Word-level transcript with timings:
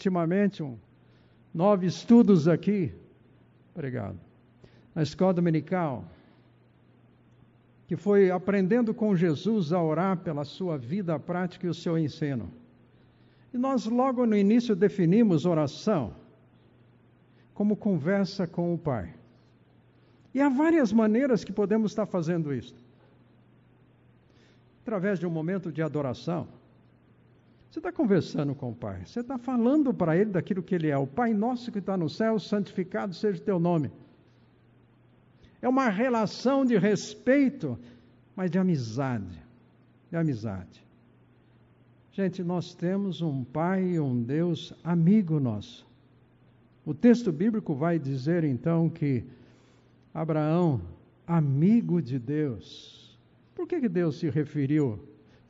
ultimamente 0.00 0.62
um, 0.62 0.78
nove 1.52 1.86
estudos 1.86 2.48
aqui, 2.48 2.90
obrigado, 3.74 4.18
na 4.94 5.02
escola 5.02 5.34
dominical, 5.34 6.06
que 7.86 7.96
foi 7.96 8.30
aprendendo 8.30 8.94
com 8.94 9.14
Jesus 9.14 9.74
a 9.74 9.82
orar 9.82 10.16
pela 10.16 10.42
sua 10.44 10.78
vida 10.78 11.18
prática 11.18 11.66
e 11.66 11.68
o 11.68 11.74
seu 11.74 11.98
ensino. 11.98 12.50
E 13.52 13.58
nós 13.58 13.84
logo 13.84 14.24
no 14.24 14.34
início 14.34 14.74
definimos 14.74 15.44
oração 15.44 16.14
como 17.52 17.76
conversa 17.76 18.46
com 18.46 18.72
o 18.72 18.78
Pai. 18.78 19.12
E 20.32 20.40
há 20.40 20.48
várias 20.48 20.92
maneiras 20.92 21.44
que 21.44 21.52
podemos 21.52 21.90
estar 21.90 22.06
fazendo 22.06 22.54
isso. 22.54 22.74
Através 24.82 25.18
de 25.18 25.26
um 25.26 25.30
momento 25.30 25.70
de 25.70 25.82
adoração. 25.82 26.48
Você 27.70 27.78
está 27.78 27.92
conversando 27.92 28.52
com 28.52 28.70
o 28.70 28.74
Pai, 28.74 29.06
você 29.06 29.20
está 29.20 29.38
falando 29.38 29.94
para 29.94 30.16
Ele 30.16 30.32
daquilo 30.32 30.60
que 30.60 30.74
Ele 30.74 30.88
é. 30.88 30.98
O 30.98 31.06
Pai 31.06 31.32
nosso 31.32 31.70
que 31.70 31.78
está 31.78 31.96
no 31.96 32.08
céu, 32.08 32.36
santificado 32.40 33.14
seja 33.14 33.40
o 33.40 33.44
teu 33.44 33.60
nome. 33.60 33.92
É 35.62 35.68
uma 35.68 35.88
relação 35.88 36.64
de 36.64 36.76
respeito, 36.76 37.78
mas 38.34 38.50
de 38.50 38.58
amizade. 38.58 39.40
De 40.10 40.16
amizade. 40.16 40.84
Gente, 42.10 42.42
nós 42.42 42.74
temos 42.74 43.22
um 43.22 43.44
Pai 43.44 43.84
e 43.84 44.00
um 44.00 44.20
Deus 44.20 44.74
amigo 44.82 45.38
nosso. 45.38 45.86
O 46.84 46.92
texto 46.92 47.30
bíblico 47.30 47.72
vai 47.72 48.00
dizer 48.00 48.42
então 48.42 48.90
que 48.90 49.22
Abraão, 50.12 50.80
amigo 51.24 52.02
de 52.02 52.18
Deus. 52.18 53.16
Por 53.54 53.68
que, 53.68 53.80
que 53.80 53.88
Deus 53.88 54.18
se 54.18 54.28
referiu? 54.28 54.98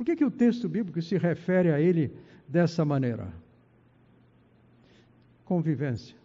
Por 0.00 0.06
que, 0.06 0.16
que 0.16 0.24
o 0.24 0.30
texto 0.30 0.66
bíblico 0.66 1.02
se 1.02 1.18
refere 1.18 1.70
a 1.70 1.78
ele 1.78 2.10
dessa 2.48 2.86
maneira? 2.86 3.28
Convivência. 5.44 6.16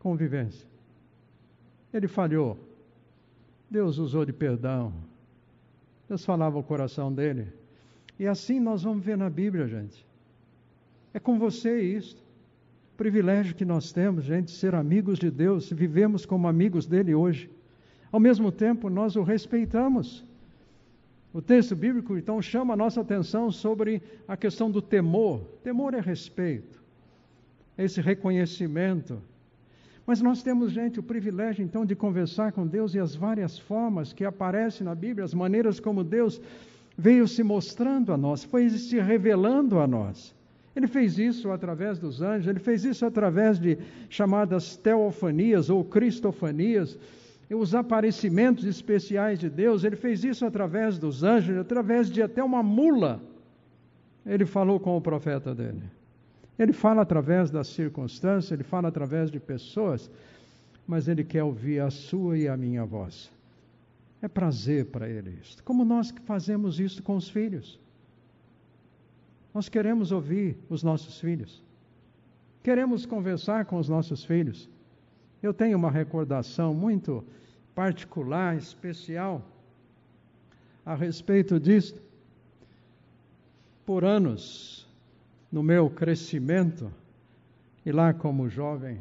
Convivência. 0.00 0.66
Ele 1.94 2.08
falhou. 2.08 2.58
Deus 3.70 3.98
usou 3.98 4.24
de 4.24 4.32
perdão. 4.32 4.92
Deus 6.08 6.24
falava 6.24 6.56
ao 6.56 6.64
coração 6.64 7.14
dele. 7.14 7.46
E 8.18 8.26
assim 8.26 8.58
nós 8.58 8.82
vamos 8.82 9.04
ver 9.04 9.16
na 9.16 9.30
Bíblia, 9.30 9.68
gente. 9.68 10.04
É 11.14 11.20
com 11.20 11.38
você 11.38 11.80
isto 11.80 12.20
privilégio 12.96 13.54
que 13.54 13.64
nós 13.64 13.92
temos, 13.92 14.24
gente, 14.24 14.50
ser 14.50 14.74
amigos 14.74 15.20
de 15.20 15.30
Deus, 15.30 15.70
vivemos 15.70 16.26
como 16.26 16.48
amigos 16.48 16.84
dele 16.84 17.14
hoje. 17.14 17.48
Ao 18.10 18.18
mesmo 18.18 18.50
tempo, 18.50 18.90
nós 18.90 19.14
o 19.14 19.22
respeitamos. 19.22 20.28
O 21.32 21.40
texto 21.40 21.76
bíblico, 21.76 22.16
então, 22.16 22.42
chama 22.42 22.74
a 22.74 22.76
nossa 22.76 23.00
atenção 23.00 23.52
sobre 23.52 24.02
a 24.26 24.36
questão 24.36 24.70
do 24.70 24.82
temor. 24.82 25.40
Temor 25.62 25.94
é 25.94 26.00
respeito, 26.00 26.82
é 27.78 27.84
esse 27.84 28.00
reconhecimento. 28.00 29.22
Mas 30.04 30.20
nós 30.20 30.42
temos, 30.42 30.72
gente, 30.72 30.98
o 30.98 31.04
privilégio, 31.04 31.64
então, 31.64 31.86
de 31.86 31.94
conversar 31.94 32.50
com 32.50 32.66
Deus 32.66 32.94
e 32.94 32.98
as 32.98 33.14
várias 33.14 33.58
formas 33.58 34.12
que 34.12 34.24
aparecem 34.24 34.84
na 34.84 34.94
Bíblia, 34.94 35.24
as 35.24 35.32
maneiras 35.32 35.78
como 35.78 36.02
Deus 36.02 36.40
veio 36.98 37.28
se 37.28 37.44
mostrando 37.44 38.12
a 38.12 38.16
nós, 38.16 38.42
foi 38.42 38.68
se 38.68 38.98
revelando 38.98 39.78
a 39.78 39.86
nós. 39.86 40.34
Ele 40.74 40.88
fez 40.88 41.16
isso 41.18 41.50
através 41.50 41.98
dos 41.98 42.22
anjos, 42.22 42.48
ele 42.48 42.58
fez 42.58 42.84
isso 42.84 43.06
através 43.06 43.58
de 43.58 43.78
chamadas 44.08 44.76
teofanias 44.76 45.70
ou 45.70 45.84
cristofanias, 45.84 46.98
os 47.54 47.74
aparecimentos 47.74 48.64
especiais 48.64 49.38
de 49.38 49.50
Deus, 49.50 49.82
ele 49.82 49.96
fez 49.96 50.22
isso 50.22 50.46
através 50.46 50.98
dos 50.98 51.24
anjos, 51.24 51.58
através 51.58 52.08
de 52.10 52.22
até 52.22 52.42
uma 52.42 52.62
mula. 52.62 53.20
Ele 54.24 54.46
falou 54.46 54.78
com 54.78 54.96
o 54.96 55.00
profeta 55.00 55.54
dele. 55.54 55.82
Ele 56.58 56.72
fala 56.72 57.02
através 57.02 57.50
das 57.50 57.68
circunstâncias, 57.68 58.52
ele 58.52 58.62
fala 58.62 58.88
através 58.88 59.30
de 59.30 59.40
pessoas, 59.40 60.10
mas 60.86 61.08
ele 61.08 61.24
quer 61.24 61.42
ouvir 61.42 61.80
a 61.80 61.90
sua 61.90 62.38
e 62.38 62.46
a 62.46 62.56
minha 62.56 62.84
voz. 62.84 63.30
É 64.22 64.28
prazer 64.28 64.86
para 64.86 65.08
ele 65.08 65.38
isso. 65.42 65.62
Como 65.64 65.84
nós 65.84 66.14
fazemos 66.26 66.78
isso 66.78 67.02
com 67.02 67.16
os 67.16 67.28
filhos. 67.28 67.80
Nós 69.54 69.68
queremos 69.68 70.12
ouvir 70.12 70.56
os 70.68 70.82
nossos 70.82 71.18
filhos. 71.18 71.62
Queremos 72.62 73.06
conversar 73.06 73.64
com 73.64 73.78
os 73.78 73.88
nossos 73.88 74.24
filhos. 74.24 74.68
Eu 75.42 75.54
tenho 75.54 75.78
uma 75.78 75.90
recordação 75.90 76.74
muito 76.74 77.24
particular, 77.74 78.56
especial, 78.56 79.42
a 80.84 80.94
respeito 80.94 81.58
disto. 81.58 82.00
Por 83.86 84.04
anos, 84.04 84.86
no 85.50 85.62
meu 85.62 85.88
crescimento, 85.88 86.92
e 87.84 87.90
lá 87.90 88.12
como 88.12 88.48
jovem, 88.48 88.98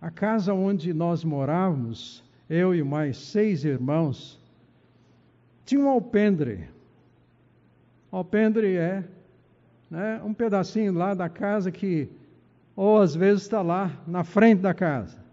a 0.00 0.10
casa 0.10 0.52
onde 0.52 0.92
nós 0.92 1.24
morávamos, 1.24 2.22
eu 2.48 2.74
e 2.74 2.82
mais 2.82 3.16
seis 3.16 3.64
irmãos, 3.64 4.38
tinha 5.64 5.80
um 5.80 5.88
alpendre. 5.88 6.68
Alpendre 8.12 8.76
é 8.76 9.04
né, 9.90 10.20
um 10.22 10.34
pedacinho 10.34 10.92
lá 10.92 11.14
da 11.14 11.28
casa 11.28 11.70
que, 11.70 12.08
ou 12.76 12.98
às 12.98 13.14
vezes 13.14 13.42
está 13.42 13.62
lá 13.62 13.90
na 14.06 14.22
frente 14.22 14.60
da 14.60 14.74
casa. 14.74 15.29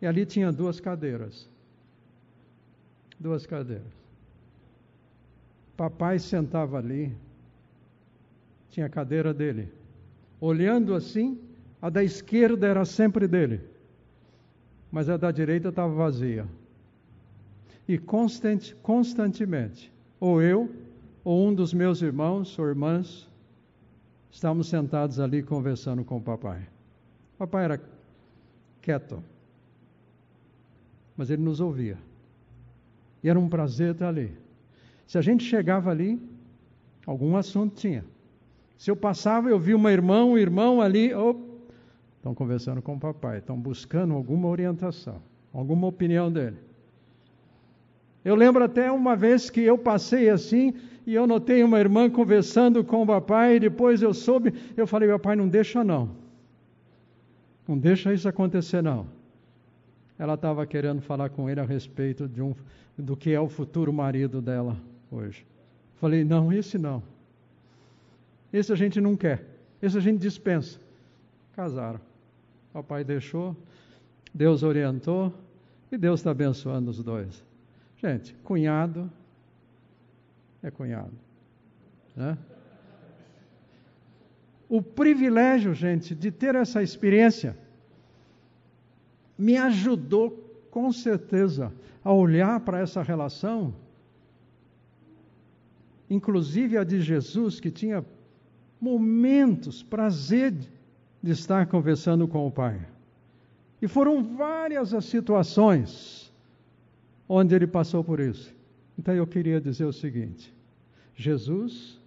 E 0.00 0.06
ali 0.06 0.24
tinha 0.24 0.50
duas 0.50 0.80
cadeiras. 0.80 1.48
Duas 3.18 3.46
cadeiras. 3.46 3.86
Papai 5.76 6.18
sentava 6.18 6.78
ali, 6.78 7.14
tinha 8.70 8.86
a 8.86 8.88
cadeira 8.88 9.32
dele. 9.32 9.68
Olhando 10.40 10.94
assim, 10.94 11.38
a 11.80 11.90
da 11.90 12.02
esquerda 12.02 12.66
era 12.66 12.84
sempre 12.84 13.26
dele, 13.26 13.60
mas 14.90 15.08
a 15.08 15.16
da 15.16 15.30
direita 15.30 15.68
estava 15.68 15.92
vazia. 15.92 16.46
E 17.88 17.98
constante, 17.98 18.74
constantemente, 18.76 19.92
ou 20.18 20.40
eu 20.40 20.70
ou 21.24 21.46
um 21.48 21.54
dos 21.54 21.74
meus 21.74 22.00
irmãos 22.00 22.58
ou 22.58 22.68
irmãs, 22.68 23.28
estávamos 24.30 24.68
sentados 24.68 25.20
ali 25.20 25.42
conversando 25.42 26.04
com 26.04 26.16
o 26.16 26.22
papai. 26.22 26.60
O 27.34 27.38
papai 27.38 27.64
era 27.64 27.80
quieto, 28.80 29.22
mas 31.20 31.28
ele 31.28 31.42
nos 31.42 31.60
ouvia. 31.60 31.98
E 33.22 33.28
era 33.28 33.38
um 33.38 33.46
prazer 33.46 33.92
estar 33.92 34.08
ali. 34.08 34.32
Se 35.06 35.18
a 35.18 35.20
gente 35.20 35.44
chegava 35.44 35.90
ali, 35.90 36.18
algum 37.04 37.36
assunto 37.36 37.74
tinha. 37.76 38.06
Se 38.78 38.90
eu 38.90 38.96
passava, 38.96 39.50
eu 39.50 39.58
vi 39.58 39.74
uma 39.74 39.92
irmã, 39.92 40.24
um 40.24 40.38
irmão 40.38 40.80
ali, 40.80 41.12
estão 42.16 42.34
conversando 42.34 42.80
com 42.80 42.94
o 42.94 42.98
papai, 42.98 43.36
estão 43.36 43.60
buscando 43.60 44.14
alguma 44.14 44.48
orientação, 44.48 45.20
alguma 45.52 45.88
opinião 45.88 46.32
dele. 46.32 46.56
Eu 48.24 48.34
lembro 48.34 48.64
até 48.64 48.90
uma 48.90 49.14
vez 49.14 49.50
que 49.50 49.60
eu 49.60 49.76
passei 49.76 50.30
assim, 50.30 50.72
e 51.06 51.14
eu 51.14 51.26
notei 51.26 51.62
uma 51.62 51.78
irmã 51.78 52.08
conversando 52.08 52.82
com 52.82 53.02
o 53.02 53.06
papai, 53.06 53.56
e 53.56 53.60
depois 53.60 54.00
eu 54.00 54.14
soube, 54.14 54.54
eu 54.74 54.86
falei, 54.86 55.06
meu 55.06 55.18
pai, 55.18 55.36
não 55.36 55.50
deixa 55.50 55.84
não. 55.84 56.16
Não 57.68 57.76
deixa 57.76 58.14
isso 58.14 58.26
acontecer 58.26 58.82
não. 58.82 59.19
Ela 60.20 60.34
estava 60.34 60.66
querendo 60.66 61.00
falar 61.00 61.30
com 61.30 61.48
ele 61.48 61.60
a 61.60 61.64
respeito 61.64 62.28
de 62.28 62.42
um, 62.42 62.54
do 62.94 63.16
que 63.16 63.32
é 63.32 63.40
o 63.40 63.48
futuro 63.48 63.90
marido 63.90 64.42
dela 64.42 64.76
hoje. 65.10 65.46
Falei, 65.94 66.24
não, 66.24 66.52
esse 66.52 66.76
não. 66.76 67.02
Esse 68.52 68.70
a 68.70 68.76
gente 68.76 69.00
não 69.00 69.16
quer. 69.16 69.42
Esse 69.80 69.96
a 69.96 70.00
gente 70.00 70.20
dispensa. 70.20 70.78
Casaram. 71.56 71.98
O 72.74 72.82
pai 72.82 73.02
deixou, 73.02 73.56
Deus 74.34 74.62
orientou 74.62 75.32
e 75.90 75.96
Deus 75.96 76.20
está 76.20 76.32
abençoando 76.32 76.90
os 76.90 77.02
dois. 77.02 77.42
Gente, 77.96 78.34
cunhado 78.44 79.10
é 80.62 80.70
cunhado. 80.70 81.14
Né? 82.14 82.36
O 84.68 84.82
privilégio, 84.82 85.72
gente, 85.72 86.14
de 86.14 86.30
ter 86.30 86.54
essa 86.56 86.82
experiência 86.82 87.56
me 89.40 89.56
ajudou 89.56 90.30
com 90.70 90.92
certeza 90.92 91.72
a 92.04 92.12
olhar 92.12 92.60
para 92.60 92.78
essa 92.78 93.02
relação, 93.02 93.74
inclusive 96.08 96.76
a 96.76 96.84
de 96.84 97.00
Jesus, 97.00 97.58
que 97.58 97.70
tinha 97.70 98.04
momentos, 98.78 99.82
prazer 99.82 100.54
de 101.22 101.30
estar 101.30 101.66
conversando 101.66 102.28
com 102.28 102.46
o 102.46 102.50
Pai. 102.50 102.86
E 103.80 103.88
foram 103.88 104.22
várias 104.22 104.92
as 104.92 105.06
situações 105.06 106.30
onde 107.26 107.54
ele 107.54 107.66
passou 107.66 108.04
por 108.04 108.20
isso. 108.20 108.54
Então 108.98 109.14
eu 109.14 109.26
queria 109.26 109.60
dizer 109.60 109.84
o 109.84 109.92
seguinte: 109.92 110.54
Jesus, 111.14 111.98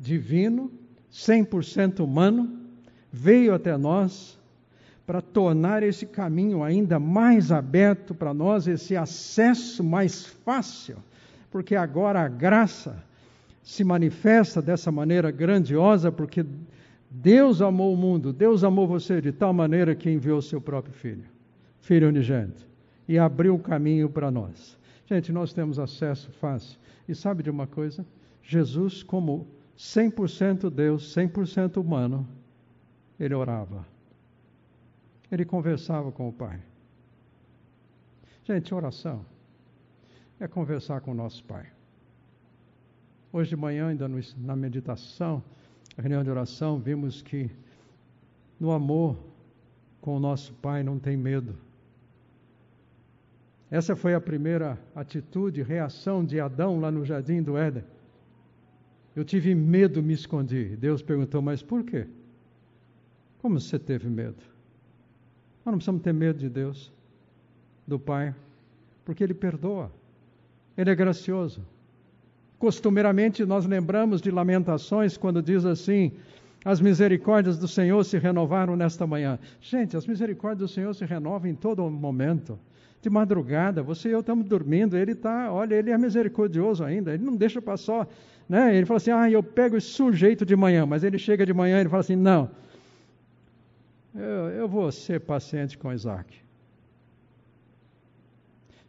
divino, 0.00 0.72
100% 1.12 2.00
humano, 2.00 2.60
veio 3.12 3.52
até 3.54 3.76
nós 3.76 4.38
para 5.06 5.20
tornar 5.20 5.82
esse 5.82 6.06
caminho 6.06 6.62
ainda 6.62 6.98
mais 6.98 7.50
aberto 7.50 8.14
para 8.14 8.32
nós, 8.32 8.66
esse 8.66 8.96
acesso 8.96 9.82
mais 9.82 10.24
fácil, 10.24 10.96
porque 11.50 11.74
agora 11.74 12.20
a 12.20 12.28
graça 12.28 13.02
se 13.62 13.84
manifesta 13.84 14.62
dessa 14.62 14.90
maneira 14.90 15.30
grandiosa, 15.30 16.10
porque 16.10 16.44
Deus 17.10 17.60
amou 17.60 17.92
o 17.92 17.96
mundo, 17.96 18.32
Deus 18.32 18.64
amou 18.64 18.86
você 18.86 19.20
de 19.20 19.32
tal 19.32 19.52
maneira 19.52 19.94
que 19.94 20.10
enviou 20.10 20.40
seu 20.40 20.60
próprio 20.60 20.94
filho, 20.94 21.24
filho 21.80 22.08
unigênito, 22.08 22.66
e 23.06 23.18
abriu 23.18 23.54
o 23.54 23.58
caminho 23.58 24.08
para 24.08 24.30
nós. 24.30 24.78
Gente, 25.06 25.30
nós 25.32 25.52
temos 25.52 25.78
acesso 25.78 26.30
fácil. 26.32 26.78
E 27.06 27.14
sabe 27.14 27.42
de 27.42 27.50
uma 27.50 27.66
coisa? 27.66 28.06
Jesus, 28.42 29.02
como 29.02 29.46
100% 29.76 30.70
Deus, 30.70 31.14
100% 31.14 31.76
humano, 31.76 32.26
ele 33.18 33.34
orava. 33.34 33.91
Ele 35.32 35.46
conversava 35.46 36.12
com 36.12 36.28
o 36.28 36.32
Pai. 36.32 36.60
Gente, 38.44 38.74
oração 38.74 39.24
é 40.38 40.46
conversar 40.46 41.00
com 41.00 41.12
o 41.12 41.14
nosso 41.14 41.42
Pai. 41.44 41.66
Hoje 43.32 43.48
de 43.48 43.56
manhã, 43.56 43.88
ainda 43.88 44.06
na 44.36 44.54
meditação, 44.54 45.42
a 45.96 46.02
reunião 46.02 46.22
de 46.22 46.28
oração, 46.28 46.78
vimos 46.78 47.22
que 47.22 47.50
no 48.60 48.72
amor 48.72 49.16
com 50.02 50.14
o 50.14 50.20
nosso 50.20 50.52
Pai 50.54 50.82
não 50.82 50.98
tem 50.98 51.16
medo. 51.16 51.56
Essa 53.70 53.96
foi 53.96 54.12
a 54.14 54.20
primeira 54.20 54.78
atitude, 54.94 55.62
reação 55.62 56.22
de 56.22 56.38
Adão 56.38 56.78
lá 56.78 56.90
no 56.90 57.06
jardim 57.06 57.42
do 57.42 57.56
Éden. 57.56 57.84
Eu 59.16 59.24
tive 59.24 59.54
medo, 59.54 60.02
me 60.02 60.12
escondi. 60.12 60.76
Deus 60.76 61.00
perguntou, 61.00 61.40
mas 61.40 61.62
por 61.62 61.82
quê? 61.84 62.06
Como 63.38 63.58
você 63.58 63.78
teve 63.78 64.10
medo? 64.10 64.51
Nós 65.64 65.72
não 65.72 65.74
precisamos 65.74 66.02
ter 66.02 66.12
medo 66.12 66.38
de 66.38 66.48
Deus, 66.48 66.92
do 67.86 67.98
Pai, 67.98 68.34
porque 69.04 69.22
Ele 69.22 69.34
perdoa. 69.34 69.90
Ele 70.76 70.90
é 70.90 70.94
gracioso. 70.94 71.62
Costumeiramente 72.58 73.44
nós 73.44 73.66
lembramos 73.66 74.20
de 74.20 74.30
Lamentações 74.30 75.16
quando 75.16 75.42
diz 75.42 75.64
assim: 75.64 76.12
as 76.64 76.80
misericórdias 76.80 77.58
do 77.58 77.66
Senhor 77.66 78.04
se 78.04 78.18
renovaram 78.18 78.76
nesta 78.76 79.06
manhã. 79.06 79.38
Gente, 79.60 79.96
as 79.96 80.06
misericórdias 80.06 80.70
do 80.70 80.72
Senhor 80.72 80.94
se 80.94 81.04
renovam 81.04 81.50
em 81.50 81.54
todo 81.54 81.88
momento. 81.90 82.58
De 83.00 83.10
madrugada, 83.10 83.82
você 83.82 84.10
e 84.10 84.12
eu 84.12 84.20
estamos 84.20 84.46
dormindo, 84.46 84.96
ele 84.96 85.10
está, 85.10 85.52
olha, 85.52 85.74
ele 85.74 85.90
é 85.90 85.98
misericordioso 85.98 86.84
ainda, 86.84 87.12
ele 87.12 87.24
não 87.24 87.34
deixa 87.34 87.60
passar, 87.60 88.06
né? 88.48 88.76
Ele 88.76 88.86
fala 88.86 88.98
assim: 88.98 89.10
ah, 89.10 89.28
eu 89.28 89.42
pego 89.42 89.76
esse 89.76 89.88
sujeito 89.88 90.46
de 90.46 90.54
manhã, 90.54 90.86
mas 90.86 91.02
ele 91.02 91.18
chega 91.18 91.44
de 91.44 91.52
manhã 91.52 91.78
e 91.78 91.80
ele 91.80 91.88
fala 91.88 92.00
assim: 92.00 92.14
não, 92.14 92.48
eu, 94.14 94.50
eu 94.50 94.68
vou 94.68 94.90
ser 94.92 95.20
paciente 95.20 95.78
com 95.78 95.92
Isaac. 95.92 96.42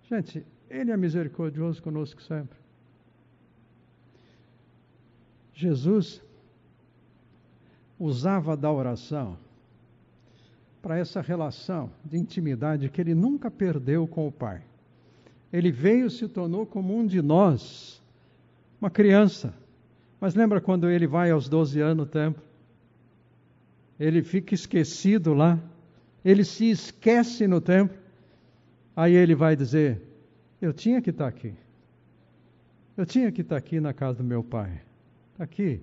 Gente, 0.10 0.46
ele 0.70 0.92
é 0.92 0.98
misericordioso 0.98 1.82
conosco 1.82 2.22
sempre. 2.22 2.58
Jesus 5.54 6.22
usava 8.00 8.58
da 8.58 8.72
oração 8.72 9.38
para 10.82 10.98
essa 10.98 11.22
relação 11.22 11.90
de 12.04 12.18
intimidade 12.18 12.90
que 12.90 13.00
ele 13.00 13.16
nunca 13.16 13.50
perdeu 13.50 14.06
com 14.06 14.28
o 14.28 14.32
Pai. 14.32 14.62
Ele 15.52 15.72
veio 15.72 16.08
e 16.08 16.12
se 16.12 16.28
tornou 16.28 16.66
como 16.66 16.98
um 16.98 17.06
de 17.06 17.22
nós, 17.22 18.02
uma 18.82 18.90
criança. 18.90 19.54
Mas 20.20 20.36
lembra 20.36 20.60
quando 20.60 20.90
ele 20.90 21.08
vai 21.08 21.32
aos 21.32 21.48
12 21.48 21.80
anos 21.80 21.98
no 21.98 22.06
templo? 22.06 22.44
Ele 24.04 24.22
fica 24.22 24.54
esquecido 24.54 25.34
lá, 25.34 25.58
ele 26.26 26.44
se 26.44 26.70
esquece 26.70 27.48
no 27.48 27.62
templo. 27.62 27.98
Aí 28.94 29.14
ele 29.14 29.34
vai 29.34 29.56
dizer: 29.56 30.02
Eu 30.62 30.74
tinha 30.74 31.02
que 31.02 31.10
estar 31.10 31.26
aqui. 31.26 31.54
Eu 32.98 33.06
tinha 33.06 33.32
que 33.32 33.40
estar 33.40 33.56
aqui 33.56 33.80
na 33.80 33.94
casa 33.94 34.18
do 34.18 34.24
meu 34.26 34.44
pai. 34.44 34.82
Está 35.32 35.46
aqui. 35.46 35.80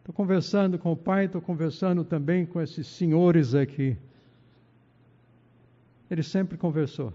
Estou 0.00 0.14
conversando 0.14 0.78
com 0.78 0.92
o 0.92 0.96
pai, 0.96 1.24
estou 1.24 1.40
conversando 1.40 2.04
também 2.04 2.44
com 2.44 2.60
esses 2.60 2.86
senhores 2.86 3.54
aqui. 3.54 3.96
Ele 6.10 6.22
sempre 6.22 6.58
conversou. 6.58 7.14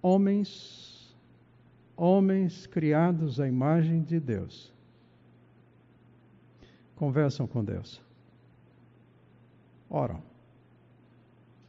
Homens, 0.00 1.14
homens 1.94 2.66
criados 2.66 3.38
à 3.38 3.46
imagem 3.46 4.02
de 4.02 4.18
Deus, 4.18 4.72
conversam 7.02 7.48
com 7.48 7.64
Deus. 7.64 8.00
Oram. 9.90 10.22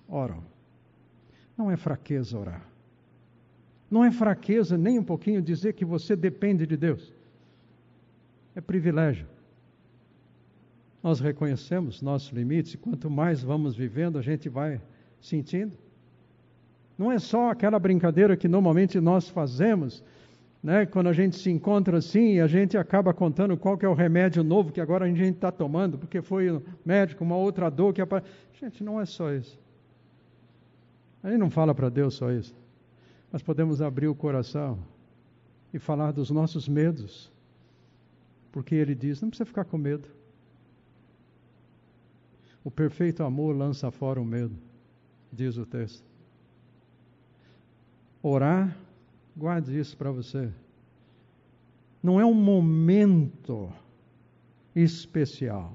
Oram. 0.08 0.44
Não 1.58 1.72
é 1.72 1.76
fraqueza 1.76 2.38
orar. 2.38 2.64
Não 3.90 4.06
é 4.06 4.12
fraqueza 4.12 4.78
nem 4.78 5.00
um 5.00 5.04
pouquinho 5.04 5.42
dizer 5.42 5.74
que 5.74 5.84
você 5.84 6.16
depende 6.16 6.68
de 6.68 6.78
Deus. 6.78 7.12
É 8.54 8.62
privilégio. 8.62 9.26
Nós 11.02 11.20
reconhecemos 11.20 12.00
nossos 12.00 12.30
limites 12.30 12.76
e 12.76 12.78
quanto 12.78 13.10
mais 13.10 13.42
vamos 13.42 13.76
vivendo, 13.76 14.20
a 14.20 14.22
gente 14.22 14.48
vai 14.48 14.80
sentindo. 15.20 15.76
Não 16.96 17.12
é 17.12 17.18
só 17.18 17.50
aquela 17.50 17.80
brincadeira 17.80 18.38
que 18.38 18.48
normalmente 18.48 19.00
nós 19.00 19.30
fazemos, 19.30 20.04
né? 20.63 20.86
Quando 20.86 21.07
a 21.10 21.13
gente 21.13 21.36
se 21.36 21.51
encontra 21.51 21.98
assim, 21.98 22.39
a 22.39 22.48
gente 22.48 22.77
acaba 22.77 23.13
contando 23.13 23.57
qual 23.57 23.77
que 23.77 23.86
é 23.86 23.89
o 23.89 23.94
remédio 23.94 24.42
novo 24.44 24.71
que 24.71 24.80
agora 24.80 25.04
a 25.04 25.07
gente 25.10 25.36
está 25.36 25.51
tomando, 25.51 25.98
porque 25.98 26.21
foi 26.21 26.50
o 26.50 26.63
médico, 26.86 27.21
uma 27.24 27.36
outra 27.36 27.69
dor 27.69 27.94
que 27.94 28.01
aparece. 28.01 28.31
Gente, 28.54 28.81
não 28.81 29.01
é 29.01 29.06
só 29.06 29.33
isso. 29.33 29.60
A 31.21 31.30
gente 31.30 31.39
não 31.39 31.50
fala 31.50 31.75
para 31.75 31.89
Deus 31.89 32.13
só 32.13 32.31
isso. 32.31 32.56
Nós 33.31 33.42
podemos 33.42 33.81
abrir 33.81 34.07
o 34.07 34.15
coração 34.15 34.80
e 35.74 35.80
falar 35.80 36.12
dos 36.12 36.31
nossos 36.31 36.69
medos, 36.69 37.30
porque 38.50 38.74
Ele 38.74 38.95
diz: 38.95 39.21
não 39.21 39.30
precisa 39.30 39.45
ficar 39.45 39.65
com 39.65 39.77
medo. 39.77 40.07
O 42.63 42.71
perfeito 42.71 43.21
amor 43.24 43.54
lança 43.54 43.92
fora 43.92 44.21
o 44.21 44.25
medo, 44.25 44.56
diz 45.31 45.57
o 45.57 45.65
texto. 45.65 46.06
Orar, 48.21 48.77
guarde 49.36 49.78
isso 49.78 49.96
para 49.98 50.12
você. 50.12 50.50
Não 52.02 52.20
é 52.20 52.26
um 52.26 52.34
momento 52.34 53.72
especial. 54.76 55.74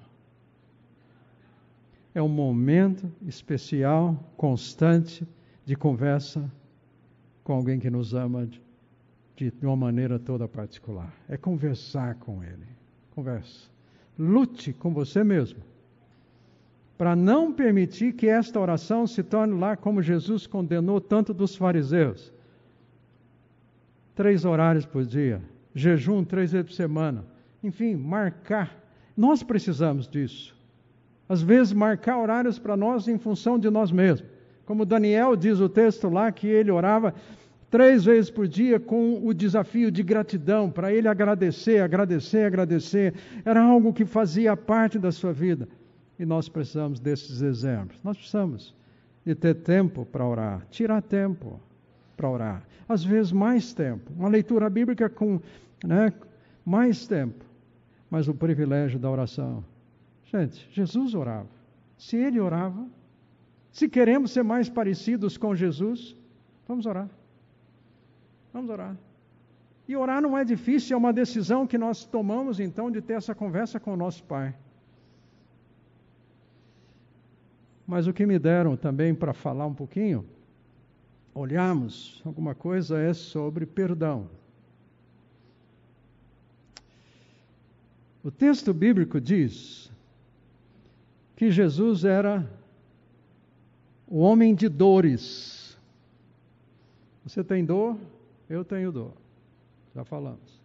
É 2.15 2.23
um 2.23 2.29
momento 2.29 3.11
especial, 3.27 4.19
constante, 4.37 5.27
de 5.65 5.77
conversa 5.77 6.51
com 7.45 7.53
alguém 7.53 7.79
que 7.79 7.91
nos 7.91 8.15
ama 8.15 8.47
de, 9.37 9.51
de 9.51 9.67
uma 9.67 9.77
maneira 9.77 10.19
toda 10.19 10.49
particular. 10.49 11.13
É 11.29 11.37
conversar 11.37 12.17
com 12.17 12.43
Ele. 12.43 12.67
Conversa. 13.15 13.71
Lute 14.19 14.73
com 14.73 14.93
você 14.93 15.23
mesmo. 15.23 15.61
Para 16.97 17.15
não 17.15 17.53
permitir 17.53 18.15
que 18.15 18.27
esta 18.27 18.59
oração 18.59 19.07
se 19.07 19.23
torne 19.23 19.55
lá 19.59 19.77
como 19.77 20.03
Jesus 20.03 20.47
condenou 20.47 21.01
tanto 21.01 21.33
dos 21.33 21.55
fariseus. 21.55 22.33
Três 24.19 24.45
horários 24.45 24.85
por 24.85 25.05
dia, 25.05 25.41
jejum 25.73 26.25
três 26.25 26.51
vezes 26.51 26.67
por 26.67 26.75
semana. 26.75 27.25
Enfim, 27.63 27.95
marcar. 27.95 28.77
Nós 29.17 29.45
precisamos 29.45 30.09
disso. 30.09 30.57
Às 31.29 31.41
vezes, 31.41 31.73
marcar 31.73 32.19
horários 32.19 32.59
para 32.59 32.77
nós 32.77 33.07
em 33.07 33.17
função 33.17 33.57
de 33.61 33.71
nós 33.71 33.93
mesmos. 33.93 34.29
Como 34.67 34.85
Daniel 34.85 35.37
diz 35.37 35.61
o 35.61 35.69
texto 35.69 36.09
lá, 36.09 36.33
que 36.33 36.49
ele 36.49 36.69
orava 36.69 37.15
três 37.71 38.07
vezes 38.07 38.29
por 38.29 38.49
dia 38.49 38.81
com 38.81 39.25
o 39.25 39.33
desafio 39.33 39.89
de 39.89 40.03
gratidão, 40.03 40.69
para 40.69 40.93
ele 40.93 41.07
agradecer, 41.07 41.81
agradecer, 41.81 42.45
agradecer. 42.45 43.15
Era 43.45 43.63
algo 43.63 43.93
que 43.93 44.05
fazia 44.05 44.57
parte 44.57 44.99
da 44.99 45.13
sua 45.13 45.33
vida. 45.33 45.69
E 46.19 46.27
nós 46.27 46.49
precisamos 46.49 46.99
desses 46.99 47.41
exemplos. 47.41 48.01
Nós 48.03 48.17
precisamos 48.17 48.75
de 49.25 49.37
ter 49.37 49.55
tempo 49.55 50.05
para 50.05 50.27
orar, 50.27 50.67
tirar 50.73 51.03
tempo 51.03 51.61
para 52.19 52.29
orar. 52.29 52.63
Às 52.89 53.05
vezes 53.05 53.31
mais 53.31 53.73
tempo. 53.73 54.13
Uma 54.13 54.29
leitura 54.29 54.69
bíblica 54.69 55.09
com 55.09 55.41
né, 55.85 56.13
mais 56.67 57.07
tempo. 57.07 57.45
Mas 58.11 58.27
o 58.27 58.35
privilégio 58.35 58.99
da 58.99 59.09
oração. 59.09 59.65
Gente, 60.25 60.69
Jesus 60.73 61.15
orava. 61.15 61.49
Se 61.97 62.17
ele 62.17 62.41
orava, 62.41 62.85
se 63.71 63.89
queremos 63.89 64.33
ser 64.33 64.43
mais 64.43 64.69
parecidos 64.69 65.39
com 65.39 65.55
Jesus, 65.55 66.17
vamos 66.67 66.87
orar. 66.87 67.09
Vamos 68.53 68.69
orar. 68.71 68.97
E 69.87 69.97
orar 69.97 70.21
não 70.21 70.37
é 70.37 70.45
difícil, 70.45 70.95
é 70.95 70.99
uma 70.99 71.13
decisão 71.13 71.67
que 71.67 71.79
nós 71.79 72.05
tomamos 72.05 72.59
então 72.59 72.91
de 72.91 73.01
ter 73.01 73.15
essa 73.15 73.35
conversa 73.35 73.79
com 73.79 73.93
o 73.93 73.97
nosso 73.97 74.25
Pai. 74.25 74.55
Mas 77.87 78.07
o 78.07 78.13
que 78.13 78.27
me 78.27 78.39
deram 78.39 78.77
também 78.77 79.15
para 79.15 79.33
falar 79.33 79.67
um 79.67 79.73
pouquinho, 79.73 80.27
olharmos 81.39 82.21
alguma 82.25 82.55
coisa, 82.55 82.99
é 82.99 83.15
sobre 83.15 83.65
perdão. 83.65 84.29
O 88.25 88.31
texto 88.31 88.75
bíblico 88.75 89.21
diz 89.21 89.91
que 91.37 91.51
Jesus 91.51 92.05
era 92.05 92.45
o 94.07 94.19
homem 94.19 94.55
de 94.55 94.69
dores. 94.69 95.79
Você 97.25 97.45
tem 97.45 97.65
dor? 97.65 97.97
Eu 98.51 98.65
tenho 98.65 98.91
dor. 98.91 99.13
Já 99.95 100.05
falamos. 100.05 100.59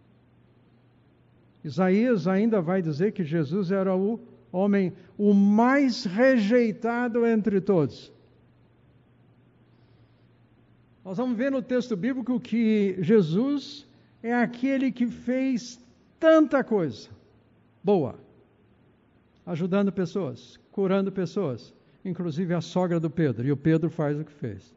Isaías 1.62 2.26
ainda 2.26 2.60
vai 2.60 2.82
dizer 2.82 3.12
que 3.12 3.24
Jesus 3.24 3.70
era 3.70 3.94
o 3.94 4.20
homem 4.50 4.92
o 5.16 5.32
mais 5.32 6.04
rejeitado 6.04 7.24
entre 7.24 7.60
todos. 7.60 8.13
Nós 11.04 11.18
vamos 11.18 11.36
ver 11.36 11.50
no 11.50 11.60
texto 11.60 11.94
bíblico 11.94 12.40
que 12.40 12.96
Jesus 13.00 13.86
é 14.22 14.32
aquele 14.32 14.90
que 14.90 15.06
fez 15.06 15.78
tanta 16.18 16.64
coisa 16.64 17.10
boa, 17.82 18.18
ajudando 19.44 19.92
pessoas, 19.92 20.58
curando 20.72 21.12
pessoas, 21.12 21.74
inclusive 22.02 22.54
a 22.54 22.62
sogra 22.62 22.98
do 22.98 23.10
Pedro, 23.10 23.46
e 23.46 23.52
o 23.52 23.56
Pedro 23.56 23.90
faz 23.90 24.18
o 24.18 24.24
que 24.24 24.32
fez. 24.32 24.74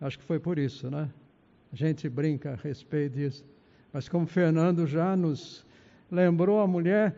Acho 0.00 0.18
que 0.18 0.24
foi 0.24 0.40
por 0.40 0.58
isso, 0.58 0.90
né? 0.90 1.08
A 1.72 1.76
gente 1.76 2.08
brinca 2.08 2.52
a 2.52 2.56
respeito 2.56 3.14
disso. 3.14 3.44
Mas 3.92 4.08
como 4.08 4.26
Fernando 4.26 4.86
já 4.86 5.14
nos 5.14 5.64
lembrou, 6.10 6.60
a 6.60 6.66
mulher 6.66 7.14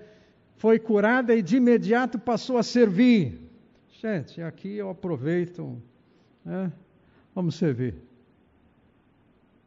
foi 0.57 0.79
curada 0.79 1.35
e 1.35 1.41
de 1.41 1.57
imediato 1.57 2.19
passou 2.19 2.59
a 2.59 2.63
servir. 2.63 3.41
Gente, 3.89 4.43
aqui 4.43 4.77
eu 4.77 4.91
aproveito, 4.91 5.81
né? 6.45 6.71
Vamos 7.35 7.55
servir. 7.55 7.95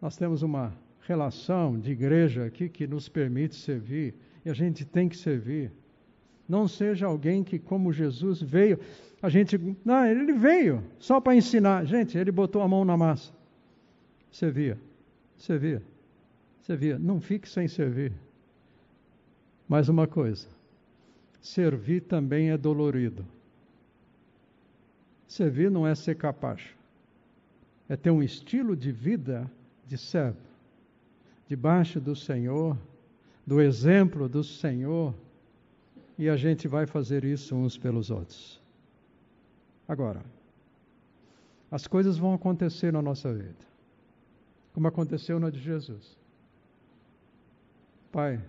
Nós 0.01 0.15
temos 0.15 0.43
uma 0.43 0.73
relação 1.01 1.79
de 1.79 1.91
igreja 1.91 2.45
aqui 2.45 2.69
que 2.69 2.85
nos 2.85 3.09
permite 3.09 3.55
servir 3.55 4.13
e 4.43 4.49
a 4.49 4.53
gente 4.53 4.85
tem 4.85 5.09
que 5.09 5.17
servir. 5.17 5.71
Não 6.47 6.67
seja 6.67 7.07
alguém 7.07 7.43
que, 7.43 7.57
como 7.57 7.91
Jesus 7.91 8.39
veio, 8.39 8.79
a 9.19 9.29
gente. 9.29 9.57
Não, 9.83 10.05
ele 10.05 10.33
veio 10.33 10.83
só 10.99 11.19
para 11.19 11.35
ensinar. 11.35 11.85
Gente, 11.85 12.15
ele 12.17 12.31
botou 12.31 12.61
a 12.61 12.67
mão 12.67 12.85
na 12.85 12.95
massa. 12.95 13.33
Servia, 14.31 14.77
servia, 15.35 15.81
servia. 16.61 16.99
Não 16.99 17.19
fique 17.19 17.49
sem 17.49 17.67
servir. 17.67 18.13
Mais 19.67 19.89
uma 19.89 20.05
coisa: 20.05 20.47
servir 21.41 22.01
também 22.01 22.51
é 22.51 22.57
dolorido. 22.57 23.25
Servir 25.27 25.71
não 25.71 25.87
é 25.87 25.95
ser 25.95 26.15
capacho 26.15 26.75
é 27.87 27.95
ter 27.95 28.11
um 28.11 28.23
estilo 28.23 28.75
de 28.75 28.91
vida 28.91 29.49
de 29.87 29.97
servo, 29.97 30.39
debaixo 31.47 31.99
do 31.99 32.15
Senhor, 32.15 32.77
do 33.45 33.61
exemplo 33.61 34.27
do 34.27 34.43
Senhor, 34.43 35.13
e 36.17 36.29
a 36.29 36.35
gente 36.35 36.67
vai 36.67 36.85
fazer 36.87 37.23
isso 37.23 37.55
uns 37.55 37.77
pelos 37.77 38.09
outros. 38.09 38.59
Agora, 39.87 40.23
as 41.69 41.85
coisas 41.85 42.17
vão 42.17 42.33
acontecer 42.33 42.91
na 42.91 43.01
nossa 43.01 43.31
vida, 43.33 43.65
como 44.73 44.87
aconteceu 44.87 45.39
na 45.39 45.49
de 45.49 45.59
Jesus. 45.59 46.17
Pai, 48.11 48.41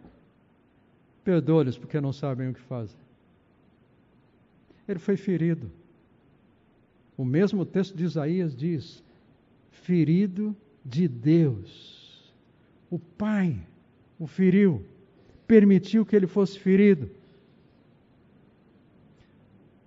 perdoa-lhes 1.24 1.76
porque 1.76 2.00
não 2.00 2.12
sabem 2.12 2.48
o 2.48 2.54
que 2.54 2.60
fazem. 2.60 2.96
Ele 4.88 5.00
foi 5.00 5.16
ferido. 5.16 5.70
O 7.16 7.24
mesmo 7.24 7.66
texto 7.66 7.96
de 7.96 8.04
Isaías 8.04 8.54
diz: 8.54 9.02
ferido 9.82 10.56
de 10.84 11.08
Deus. 11.08 12.34
O 12.90 12.98
Pai 12.98 13.56
o 14.18 14.26
feriu, 14.26 14.84
permitiu 15.46 16.04
que 16.04 16.16
ele 16.16 16.26
fosse 16.26 16.58
ferido. 16.58 17.10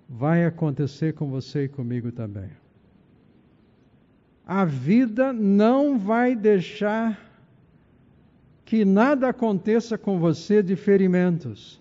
Vai 0.08 0.46
acontecer 0.46 1.13
com 1.13 1.29
você 1.29 1.65
e 1.65 1.69
comigo 1.69 2.12
também. 2.12 2.50
A 4.46 4.65
vida 4.65 5.31
não 5.31 5.98
vai 5.98 6.36
deixar 6.36 7.27
que 8.65 8.84
nada 8.86 9.29
aconteça 9.29 9.98
com 9.98 10.19
você 10.19 10.63
de 10.63 10.75
ferimentos. 10.75 11.79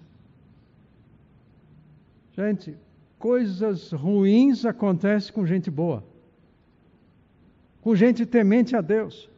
Gente, 2.33 2.77
coisas 3.19 3.91
ruins 3.93 4.65
acontecem 4.65 5.33
com 5.33 5.47
gente 5.47 5.71
boa 5.71 6.05
com 7.81 7.95
gente 7.95 8.27
temente 8.27 8.77
a 8.77 8.81
Deus. 8.81 9.29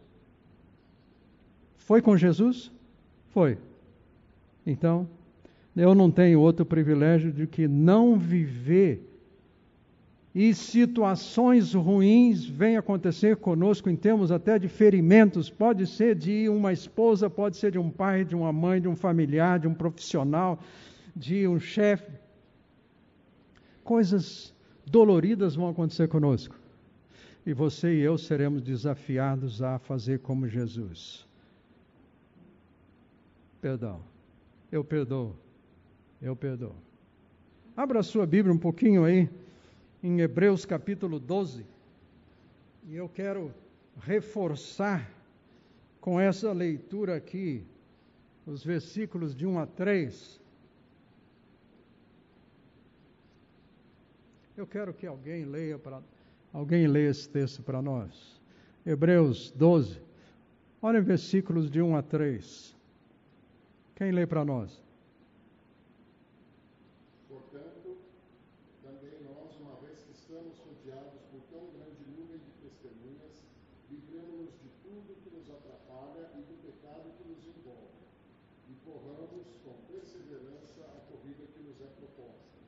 Foi 1.77 2.01
com 2.01 2.17
Jesus? 2.17 2.71
Foi. 3.31 3.59
Então, 4.67 5.09
eu 5.77 5.95
não 5.95 6.11
tenho 6.11 6.41
outro 6.41 6.65
privilégio 6.65 7.33
de 7.33 7.47
que 7.47 7.67
não 7.67 8.19
viver 8.19 9.07
e 10.33 10.55
situações 10.55 11.75
ruins 11.75 12.45
vêm 12.45 12.77
acontecer 12.77 13.37
conosco 13.37 13.91
em 13.91 13.97
termos 13.97 14.31
até 14.31 14.59
de 14.59 14.69
ferimentos, 14.69 15.51
pode 15.51 15.87
ser 15.89 16.15
de 16.15 16.49
uma 16.49 16.73
esposa, 16.73 17.29
pode 17.29 17.57
ser 17.57 17.73
de 17.73 17.79
um 17.79 17.91
pai, 17.91 18.25
de 18.25 18.37
uma 18.37 18.53
mãe, 18.53 18.81
de 18.81 18.87
um 18.87 18.95
familiar, 18.95 19.59
de 19.59 19.67
um 19.67 19.75
profissional, 19.75 20.61
de 21.17 21.49
um 21.49 21.59
chefe. 21.59 22.13
Coisas 23.83 24.55
doloridas 24.87 25.57
vão 25.57 25.69
acontecer 25.69 26.07
conosco 26.07 26.55
e 27.45 27.53
você 27.53 27.95
e 27.95 28.01
eu 28.01 28.19
seremos 28.19 28.63
desafiados 28.63 29.63
a 29.63 29.79
fazer 29.79 30.21
como 30.21 30.47
Jesus. 30.47 31.27
Perdão. 33.61 34.03
Eu 34.71 34.85
perdoo. 34.85 35.35
Eu 36.21 36.37
perdoo. 36.37 36.75
Abra 37.77 38.01
a 38.01 38.03
sua 38.03 38.27
Bíblia 38.27 38.55
um 38.55 38.59
pouquinho 38.59 39.05
aí, 39.05 39.29
em 40.03 40.21
Hebreus 40.21 40.65
capítulo 40.65 41.19
12. 41.19 41.65
E 42.89 42.95
eu 42.95 43.09
quero 43.09 43.55
reforçar 44.01 45.11
com 46.01 46.21
essa 46.21 46.53
leitura 46.53 47.17
aqui, 47.17 47.65
os 48.47 48.65
versículos 48.65 49.35
de 49.35 49.47
1 49.47 49.59
a 49.59 49.67
3. 49.67 50.41
Eu 54.57 54.67
quero 54.67 54.93
que 54.93 55.07
alguém 55.07 55.45
leia 55.45 55.79
para 55.79 56.03
Alguém 56.53 56.89
lê 56.89 57.09
esse 57.09 57.29
texto 57.29 57.63
para 57.63 57.81
nós? 57.81 58.41
Hebreus 58.85 59.53
12. 59.53 60.03
Olha 60.83 61.01
versículos 61.01 61.71
de 61.71 61.81
1 61.81 61.95
a 61.95 62.03
3. 62.03 62.77
Quem 63.95 64.11
lê 64.11 64.27
para 64.27 64.45
nós? 64.45 64.83
Portanto, 67.29 67.99
também 68.83 69.23
nós, 69.23 69.57
uma 69.61 69.77
vez 69.77 70.03
que 70.03 70.11
estamos 70.11 70.59
rodeados 70.59 71.21
por 71.31 71.41
tão 71.53 71.71
grande 71.71 72.03
nuvem 72.19 72.41
de 72.43 72.51
testemunhas, 72.67 73.47
livremos-nos 73.89 74.51
de 74.59 74.71
tudo 74.83 75.23
que 75.23 75.31
nos 75.31 75.49
atrapalha 75.51 76.31
e 76.35 76.43
do 76.51 76.59
pecado 76.67 77.15
que 77.17 77.29
nos 77.29 77.47
envolve, 77.47 77.95
e 78.69 78.75
corramos 78.85 79.47
com 79.63 79.75
perseverança 79.87 80.83
a 80.83 81.13
corrida 81.13 81.47
que 81.55 81.63
nos 81.63 81.81
é 81.81 81.87
proposta, 81.95 82.59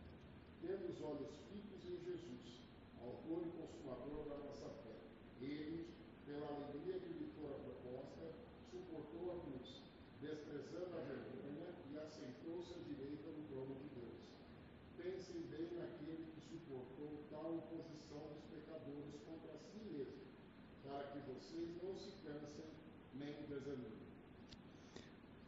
tendo 0.60 0.86
os 0.88 1.02
olhos 1.02 1.34
fitos 1.50 1.82
em 1.90 1.98
Jesus 2.04 2.62
autor 3.02 3.42
e 3.46 3.50
consumador 3.58 4.24
da 4.28 4.36
nossa 4.46 4.68
fé. 4.82 4.94
Ele, 5.40 5.86
pela 6.24 6.46
alegria 6.46 7.00
que 7.00 7.12
lhe 7.12 7.30
fora 7.34 7.58
proposta, 7.58 8.30
suportou 8.70 9.32
a 9.32 9.36
cruz, 9.42 9.82
desprezando 10.20 10.96
a 10.96 11.02
vergonha 11.02 11.68
e 11.90 11.98
aceitou-se 11.98 12.74
à 12.74 12.78
direita 12.86 13.28
do 13.30 13.42
trono 13.50 13.74
de 13.74 13.88
Deus. 13.98 14.22
Pensem 14.96 15.42
bem 15.50 15.68
naquele 15.74 16.30
que 16.30 16.40
suportou 16.40 17.26
tal 17.30 17.58
oposição 17.58 18.22
dos 18.34 18.44
pecadores 18.46 19.18
contra 19.26 19.58
si 19.58 19.82
mesmo, 19.90 20.22
para 20.84 21.04
que 21.10 21.18
vocês 21.26 21.68
não 21.82 21.96
se 21.96 22.12
cansem 22.22 22.70
nem 23.14 23.34
desanimem. 23.48 24.02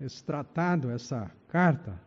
esse 0.00 0.22
tratado, 0.22 0.90
essa 0.90 1.30
carta, 1.48 2.00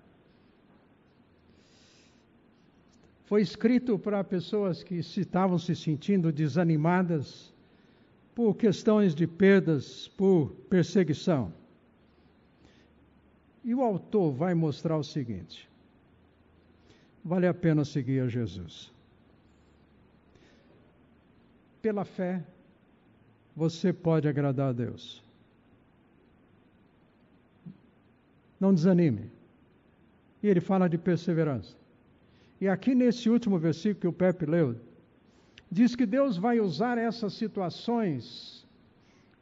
foi 3.26 3.42
escrito 3.42 3.98
para 3.98 4.24
pessoas 4.24 4.84
que 4.84 4.96
estavam 4.96 5.58
se 5.58 5.76
sentindo 5.76 6.32
desanimadas 6.32 7.54
por 8.36 8.56
questões 8.56 9.16
de 9.16 9.26
perdas, 9.26 10.08
por 10.10 10.52
perseguição. 10.70 11.54
E 13.64 13.76
o 13.76 13.82
autor 13.82 14.34
vai 14.34 14.54
mostrar 14.54 14.98
o 14.98 15.04
seguinte: 15.04 15.70
vale 17.24 17.48
a 17.48 17.54
pena 17.54 17.86
seguir 17.86 18.22
a 18.22 18.28
Jesus. 18.28 18.92
Pela 21.82 22.04
fé, 22.04 22.44
você 23.56 23.94
pode 23.94 24.28
agradar 24.28 24.70
a 24.70 24.74
Deus. 24.74 25.24
Não 28.62 28.74
desanime. 28.74 29.32
E 30.44 30.48
ele 30.48 30.62
fala 30.62 30.88
de 30.88 30.98
perseverança. 30.98 31.76
E 32.62 32.68
aqui 32.68 32.94
nesse 32.94 33.28
último 33.28 33.58
versículo 33.58 34.00
que 34.00 34.08
o 34.08 34.14
Pepe 34.14 34.46
leu, 34.46 34.76
diz 35.70 35.96
que 35.96 36.06
Deus 36.06 36.38
vai 36.38 36.60
usar 36.60 36.98
essas 37.00 37.34
situações, 37.34 38.68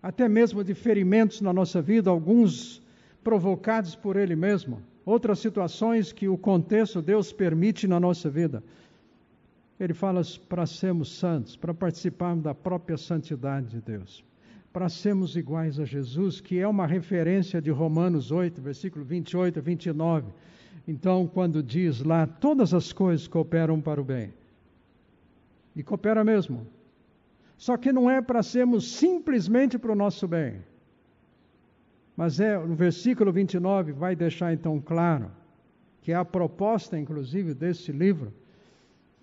até 0.02 0.30
mesmo 0.30 0.64
de 0.64 0.74
ferimentos 0.74 1.42
na 1.42 1.52
nossa 1.52 1.82
vida, 1.82 2.10
alguns 2.10 2.82
provocados 3.22 3.94
por 3.94 4.16
Ele 4.16 4.38
mesmo, 4.38 4.82
outras 5.06 5.40
situações 5.40 6.14
que 6.14 6.30
o 6.30 6.38
contexto 6.38 7.02
Deus 7.02 7.34
permite 7.34 7.88
na 7.88 8.00
nossa 8.00 8.30
vida. 8.30 8.64
Ele 9.78 9.94
fala 9.94 10.22
para 10.48 10.66
sermos 10.66 11.18
santos, 11.18 11.58
para 11.58 11.74
participarmos 11.74 12.44
da 12.44 12.56
própria 12.56 12.98
santidade 12.98 13.68
de 13.68 13.82
Deus, 13.82 14.24
para 14.72 14.88
sermos 14.90 15.36
iguais 15.36 15.80
a 15.80 15.86
Jesus, 15.86 16.40
que 16.40 16.60
é 16.60 16.68
uma 16.68 16.86
referência 16.86 17.62
de 17.62 17.72
Romanos 17.72 18.32
8, 18.32 18.62
versículo 18.62 19.04
28 19.04 19.60
a 19.60 19.62
29. 19.62 20.32
Então, 20.88 21.28
quando 21.28 21.62
diz 21.62 22.02
lá, 22.02 22.28
todas 22.28 22.74
as 22.74 22.94
coisas 22.94 23.28
cooperam 23.28 23.82
para 23.82 24.00
o 24.00 24.04
bem. 24.04 24.34
E 25.76 25.84
coopera 25.84 26.24
mesmo. 26.24 26.68
Só 27.58 27.78
que 27.78 27.92
não 27.92 28.10
é 28.10 28.22
para 28.22 28.42
sermos 28.42 28.92
simplesmente 28.92 29.78
para 29.78 29.92
o 29.92 29.96
nosso 29.96 30.28
bem. 30.28 30.64
Mas 32.16 32.40
é, 32.40 32.58
no 32.58 32.76
versículo 32.76 33.32
29 33.32 33.92
vai 33.92 34.16
deixar 34.16 34.54
então 34.54 34.80
claro 34.80 35.32
que 36.02 36.12
é 36.12 36.16
a 36.16 36.26
proposta, 36.26 36.98
inclusive, 36.98 37.54
desse 37.54 37.92
livro, 37.92 38.34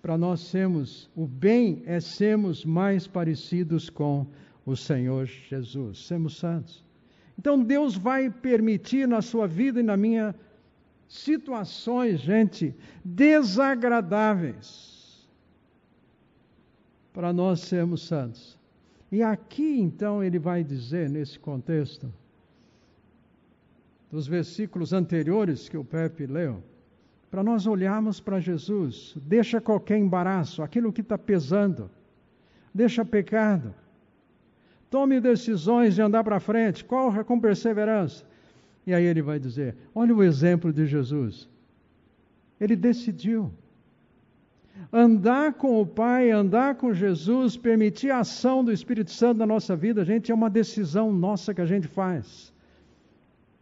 para 0.01 0.17
nós 0.17 0.41
sermos, 0.41 1.09
o 1.15 1.25
bem 1.25 1.83
é 1.85 1.99
sermos 1.99 2.63
mais 2.63 3.07
parecidos 3.07 3.89
com 3.89 4.25
o 4.67 4.75
Senhor 4.75 5.25
Jesus, 5.25 6.05
sermos 6.05 6.37
santos. 6.37 6.85
Então 7.39 7.63
Deus 7.63 7.95
vai 7.95 8.29
permitir 8.29 9.07
na 9.07 9.21
sua 9.21 9.47
vida 9.47 9.79
e 9.79 9.83
na 9.83 9.95
minha 9.95 10.35
situações, 11.07 12.19
gente, 12.19 12.75
desagradáveis 13.03 15.25
para 17.13 17.31
nós 17.31 17.61
sermos 17.61 18.05
santos. 18.05 18.59
E 19.09 19.23
aqui 19.23 19.79
então 19.79 20.21
ele 20.21 20.37
vai 20.37 20.65
dizer 20.65 21.09
nesse 21.09 21.39
contexto 21.39 22.13
dos 24.11 24.27
versículos 24.27 24.91
anteriores 24.91 25.69
que 25.69 25.77
o 25.77 25.85
Pepe 25.85 26.25
leu, 26.25 26.61
para 27.31 27.41
nós 27.41 27.65
olharmos 27.65 28.19
para 28.19 28.41
Jesus. 28.41 29.13
Deixa 29.15 29.61
qualquer 29.61 29.97
embaraço, 29.97 30.61
aquilo 30.61 30.91
que 30.91 30.99
está 30.99 31.17
pesando, 31.17 31.89
deixa 32.73 33.05
pecado. 33.05 33.73
Tome 34.89 35.19
decisões 35.19 35.95
de 35.95 36.01
andar 36.01 36.23
para 36.23 36.39
frente, 36.39 36.83
corra 36.83 37.23
com 37.23 37.39
perseverança. 37.39 38.25
E 38.85 38.93
aí 38.93 39.03
ele 39.03 39.21
vai 39.21 39.39
dizer: 39.39 39.75
olha 39.93 40.15
o 40.15 40.23
exemplo 40.23 40.71
de 40.71 40.85
Jesus. 40.85 41.49
Ele 42.59 42.75
decidiu. 42.75 43.51
Andar 44.93 45.53
com 45.53 45.81
o 45.81 45.85
Pai, 45.85 46.29
andar 46.29 46.75
com 46.75 46.93
Jesus, 46.93 47.57
permitir 47.57 48.11
a 48.11 48.19
ação 48.19 48.63
do 48.63 48.71
Espírito 48.71 49.11
Santo 49.11 49.39
na 49.39 49.45
nossa 49.45 49.75
vida, 49.75 50.05
gente, 50.05 50.31
é 50.31 50.35
uma 50.35 50.51
decisão 50.51 51.11
nossa 51.11 51.51
que 51.53 51.61
a 51.61 51.65
gente 51.65 51.87
faz 51.87 52.53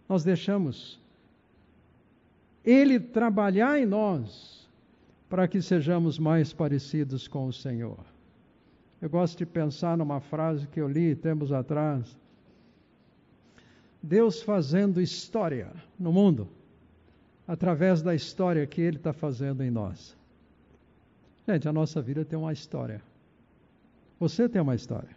nós 0.08 0.24
deixamos 0.24 1.00
Ele 2.64 3.00
trabalhar 3.00 3.80
em 3.80 3.86
nós 3.86 4.68
para 5.30 5.48
que 5.48 5.62
sejamos 5.62 6.20
mais 6.20 6.54
parecidos 6.54 7.28
com 7.28 7.48
o 7.48 7.54
Senhor. 7.54 8.00
Eu 9.02 9.10
gosto 9.10 9.38
de 9.38 9.46
pensar 9.46 9.98
numa 9.98 10.20
frase 10.20 10.68
que 10.68 10.80
eu 10.80 10.88
li 10.88 11.16
tempos 11.16 11.52
atrás. 11.52 12.18
Deus 14.02 14.42
fazendo 14.42 15.02
história 15.02 15.72
no 16.00 16.12
mundo, 16.12 16.48
através 17.48 18.02
da 18.02 18.14
história 18.14 18.66
que 18.66 18.82
Ele 18.82 18.98
está 18.98 19.14
fazendo 19.14 19.64
em 19.64 19.72
nós. 19.72 20.16
Gente, 21.48 21.68
a 21.68 21.74
nossa 21.74 22.02
vida 22.02 22.24
tem 22.24 22.38
uma 22.38 22.54
história. 22.54 23.02
Você 24.20 24.48
tem 24.48 24.62
uma 24.62 24.76
história. 24.76 25.16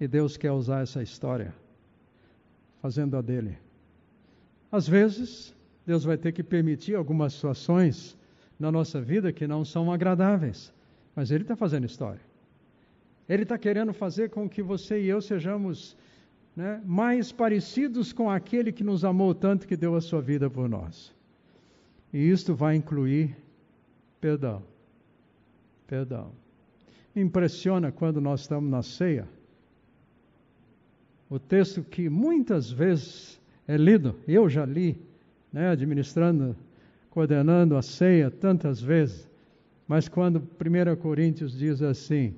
E 0.00 0.06
Deus 0.06 0.36
quer 0.36 0.52
usar 0.52 0.82
essa 0.82 1.02
história 1.02 1.54
fazendo 2.80 3.16
a 3.16 3.20
dele. 3.20 3.58
Às 4.70 4.86
vezes, 4.86 5.54
Deus 5.84 6.04
vai 6.04 6.16
ter 6.16 6.32
que 6.32 6.42
permitir 6.42 6.94
algumas 6.94 7.32
situações 7.32 8.16
na 8.58 8.70
nossa 8.70 9.00
vida 9.00 9.32
que 9.32 9.46
não 9.46 9.64
são 9.64 9.90
agradáveis, 9.92 10.72
mas 11.14 11.30
Ele 11.30 11.42
está 11.42 11.56
fazendo 11.56 11.86
história. 11.86 12.27
Ele 13.28 13.42
está 13.42 13.58
querendo 13.58 13.92
fazer 13.92 14.30
com 14.30 14.48
que 14.48 14.62
você 14.62 15.00
e 15.00 15.08
eu 15.08 15.20
sejamos 15.20 15.96
né, 16.56 16.82
mais 16.84 17.30
parecidos 17.30 18.12
com 18.12 18.30
aquele 18.30 18.72
que 18.72 18.82
nos 18.82 19.04
amou 19.04 19.34
tanto 19.34 19.66
que 19.66 19.76
deu 19.76 19.94
a 19.94 20.00
sua 20.00 20.20
vida 20.20 20.48
por 20.48 20.68
nós. 20.68 21.14
E 22.12 22.30
isto 22.30 22.54
vai 22.54 22.76
incluir 22.76 23.36
perdão. 24.20 24.62
Perdão. 25.86 26.32
Me 27.14 27.22
impressiona 27.22 27.92
quando 27.92 28.20
nós 28.20 28.40
estamos 28.40 28.70
na 28.70 28.82
ceia 28.82 29.28
o 31.30 31.38
texto 31.38 31.82
que 31.82 32.08
muitas 32.08 32.70
vezes 32.70 33.38
é 33.66 33.76
lido, 33.76 34.16
eu 34.26 34.48
já 34.48 34.64
li, 34.64 34.98
né, 35.52 35.68
administrando, 35.68 36.56
coordenando 37.10 37.76
a 37.76 37.82
ceia 37.82 38.30
tantas 38.30 38.80
vezes, 38.80 39.28
mas 39.86 40.08
quando 40.08 40.38
1 40.38 40.96
Coríntios 40.96 41.56
diz 41.56 41.82
assim, 41.82 42.34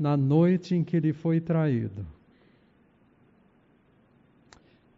na 0.00 0.16
noite 0.16 0.74
em 0.74 0.82
que 0.82 0.96
ele 0.96 1.12
foi 1.12 1.42
traído, 1.42 2.06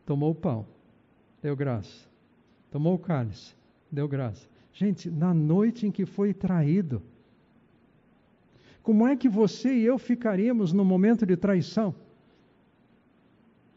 tomou 0.07 0.31
o 0.31 0.35
pão, 0.35 0.65
deu 1.43 1.57
graça, 1.57 2.07
tomou 2.71 2.95
o 2.95 2.99
cálice, 2.99 3.53
deu 3.91 4.07
graça. 4.07 4.47
Gente, 4.73 5.11
na 5.11 5.35
noite 5.35 5.89
em 5.89 5.91
que 5.91 6.07
foi 6.07 6.33
traído, 6.33 7.03
como 8.81 9.05
é 9.05 9.17
que 9.17 9.29
você 9.29 9.75
e 9.75 9.85
eu 9.85 9.99
ficaríamos 9.99 10.73
no 10.73 10.85
momento 10.85 11.27
de 11.27 11.37
traição? 11.37 11.93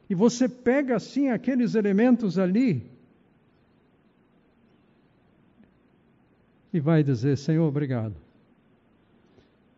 E 0.07 0.13
você 0.13 0.47
pega 0.47 0.95
assim 0.95 1.29
aqueles 1.29 1.73
elementos 1.73 2.37
ali 2.37 2.87
e 6.71 6.79
vai 6.79 7.03
dizer: 7.03 7.35
Senhor, 7.35 7.67
obrigado. 7.67 8.24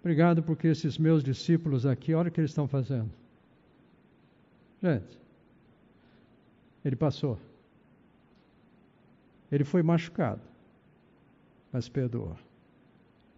Obrigado 0.07 0.41
porque 0.41 0.67
esses 0.67 0.97
meus 0.97 1.21
discípulos 1.21 1.85
aqui, 1.85 2.13
olha 2.13 2.29
o 2.29 2.31
que 2.31 2.39
eles 2.39 2.51
estão 2.51 2.65
fazendo. 2.65 3.11
Gente, 4.81 5.17
ele 6.85 6.95
passou. 6.95 7.37
Ele 9.51 9.65
foi 9.65 9.83
machucado, 9.83 10.41
mas 11.73 11.89
perdoou. 11.89 12.37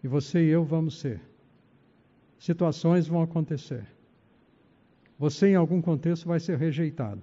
E 0.04 0.06
você 0.06 0.44
e 0.44 0.48
eu 0.48 0.62
vamos 0.64 1.00
ser. 1.00 1.20
Situações 2.38 3.08
vão 3.08 3.20
acontecer 3.20 3.84
você 5.20 5.48
em 5.48 5.54
algum 5.54 5.82
contexto 5.82 6.26
vai 6.26 6.40
ser 6.40 6.56
rejeitado, 6.56 7.20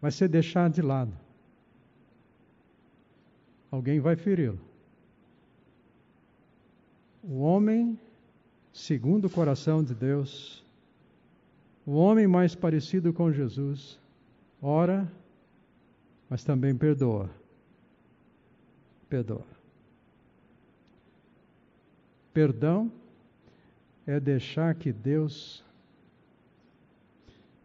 vai 0.00 0.10
ser 0.10 0.26
deixado 0.26 0.72
de 0.72 0.80
lado. 0.80 1.12
Alguém 3.70 4.00
vai 4.00 4.16
feri-lo. 4.16 4.58
O 7.22 7.40
homem, 7.40 7.98
segundo 8.74 9.26
o 9.26 9.30
coração 9.30 9.84
de 9.84 9.94
Deus, 9.94 10.62
o 11.86 11.92
homem 11.92 12.26
mais 12.26 12.56
parecido 12.56 13.12
com 13.12 13.32
Jesus, 13.32 14.00
ora, 14.60 15.10
mas 16.28 16.42
também 16.42 16.76
perdoa. 16.76 17.30
Perdoa. 19.08 19.46
Perdão 22.32 22.90
é 24.04 24.18
deixar 24.18 24.74
que 24.74 24.92
Deus 24.92 25.64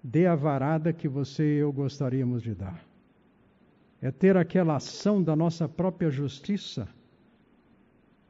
dê 0.03 0.27
a 0.27 0.35
varada 0.35 0.93
que 0.93 1.07
você 1.07 1.55
e 1.55 1.57
eu 1.57 1.73
gostaríamos 1.73 2.43
de 2.43 2.53
dar. 2.53 2.85
É 3.99 4.11
ter 4.11 4.37
aquela 4.37 4.75
ação 4.75 5.23
da 5.23 5.35
nossa 5.35 5.67
própria 5.67 6.11
justiça. 6.11 6.87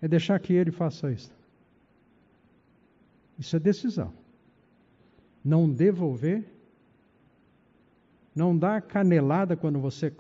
É 0.02 0.08
deixar 0.08 0.40
que 0.40 0.54
Ele 0.54 0.72
faça 0.72 1.12
isso. 1.12 1.39
Isso 3.40 3.56
é 3.56 3.60
decisão. 3.60 4.14
Não 5.44 5.72
devolver. 5.72 6.44
Não 8.36 8.56
dar 8.56 8.82
canelada 8.82 9.56
quando 9.56 9.80
você 9.80 10.14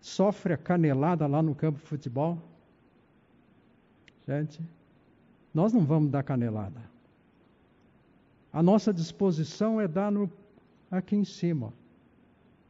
sofre 0.00 0.52
a 0.52 0.58
canelada 0.58 1.26
lá 1.26 1.40
no 1.40 1.54
campo 1.54 1.78
de 1.78 1.86
futebol. 1.86 2.38
Gente, 4.26 4.60
nós 5.54 5.72
não 5.72 5.84
vamos 5.84 6.10
dar 6.10 6.22
canelada. 6.22 6.80
A 8.52 8.62
nossa 8.62 8.92
disposição 8.92 9.80
é 9.80 9.88
dar 9.88 10.10
no 10.10 10.30
aqui 10.90 11.16
em 11.16 11.24
cima. 11.24 11.72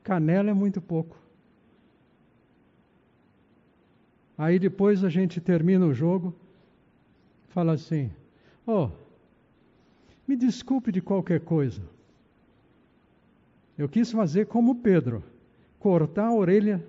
Canela 0.02 0.50
é 0.50 0.54
muito 0.54 0.80
pouco. 0.80 1.16
Aí 4.38 4.58
depois 4.58 5.04
a 5.04 5.08
gente 5.08 5.40
termina 5.40 5.86
o 5.86 5.92
jogo, 5.92 6.34
fala 7.48 7.72
assim: 7.72 8.10
Oh, 8.66 8.90
me 10.32 10.36
desculpe 10.36 10.90
de 10.90 11.02
qualquer 11.02 11.40
coisa. 11.40 11.82
Eu 13.76 13.86
quis 13.86 14.10
fazer 14.10 14.46
como 14.46 14.76
Pedro, 14.76 15.22
cortar 15.78 16.28
a 16.28 16.34
orelha 16.34 16.82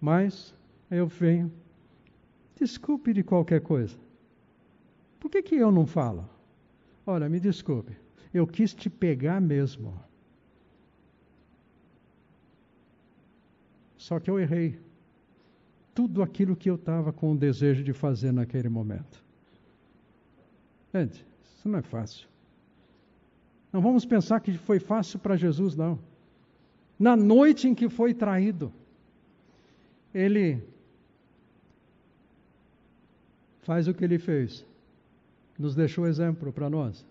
Mas 0.00 0.54
eu 0.90 1.06
venho, 1.06 1.52
desculpe 2.56 3.12
de 3.12 3.22
qualquer 3.22 3.60
coisa. 3.60 3.96
Por 5.20 5.30
que, 5.30 5.42
que 5.42 5.54
eu 5.54 5.70
não 5.70 5.86
falo? 5.86 6.28
Olha, 7.06 7.28
me 7.28 7.38
desculpe, 7.38 7.96
eu 8.34 8.46
quis 8.46 8.74
te 8.74 8.90
pegar 8.90 9.40
mesmo. 9.40 9.94
Só 13.96 14.18
que 14.18 14.30
eu 14.30 14.38
errei. 14.38 14.80
Tudo 15.94 16.22
aquilo 16.22 16.56
que 16.56 16.70
eu 16.70 16.76
estava 16.76 17.12
com 17.12 17.32
o 17.32 17.36
desejo 17.36 17.84
de 17.84 17.92
fazer 17.92 18.32
naquele 18.32 18.68
momento. 18.68 19.22
Gente, 20.94 21.28
isso 21.58 21.68
não 21.68 21.80
é 21.80 21.82
fácil. 21.82 22.28
Não 23.72 23.82
vamos 23.82 24.06
pensar 24.06 24.40
que 24.40 24.56
foi 24.56 24.78
fácil 24.78 25.18
para 25.18 25.36
Jesus, 25.36 25.74
não. 25.74 25.98
Na 26.96 27.16
noite 27.16 27.66
em 27.66 27.74
que 27.74 27.88
foi 27.88 28.14
traído, 28.14 28.72
ele 30.14 30.62
faz 33.62 33.88
o 33.88 33.94
que 33.94 34.04
ele 34.04 34.18
fez. 34.18 34.64
Nos 35.58 35.74
deixou 35.74 36.06
exemplo 36.06 36.52
para 36.52 36.70
nós. 36.70 37.04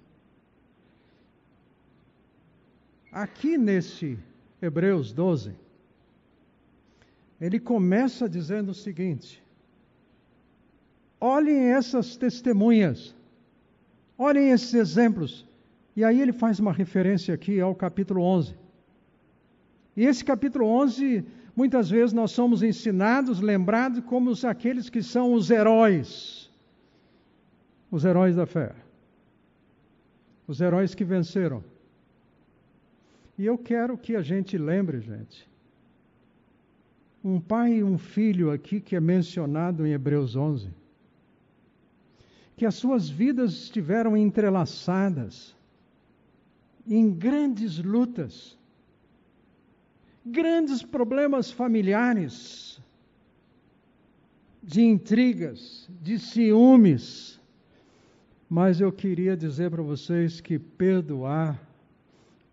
Aqui 3.12 3.57
nesse 3.57 4.17
Hebreus 4.62 5.12
12, 5.12 5.53
ele 7.39 7.60
começa 7.60 8.29
dizendo 8.29 8.69
o 8.69 8.73
seguinte: 8.73 9.43
olhem 11.19 11.73
essas 11.73 12.15
testemunhas, 12.15 13.13
olhem 14.17 14.49
esses 14.51 14.73
exemplos. 14.73 15.45
E 15.95 16.03
aí 16.03 16.21
ele 16.21 16.34
faz 16.34 16.60
uma 16.60 16.71
referência 16.71 17.34
aqui 17.34 17.60
ao 17.60 17.73
capítulo 17.75 18.21
11. 18.21 18.56
E 19.95 20.06
esse 20.06 20.23
capítulo 20.23 20.65
11, 20.67 21.25
muitas 21.56 21.89
vezes 21.89 22.13
nós 22.13 22.32
somos 22.32 22.62
ensinados, 22.62 23.39
lembrados 23.39 24.03
como 24.06 24.32
aqueles 24.47 24.89
que 24.89 25.01
são 25.01 25.34
os 25.34 25.49
heróis, 25.49 26.51
os 27.89 28.06
heróis 28.06 28.36
da 28.36 28.45
fé, 28.45 28.75
os 30.47 30.62
heróis 30.62 30.93
que 30.93 31.03
venceram. 31.03 31.63
E 33.38 33.45
eu 33.45 33.58
quero 33.58 33.97
que 33.97 34.15
a 34.15 34.21
gente 34.21 34.58
lembre, 34.58 34.99
gente, 34.99 35.49
um 37.23 37.39
pai 37.39 37.73
e 37.73 37.84
um 37.84 37.97
filho 37.97 38.51
aqui 38.51 38.80
que 38.80 38.95
é 38.95 38.99
mencionado 38.99 39.86
em 39.86 39.91
Hebreus 39.91 40.36
11, 40.36 40.69
que 42.57 42.65
as 42.65 42.73
suas 42.73 43.07
vidas 43.07 43.53
estiveram 43.53 44.17
entrelaçadas 44.17 45.55
em 46.87 47.13
grandes 47.13 47.77
lutas, 47.77 48.57
grandes 50.25 50.81
problemas 50.81 51.51
familiares, 51.51 52.81
de 54.63 54.81
intrigas, 54.81 55.87
de 56.01 56.17
ciúmes. 56.17 57.39
Mas 58.49 58.81
eu 58.81 58.91
queria 58.91 59.37
dizer 59.37 59.69
para 59.69 59.83
vocês 59.83 60.41
que 60.41 60.57
perdoar, 60.57 61.61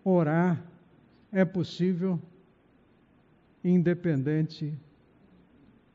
orar, 0.05 0.63
é 1.33 1.47
possível 1.47 2.21
independente 3.65 4.77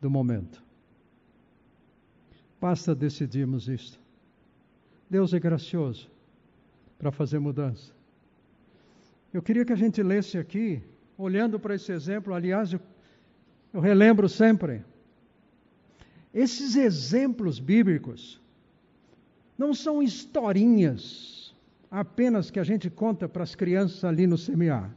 do 0.02 0.10
momento. 0.10 0.64
Basta 2.60 2.96
decidirmos 2.96 3.70
isto. 3.70 3.99
Deus 5.10 5.34
é 5.34 5.40
gracioso 5.40 6.10
para 6.98 7.12
fazer 7.12 7.40
mudança. 7.40 7.92
Eu 9.34 9.42
queria 9.42 9.66
que 9.66 9.74
a 9.74 9.76
gente 9.76 10.02
lesse 10.04 10.38
aqui, 10.38 10.82
olhando 11.18 11.60
para 11.60 11.76
esse 11.76 11.92
exemplo, 11.92 12.34
aliás, 12.34 12.74
eu, 12.74 12.80
eu 13.74 13.80
relembro 13.80 14.28
sempre. 14.28 14.84
Esses 16.34 16.76
exemplos 16.76 17.60
bíblicos 17.60 18.40
não 19.58 19.74
são 19.74 20.02
historinhas 20.02 21.56
apenas 21.90 22.52
que 22.52 22.60
a 22.60 22.64
gente 22.64 22.90
conta 22.90 23.28
para 23.28 23.44
as 23.44 23.56
crianças 23.56 24.04
ali 24.04 24.28
no 24.28 24.38
semear 24.38 24.94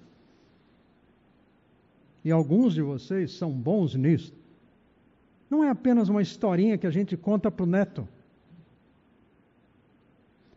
e 2.24 2.30
alguns 2.30 2.74
de 2.74 2.82
vocês 2.82 3.32
são 3.32 3.50
bons 3.50 3.94
nisso, 3.94 4.32
não 5.50 5.64
é 5.64 5.70
apenas 5.70 6.08
uma 6.08 6.22
historinha 6.22 6.78
que 6.78 6.86
a 6.86 6.90
gente 6.90 7.16
conta 7.16 7.50
para 7.50 7.64
o 7.64 7.66
neto, 7.66 8.08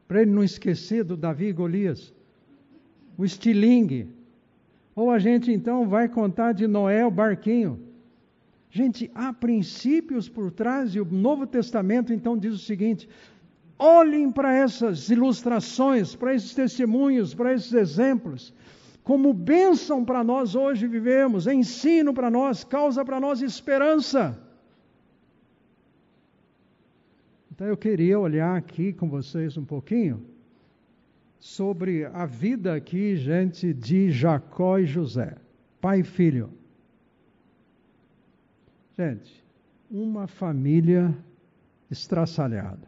para 0.08 0.22
ele 0.22 0.32
não 0.32 0.44
esquecer 0.44 1.04
do 1.04 1.18
Davi 1.18 1.48
e 1.48 1.54
Golias, 1.54 2.14
o 3.18 3.26
estilingue, 3.26 4.08
ou 4.96 5.10
a 5.10 5.20
gente 5.20 5.52
então 5.52 5.88
vai 5.88 6.08
contar 6.08 6.54
de 6.54 6.68
Noé, 6.68 7.06
o 7.06 7.12
barquinho. 7.12 7.80
Gente, 8.70 9.10
há 9.16 9.32
princípios 9.32 10.28
por 10.28 10.52
trás 10.52 10.96
e 10.96 11.00
o 11.00 11.06
Novo 11.06 11.48
Testamento 11.48 12.14
então 12.14 12.38
diz 12.38 12.54
o 12.54 12.60
seguinte: 12.60 13.08
olhem 13.80 14.32
para 14.32 14.54
essas 14.54 15.10
ilustrações, 15.10 16.16
para 16.16 16.34
esses 16.34 16.54
testemunhos, 16.54 17.34
para 17.34 17.54
esses 17.54 17.74
exemplos 17.74 18.54
como 19.06 19.32
bênção 19.32 20.04
para 20.04 20.24
nós 20.24 20.56
hoje 20.56 20.88
vivemos, 20.88 21.46
ensino 21.46 22.12
para 22.12 22.32
nós, 22.32 22.64
causa 22.64 23.06
para 23.06 23.20
nós 23.20 23.40
esperança. 23.40 24.36
Então 27.56 27.66
eu 27.66 27.76
queria 27.76 28.20
olhar 28.20 28.56
aqui 28.56 28.94
com 28.94 29.10
vocês 29.10 29.58
um 29.58 29.66
pouquinho 29.66 30.24
sobre 31.40 32.06
a 32.06 32.26
vida 32.26 32.76
aqui, 32.76 33.16
gente, 33.16 33.74
de 33.74 34.12
Jacó 34.12 34.78
e 34.78 34.86
José, 34.86 35.36
pai 35.82 36.02
e 36.02 36.04
filho. 36.04 36.52
Gente, 38.98 39.44
uma 39.90 40.28
família 40.28 41.16
estraçalhada, 41.90 42.88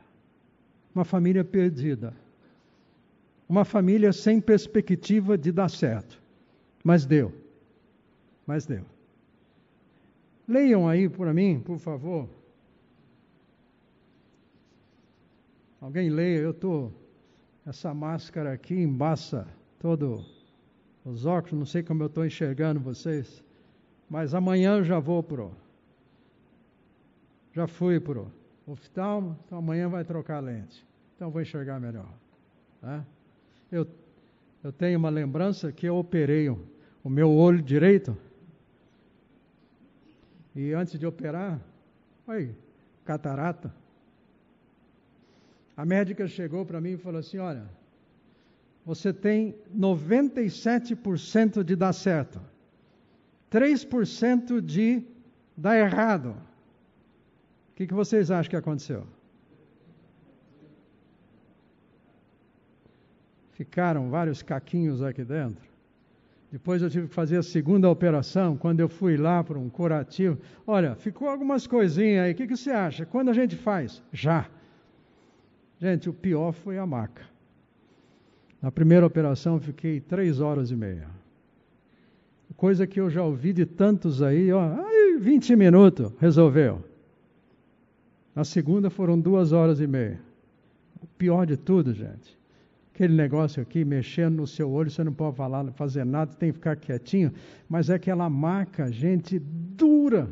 uma 0.93 1.05
família 1.05 1.43
perdida 1.43 2.13
uma 3.47 3.63
família 3.63 4.11
sem 4.11 4.41
perspectiva 4.41 5.37
de 5.37 5.51
dar 5.51 5.69
certo. 5.69 6.21
Mas 6.83 7.05
deu. 7.05 7.33
Mas 8.45 8.65
deu. 8.65 8.83
Leiam 10.47 10.87
aí 10.87 11.07
para 11.07 11.33
mim, 11.33 11.59
por 11.59 11.79
favor. 11.79 12.29
Alguém 15.79 16.09
leia, 16.09 16.39
eu 16.39 16.51
estou. 16.51 16.91
Essa 17.65 17.93
máscara 17.93 18.53
aqui 18.53 18.73
embaça 18.73 19.47
todo 19.79 20.25
os 21.03 21.25
óculos, 21.25 21.59
não 21.59 21.65
sei 21.65 21.83
como 21.83 22.03
eu 22.03 22.07
estou 22.07 22.25
enxergando 22.25 22.79
vocês. 22.79 23.43
Mas 24.09 24.33
amanhã 24.33 24.77
eu 24.77 24.83
já 24.83 24.99
vou 24.99 25.21
pro. 25.21 25.51
Já 27.53 27.67
fui 27.67 27.99
pro 27.99 28.31
oftalmo, 28.65 29.37
então 29.45 29.57
amanhã 29.57 29.87
vai 29.87 30.03
trocar 30.03 30.39
lente. 30.39 30.85
Então 31.15 31.31
vou 31.31 31.41
enxergar 31.41 31.79
melhor. 31.79 32.09
Tá? 32.81 33.03
Eu, 33.71 33.87
eu 34.63 34.71
tenho 34.71 34.99
uma 34.99 35.09
lembrança 35.09 35.71
que 35.71 35.87
eu 35.87 35.95
operei 35.95 36.49
o, 36.49 36.59
o 37.03 37.09
meu 37.09 37.31
olho 37.31 37.61
direito. 37.61 38.15
E 40.55 40.73
antes 40.73 40.99
de 40.99 41.05
operar, 41.05 41.59
oi, 42.27 42.55
catarata. 43.05 43.73
A 45.77 45.85
médica 45.85 46.27
chegou 46.27 46.65
para 46.65 46.81
mim 46.81 46.93
e 46.93 46.97
falou 46.97 47.19
assim: 47.19 47.37
Olha, 47.37 47.69
você 48.83 49.13
tem 49.13 49.55
97% 49.77 51.63
de 51.63 51.75
dar 51.75 51.93
certo, 51.93 52.41
3% 53.51 54.59
de 54.59 55.03
dar 55.55 55.77
errado. 55.77 56.35
O 57.71 57.75
que, 57.75 57.85
que 57.85 57.93
vocês 57.93 58.31
acham 58.31 58.49
que 58.49 58.55
aconteceu? 58.55 59.05
Ficaram 63.51 64.09
vários 64.09 64.41
caquinhos 64.41 65.03
aqui 65.03 65.23
dentro. 65.23 65.67
Depois 66.51 66.81
eu 66.81 66.89
tive 66.89 67.07
que 67.07 67.13
fazer 67.13 67.37
a 67.37 67.43
segunda 67.43 67.89
operação, 67.89 68.57
quando 68.57 68.79
eu 68.79 68.89
fui 68.89 69.15
lá 69.15 69.43
para 69.43 69.59
um 69.59 69.69
curativo. 69.69 70.39
Olha, 70.65 70.95
ficou 70.95 71.27
algumas 71.27 71.67
coisinhas 71.67 72.25
aí, 72.25 72.31
o 72.31 72.35
que, 72.35 72.47
que 72.47 72.55
você 72.55 72.71
acha? 72.71 73.05
Quando 73.05 73.29
a 73.29 73.33
gente 73.33 73.55
faz? 73.55 74.01
Já. 74.11 74.49
Gente, 75.79 76.09
o 76.09 76.13
pior 76.13 76.51
foi 76.51 76.77
a 76.77 76.85
maca. 76.85 77.23
Na 78.61 78.71
primeira 78.71 79.05
operação 79.05 79.59
fiquei 79.59 79.99
três 79.99 80.39
horas 80.39 80.71
e 80.71 80.75
meia. 80.75 81.07
Coisa 82.55 82.87
que 82.87 82.99
eu 82.99 83.07
já 83.07 83.23
ouvi 83.23 83.53
de 83.53 83.67
tantos 83.67 84.23
aí, 84.23 84.51
ó, 84.51 84.59
ai, 84.59 85.17
20 85.19 85.55
minutos, 85.55 86.11
resolveu. 86.19 86.83
Na 88.33 88.43
segunda 88.43 88.89
foram 88.89 89.19
duas 89.19 89.51
horas 89.51 89.79
e 89.79 89.85
meia. 89.85 90.19
O 90.99 91.05
pior 91.05 91.45
de 91.45 91.55
tudo, 91.55 91.93
gente, 91.93 92.35
aquele 92.91 93.13
negócio 93.13 93.61
aqui, 93.61 93.85
mexendo 93.85 94.37
no 94.37 94.47
seu 94.47 94.71
olho, 94.71 94.89
você 94.89 95.03
não 95.03 95.13
pode 95.13 95.37
falar, 95.37 95.71
fazer 95.73 96.03
nada, 96.03 96.33
tem 96.33 96.49
que 96.49 96.57
ficar 96.57 96.75
quietinho, 96.77 97.31
mas 97.69 97.91
é 97.91 97.95
aquela 97.95 98.27
maca, 98.27 98.91
gente, 98.91 99.37
dura, 99.37 100.27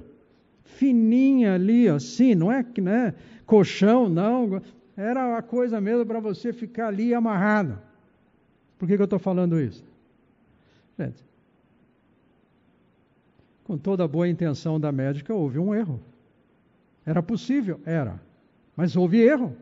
fininha 0.63 1.53
ali, 1.53 1.87
assim, 1.87 2.33
não 2.33 2.51
é 2.51 2.63
que 2.63 2.81
né, 2.81 3.13
colchão, 3.45 4.09
não, 4.09 4.59
era 4.97 5.27
uma 5.27 5.41
coisa 5.41 5.81
mesmo 5.81 6.05
para 6.05 6.19
você 6.19 6.53
ficar 6.53 6.87
ali 6.87 7.13
amarrado. 7.13 7.77
Por 8.77 8.87
que, 8.87 8.95
que 8.95 9.01
eu 9.01 9.05
estou 9.05 9.19
falando 9.19 9.59
isso? 9.59 9.83
Gente, 10.97 11.23
Com 13.65 13.77
toda 13.77 14.03
a 14.03 14.07
boa 14.07 14.27
intenção 14.27 14.79
da 14.79 14.91
médica, 14.91 15.33
houve 15.33 15.59
um 15.59 15.73
erro. 15.73 15.99
Era 17.05 17.21
possível? 17.21 17.79
Era. 17.85 18.21
Mas 18.75 18.95
houve 18.95 19.19
erro. 19.19 19.55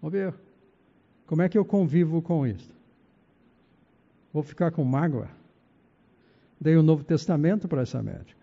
Houve 0.00 0.18
erro. 0.18 0.38
Como 1.26 1.42
é 1.42 1.48
que 1.48 1.58
eu 1.58 1.64
convivo 1.64 2.22
com 2.22 2.46
isso? 2.46 2.72
Vou 4.32 4.42
ficar 4.42 4.70
com 4.70 4.84
mágoa? 4.84 5.28
Dei 6.60 6.76
o 6.76 6.82
Novo 6.82 7.04
Testamento 7.04 7.68
para 7.68 7.82
essa 7.82 8.02
médica. 8.02 8.40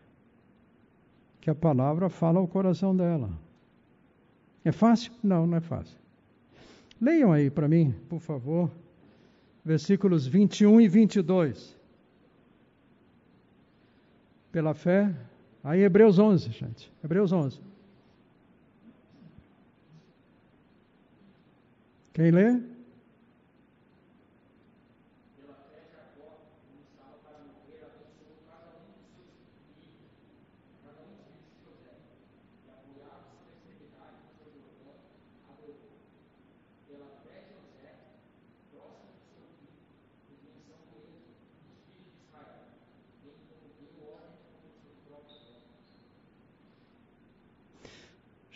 Que 1.41 1.49
a 1.49 1.55
palavra 1.55 2.09
fala 2.09 2.39
ao 2.39 2.47
coração 2.47 2.95
dela. 2.95 3.29
É 4.65 4.71
fácil? 4.71 5.13
Não, 5.23 5.45
não 5.45 5.57
é 5.57 5.61
fácil. 5.61 5.95
Leiam 6.99 7.31
aí 7.31 7.51
para 7.51 7.67
mim, 7.67 7.93
por 8.09 8.19
favor, 8.19 8.71
versículos 9.63 10.25
21 10.25 10.81
e 10.81 10.87
22. 10.87 11.77
Pela 14.51 14.73
fé, 14.73 15.13
aí 15.63 15.81
Hebreus 15.81 16.17
11, 16.17 16.49
gente. 16.49 16.91
Hebreus 17.03 17.31
11. 17.31 17.61
Quem 22.11 22.31
lê? 22.31 22.59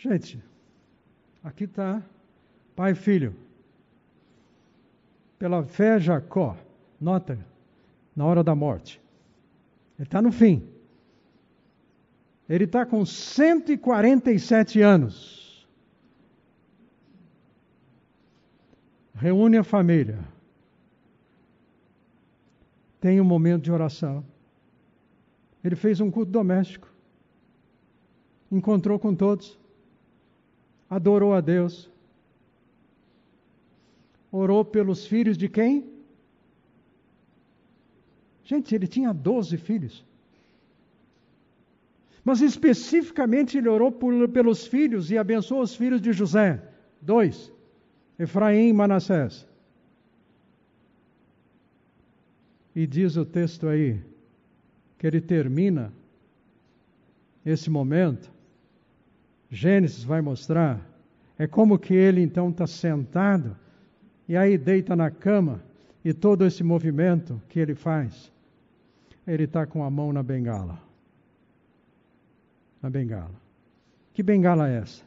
Gente, 0.00 0.42
aqui 1.44 1.64
está 1.64 2.02
pai 2.74 2.92
e 2.92 2.94
filho. 2.94 3.36
Pela 5.38 5.62
fé, 5.62 6.00
Jacó, 6.00 6.56
nota, 6.98 7.38
na 8.16 8.24
hora 8.24 8.42
da 8.42 8.54
morte. 8.54 8.98
Ele 9.98 10.06
está 10.08 10.22
no 10.22 10.32
fim. 10.32 10.66
Ele 12.48 12.64
está 12.64 12.86
com 12.86 13.04
147 13.04 14.80
anos. 14.80 15.68
Reúne 19.14 19.58
a 19.58 19.62
família. 19.62 20.18
Tem 22.98 23.20
um 23.20 23.24
momento 23.24 23.64
de 23.64 23.72
oração. 23.72 24.24
Ele 25.62 25.76
fez 25.76 26.00
um 26.00 26.10
culto 26.10 26.32
doméstico. 26.32 26.88
Encontrou 28.50 28.98
com 28.98 29.14
todos 29.14 29.59
adorou 30.90 31.32
a 31.32 31.40
Deus. 31.40 31.88
Orou 34.32 34.64
pelos 34.64 35.06
filhos 35.06 35.38
de 35.38 35.48
quem? 35.48 35.88
Gente, 38.42 38.74
ele 38.74 38.88
tinha 38.88 39.12
12 39.12 39.56
filhos. 39.56 40.04
Mas 42.24 42.40
especificamente 42.40 43.56
ele 43.56 43.68
orou 43.68 43.92
por, 43.92 44.28
pelos 44.28 44.66
filhos 44.66 45.10
e 45.10 45.16
abençoou 45.16 45.62
os 45.62 45.74
filhos 45.74 46.00
de 46.00 46.12
José. 46.12 46.62
Dois: 47.00 47.52
Efraim 48.18 48.68
e 48.68 48.72
Manassés. 48.72 49.46
E 52.74 52.86
diz 52.86 53.16
o 53.16 53.24
texto 53.24 53.68
aí 53.68 54.00
que 54.98 55.06
ele 55.06 55.20
termina 55.20 55.92
esse 57.44 57.70
momento 57.70 58.30
Gênesis 59.50 60.04
vai 60.04 60.20
mostrar, 60.20 60.80
é 61.36 61.46
como 61.46 61.78
que 61.78 61.92
ele 61.92 62.22
então 62.22 62.50
está 62.50 62.66
sentado 62.66 63.56
e 64.28 64.36
aí 64.36 64.56
deita 64.56 64.94
na 64.94 65.10
cama 65.10 65.60
e 66.04 66.14
todo 66.14 66.46
esse 66.46 66.62
movimento 66.62 67.42
que 67.48 67.58
ele 67.58 67.74
faz, 67.74 68.32
ele 69.26 69.44
está 69.44 69.66
com 69.66 69.82
a 69.82 69.90
mão 69.90 70.12
na 70.12 70.22
bengala. 70.22 70.80
Na 72.80 72.88
bengala. 72.88 73.34
Que 74.14 74.22
bengala 74.22 74.68
é 74.68 74.78
essa? 74.78 75.02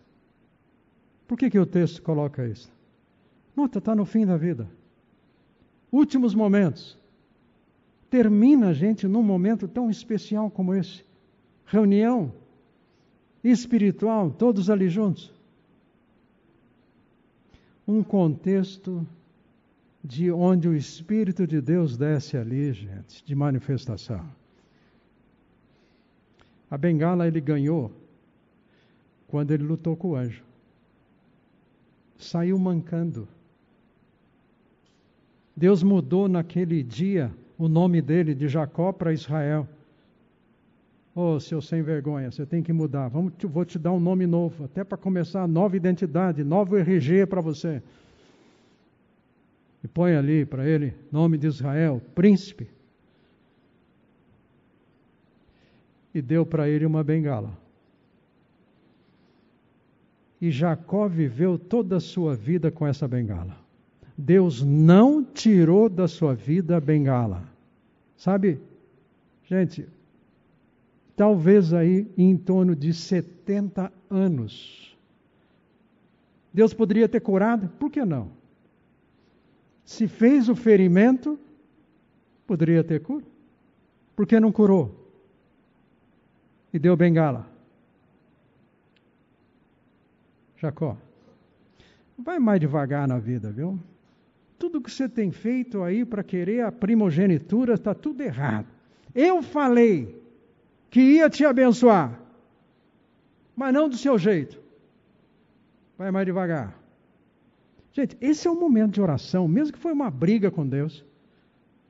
Por 1.27 1.38
que, 1.38 1.49
que 1.49 1.58
o 1.58 1.65
texto 1.65 2.01
coloca 2.01 2.45
isso? 2.45 2.71
Nota, 3.56 3.79
está 3.79 3.95
no 3.95 4.06
fim 4.06 4.25
da 4.25 4.36
vida. 4.36 4.67
Últimos 5.91 6.36
momentos. 6.36 6.99
Termina 8.10 8.69
a 8.69 8.73
gente 8.73 9.08
num 9.08 9.23
momento 9.23 9.67
tão 9.67 9.89
especial 9.89 10.51
como 10.51 10.73
esse. 10.73 11.03
Reunião 11.65 12.34
espiritual, 13.43 14.32
todos 14.32 14.69
ali 14.69 14.88
juntos. 14.88 15.32
Um 17.88 18.01
contexto 18.01 19.06
de 20.03 20.32
onde 20.32 20.67
o 20.67 20.75
Espírito 20.75 21.47
de 21.47 21.62
Deus 21.62 21.97
desce 21.97 22.38
ali, 22.38 22.73
gente, 22.73 23.23
de 23.25 23.36
manifestação. 23.36 24.23
A 26.69 26.77
bengala 26.77 27.27
ele 27.27 27.39
ganhou 27.39 27.91
quando 29.27 29.51
ele 29.51 29.63
lutou 29.63 29.95
com 29.95 30.10
o 30.10 30.15
anjo. 30.15 30.43
Saiu 32.17 32.58
mancando. 32.58 33.27
Deus 35.56 35.84
mudou 35.84 36.27
naquele 36.27 36.82
dia 36.82 37.32
o 37.58 37.67
nome 37.67 38.01
dele 38.01 38.34
de 38.34 38.47
Jacó 38.47 38.91
para 38.91 39.13
Israel. 39.13 39.67
Ô, 41.15 41.36
oh, 41.36 41.39
seu 41.39 41.62
sem 41.62 41.84
vergonha, 41.84 42.32
você 42.32 42.45
tem 42.45 42.63
que 42.63 42.73
mudar. 42.73 43.08
Vamos, 43.08 43.34
vou 43.43 43.63
te 43.63 43.78
dar 43.78 43.91
um 43.91 43.99
nome 43.99 44.26
novo, 44.26 44.63
até 44.63 44.84
para 44.84 44.97
começar, 44.97 45.47
nova 45.47 45.78
identidade, 45.78 46.43
novo 46.43 46.76
RG 46.76 47.28
para 47.28 47.39
você. 47.39 47.84
E 49.84 49.88
põe 49.88 50.15
ali 50.15 50.43
para 50.43 50.67
ele, 50.67 50.93
nome 51.12 51.38
de 51.38 51.45
Israel, 51.45 52.02
príncipe. 52.15 52.67
E 56.15 56.21
deu 56.21 56.45
para 56.45 56.67
ele 56.67 56.86
uma 56.86 57.04
bengala. 57.04 57.56
E 60.41 60.49
Jacó 60.49 61.08
viveu 61.08 61.60
toda 61.60 61.97
a 61.97 62.02
sua 62.02 62.36
vida 62.36 62.71
com 62.71 62.88
essa 62.88 63.08
bengala. 63.08 63.56
Deus 64.17 64.63
não 64.63 65.23
tirou 65.23 65.89
da 65.89 66.08
sua 66.08 66.34
vida 66.34 66.78
a 66.78 66.82
bengala. 66.82 67.43
Sabe, 68.15 68.60
gente, 69.45 69.88
talvez 71.15 71.73
aí 71.73 72.08
em 72.17 72.36
torno 72.38 72.76
de 72.76 72.93
70 72.93 73.91
anos. 74.10 74.97
Deus 76.54 76.73
poderia 76.73 77.10
ter 77.10 77.19
curado? 77.19 77.67
Por 77.80 77.89
que 77.89 78.06
não? 78.06 78.32
Se 79.84 80.08
fez 80.08 80.49
o 80.49 80.56
ferimento, 80.56 81.39
poderia 82.45 82.84
ter 82.84 83.02
cura. 83.02 83.26
Por 84.15 84.28
que 84.28 84.39
não 84.39 84.52
curou? 84.52 85.10
E 86.71 86.80
deu 86.80 86.95
bengala. 86.95 87.47
Jacó, 90.58 90.95
vai 92.17 92.39
mais 92.39 92.60
devagar 92.60 93.08
na 93.08 93.19
vida, 93.19 93.52
viu? 93.52 93.78
Tudo 94.58 94.80
que 94.80 94.89
você 94.89 95.10
tem 95.10 95.30
feito 95.32 95.84
aí 95.84 96.06
para 96.06 96.23
querer 96.23 96.62
a 96.62 96.71
primogenitura 96.71 97.73
está 97.73 97.93
tudo 97.93 98.21
errado. 98.21 98.67
Eu 99.13 99.43
falei, 99.43 100.22
que 100.93 101.01
ia 101.01 101.27
te 101.27 101.43
abençoar, 101.43 102.19
mas 103.56 103.73
não 103.73 103.89
do 103.89 103.97
seu 103.97 104.15
jeito. 104.15 104.62
Vai 105.97 106.12
mais 106.12 106.23
devagar. 106.23 106.79
Gente, 107.91 108.15
esse 108.21 108.47
é 108.47 108.51
o 108.51 108.60
momento 108.60 108.93
de 108.93 109.01
oração, 109.01 109.47
mesmo 109.47 109.73
que 109.73 109.79
foi 109.79 109.91
uma 109.91 110.12
briga 110.12 110.51
com 110.51 110.67
Deus, 110.67 111.03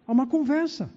há 0.07 0.11
uma 0.13 0.25
conversa. 0.25 0.89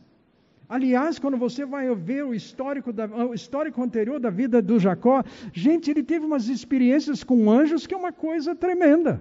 Aliás, 0.68 1.18
quando 1.18 1.36
você 1.36 1.66
vai 1.66 1.92
ver 1.96 2.24
o 2.24 2.32
histórico, 2.32 2.92
da, 2.92 3.06
o 3.06 3.34
histórico 3.34 3.82
anterior 3.82 4.20
da 4.20 4.30
vida 4.30 4.62
do 4.62 4.78
Jacó, 4.78 5.24
gente, 5.52 5.90
ele 5.90 6.04
teve 6.04 6.24
umas 6.24 6.48
experiências 6.48 7.24
com 7.24 7.50
anjos 7.50 7.88
que 7.88 7.94
é 7.94 7.96
uma 7.96 8.12
coisa 8.12 8.54
tremenda. 8.54 9.20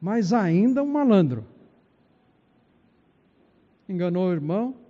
Mas 0.00 0.32
ainda 0.32 0.80
um 0.80 0.86
malandro. 0.86 1.44
Enganou 3.88 4.28
o 4.28 4.32
irmão, 4.32 4.83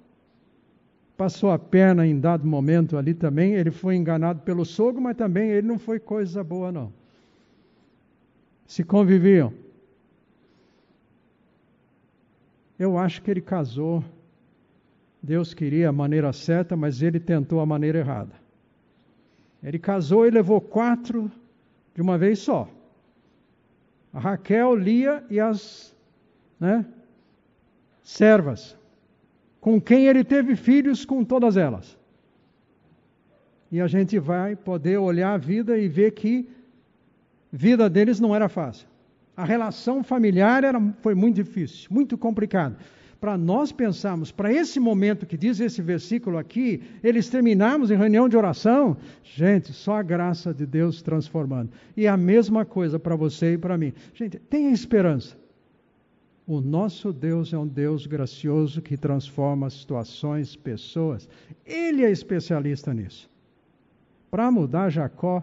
passou 1.16 1.50
a 1.50 1.58
perna 1.58 2.06
em 2.06 2.18
dado 2.18 2.46
momento 2.46 2.96
ali 2.96 3.14
também. 3.14 3.54
Ele 3.54 3.70
foi 3.70 3.96
enganado 3.96 4.40
pelo 4.40 4.64
sogro, 4.64 5.00
mas 5.00 5.16
também 5.16 5.50
ele 5.50 5.66
não 5.66 5.78
foi 5.78 5.98
coisa 5.98 6.42
boa, 6.42 6.72
não. 6.72 6.92
Se 8.66 8.82
conviviam. 8.82 9.52
Eu 12.78 12.98
acho 12.98 13.22
que 13.22 13.30
ele 13.30 13.40
casou. 13.40 14.02
Deus 15.22 15.54
queria 15.54 15.88
a 15.88 15.92
maneira 15.92 16.32
certa, 16.32 16.76
mas 16.76 17.00
ele 17.00 17.20
tentou 17.20 17.60
a 17.60 17.66
maneira 17.66 17.98
errada. 17.98 18.32
Ele 19.62 19.78
casou 19.78 20.26
e 20.26 20.30
levou 20.30 20.60
quatro 20.60 21.30
de 21.94 22.02
uma 22.02 22.18
vez 22.18 22.40
só. 22.40 22.68
A 24.12 24.18
Raquel, 24.18 24.74
Lia 24.74 25.24
e 25.30 25.40
as 25.40 25.96
né, 26.60 26.84
servas. 28.02 28.76
Com 29.64 29.80
quem 29.80 30.08
ele 30.08 30.22
teve 30.22 30.56
filhos 30.56 31.06
com 31.06 31.24
todas 31.24 31.56
elas. 31.56 31.96
E 33.72 33.80
a 33.80 33.86
gente 33.86 34.18
vai 34.18 34.54
poder 34.54 34.98
olhar 34.98 35.32
a 35.32 35.38
vida 35.38 35.78
e 35.78 35.88
ver 35.88 36.10
que 36.10 36.46
vida 37.50 37.88
deles 37.88 38.20
não 38.20 38.34
era 38.34 38.46
fácil. 38.46 38.86
A 39.34 39.42
relação 39.42 40.04
familiar 40.04 40.64
era, 40.64 40.78
foi 41.00 41.14
muito 41.14 41.36
difícil, 41.36 41.88
muito 41.90 42.18
complicada. 42.18 42.76
Para 43.18 43.38
nós 43.38 43.72
pensarmos, 43.72 44.30
para 44.30 44.52
esse 44.52 44.78
momento 44.78 45.24
que 45.24 45.38
diz 45.38 45.58
esse 45.60 45.80
versículo 45.80 46.36
aqui, 46.36 46.82
eles 47.02 47.30
terminamos 47.30 47.90
em 47.90 47.96
reunião 47.96 48.28
de 48.28 48.36
oração, 48.36 48.98
gente, 49.22 49.72
só 49.72 49.96
a 49.96 50.02
graça 50.02 50.52
de 50.52 50.66
Deus 50.66 51.00
transformando. 51.00 51.70
E 51.96 52.06
a 52.06 52.18
mesma 52.18 52.66
coisa 52.66 52.98
para 52.98 53.16
você 53.16 53.54
e 53.54 53.58
para 53.58 53.78
mim. 53.78 53.94
Gente, 54.12 54.38
tenha 54.38 54.70
esperança. 54.72 55.42
O 56.46 56.60
nosso 56.60 57.12
Deus 57.12 57.52
é 57.54 57.58
um 57.58 57.66
Deus 57.66 58.06
gracioso 58.06 58.82
que 58.82 58.98
transforma 58.98 59.70
situações, 59.70 60.54
pessoas. 60.54 61.26
Ele 61.64 62.04
é 62.04 62.10
especialista 62.10 62.92
nisso. 62.92 63.30
Para 64.30 64.50
mudar 64.50 64.90
Jacó, 64.90 65.42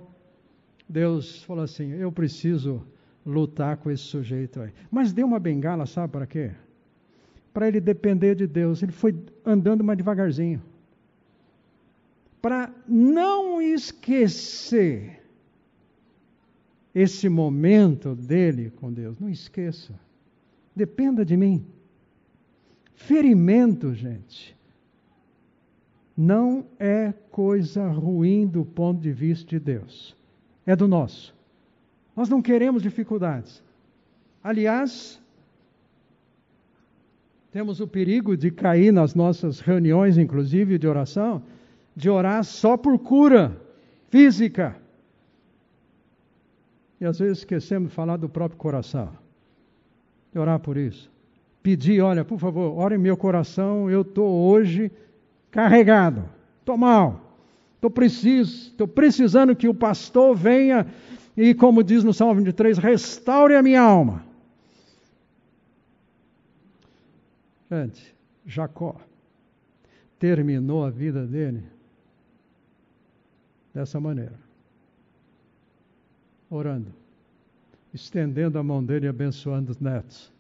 Deus 0.88 1.44
falou 1.44 1.64
assim: 1.64 1.90
eu 1.92 2.12
preciso 2.12 2.86
lutar 3.26 3.78
com 3.78 3.90
esse 3.90 4.04
sujeito 4.04 4.62
aí. 4.62 4.72
Mas 4.92 5.12
deu 5.12 5.26
uma 5.26 5.40
bengala, 5.40 5.88
sabe 5.88 6.14
para 6.14 6.28
quê? 6.28 6.52
Para 7.52 7.68
ele 7.68 7.82
depender 7.82 8.36
de 8.36 8.46
Deus. 8.46 8.84
Ele 8.84 8.92
foi 8.92 9.16
andando 9.44 9.84
mais 9.84 9.98
devagarzinho. 9.98 10.62
Para 12.40 12.72
não 12.88 13.60
esquecer 13.60 15.20
esse 16.94 17.28
momento 17.28 18.16
dele 18.16 18.72
com 18.80 18.92
Deus. 18.92 19.20
Não 19.20 19.30
esqueça. 19.30 19.94
Dependa 20.76 21.26
de 21.26 21.36
mim. 21.36 21.66
Ferimento, 22.96 23.94
gente, 23.94 24.56
não 26.16 26.66
é 26.80 27.14
coisa 27.32 27.88
ruim 27.88 28.46
do 28.48 28.64
ponto 28.64 29.02
de 29.02 29.12
vista 29.12 29.50
de 29.50 29.60
Deus. 29.60 30.16
É 30.66 30.76
do 30.76 30.88
nosso. 30.88 31.36
Nós 32.16 32.30
não 32.30 32.42
queremos 32.42 32.84
dificuldades. 32.84 33.64
Aliás, 34.44 35.22
temos 37.52 37.80
o 37.80 37.88
perigo 37.88 38.38
de 38.38 38.52
cair 38.52 38.94
nas 38.94 39.14
nossas 39.14 39.60
reuniões, 39.60 40.18
inclusive 40.18 40.78
de 40.78 40.88
oração, 40.88 41.44
de 41.96 42.10
orar 42.10 42.44
só 42.44 42.78
por 42.78 42.98
cura 43.00 43.60
física. 44.10 44.76
E 47.00 47.06
às 47.06 47.20
vezes 47.20 47.40
esquecemos 47.40 47.90
de 47.90 47.96
falar 47.96 48.18
do 48.18 48.30
próprio 48.30 48.58
coração. 48.58 49.12
De 50.32 50.39
orar 50.39 50.60
por 50.60 50.78
isso. 50.78 51.12
Pedir, 51.62 52.02
olha, 52.02 52.26
por 52.26 52.39
favor, 52.39 52.78
ore 52.78 52.98
meu 52.98 53.15
coração, 53.15 53.89
eu 53.89 54.02
estou 54.02 54.28
hoje 54.50 54.91
carregado, 55.52 56.24
estou 56.60 56.78
mal, 56.78 57.38
estou 57.76 57.91
preciso, 57.91 58.70
estou 58.70 58.88
precisando 58.88 59.56
que 59.56 59.67
o 59.67 59.74
pastor 59.74 60.36
venha 60.36 60.88
e, 61.36 61.54
como 61.54 61.84
diz 61.84 62.04
no 62.04 62.13
Salmo 62.13 62.36
23, 62.36 62.78
restaure 62.78 63.56
a 63.56 63.62
minha 63.62 63.82
alma. 63.82 64.26
Gente, 67.70 68.15
Jacó 68.46 68.96
terminou 70.20 70.84
a 70.84 70.89
vida 70.89 71.26
dele 71.26 71.63
dessa 73.74 74.00
maneira, 74.00 74.38
orando, 76.50 76.94
estendendo 77.93 78.58
a 78.58 78.63
mão 78.63 78.84
dele 78.84 79.06
e 79.06 79.10
abençoando 79.10 79.71
os 79.71 79.80
netos. 79.80 80.32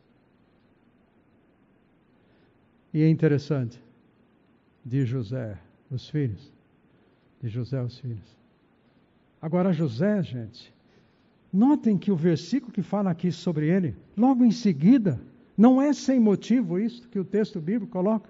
E 2.93 3.01
é 3.01 3.09
interessante, 3.09 3.81
de 4.83 5.05
José, 5.05 5.57
os 5.89 6.09
filhos, 6.09 6.51
de 7.41 7.49
José, 7.49 7.81
os 7.81 7.99
filhos. 7.99 8.37
Agora, 9.41 9.71
José, 9.71 10.21
gente, 10.21 10.73
Notem 11.51 11.97
que 11.97 12.11
o 12.11 12.15
versículo 12.15 12.71
que 12.71 12.81
fala 12.81 13.11
aqui 13.11 13.31
sobre 13.31 13.67
ele, 13.67 13.93
logo 14.15 14.45
em 14.45 14.51
seguida, 14.51 15.19
não 15.57 15.81
é 15.81 15.91
sem 15.91 16.19
motivo 16.19 16.79
isso 16.79 17.07
que 17.09 17.19
o 17.19 17.25
texto 17.25 17.59
bíblico 17.59 17.91
coloca. 17.91 18.29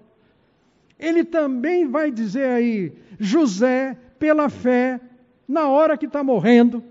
Ele 0.98 1.24
também 1.24 1.86
vai 1.86 2.10
dizer 2.10 2.46
aí, 2.46 2.92
José, 3.20 3.96
pela 4.18 4.48
fé, 4.48 5.00
na 5.46 5.68
hora 5.68 5.96
que 5.96 6.06
está 6.06 6.24
morrendo, 6.24 6.82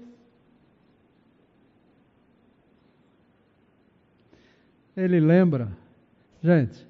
ele 4.96 5.20
lembra, 5.20 5.72
gente, 6.42 6.88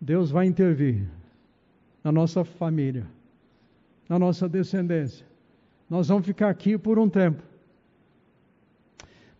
Deus 0.00 0.30
vai 0.30 0.46
intervir 0.46 1.08
na 2.02 2.12
nossa 2.12 2.44
família, 2.44 3.06
na 4.08 4.18
nossa 4.18 4.48
descendência. 4.48 5.26
Nós 5.88 6.08
vamos 6.08 6.26
ficar 6.26 6.50
aqui 6.50 6.76
por 6.76 6.98
um 6.98 7.08
tempo. 7.08 7.42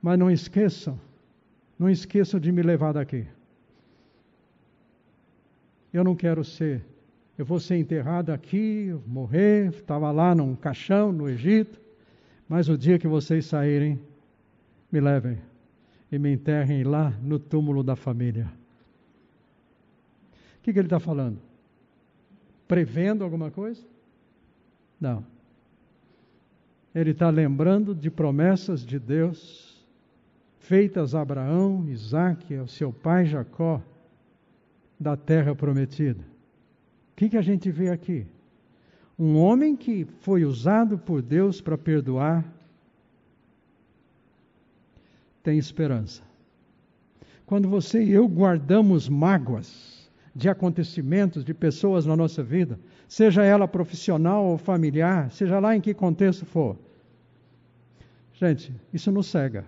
Mas 0.01 0.19
não 0.19 0.31
esqueçam, 0.31 0.99
não 1.79 1.89
esqueçam 1.89 2.41
de 2.41 2.51
me 2.51 2.63
levar 2.63 2.93
daqui. 2.93 3.27
Eu 5.93 6.03
não 6.03 6.17
quero 6.17 6.43
ser, 6.45 6.85
eu 7.39 7.45
vou 7.45 7.61
ser 7.61 7.77
enterrado 7.77 8.31
aqui, 8.31 8.95
morrer, 9.07 9.69
estava 9.69 10.11
lá 10.11 10.35
num 10.35 10.57
caixão 10.57 11.13
no 11.13 11.29
Egito, 11.29 11.81
mas 12.49 12.69
o 12.69 12.77
dia 12.77 12.99
que 12.99 13.07
vocês 13.07 13.47
saírem, 13.47 14.01
me 14.91 15.01
levem 15.01 15.39
e 16.11 16.19
me 16.19 16.33
enterrem 16.33 16.85
lá 16.85 17.11
no 17.23 17.39
túmulo 17.39 17.83
da 17.83 17.97
família. 17.97 18.51
O 20.59 20.63
que, 20.63 20.73
que 20.73 20.79
ele 20.79 20.87
está 20.87 21.01
falando? 21.01 21.39
Prevendo 22.67 23.25
alguma 23.25 23.51
coisa? 23.51 23.85
Não. 25.01 25.25
Ele 26.95 27.11
está 27.11 27.29
lembrando 27.29 27.95
de 27.95 28.11
promessas 28.11 28.85
de 28.85 28.99
Deus 28.99 29.75
feitas 30.65 31.15
a 31.15 31.21
Abraão, 31.21 31.87
Isaac, 31.89 32.57
ao 32.57 32.67
seu 32.67 32.91
pai 32.93 33.27
Jacó, 33.27 33.83
da 34.99 35.17
terra 35.17 35.55
prometida. 35.55 36.21
O 37.13 37.17
que, 37.17 37.29
que 37.29 37.37
a 37.37 37.43
gente 37.43 37.71
vê 37.71 37.91
aqui? 37.91 38.27
Um 39.19 39.37
homem 39.37 39.77
que 39.77 40.07
foi 40.21 40.45
usado 40.45 40.97
por 40.97 41.21
Deus 41.21 41.61
para 41.61 41.77
perdoar, 41.77 42.45
tem 45.45 45.57
esperança. 45.57 46.23
Quando 47.47 47.69
você 47.69 48.03
e 48.03 48.11
eu 48.11 48.27
guardamos 48.27 49.09
mágoas 49.09 50.11
de 50.35 50.49
acontecimentos, 50.49 51.45
de 51.45 51.55
pessoas 51.55 52.05
na 52.05 52.17
nossa 52.17 52.43
vida, 52.43 52.81
seja 53.07 53.45
ela 53.45 53.69
profissional 53.69 54.45
ou 54.45 54.59
familiar, 54.59 55.31
seja 55.31 55.61
lá 55.61 55.77
em 55.77 55.81
que 55.81 55.95
contexto 55.95 56.45
for, 56.45 56.77
gente, 58.33 58.75
isso 58.93 59.13
nos 59.13 59.29
cega 59.29 59.65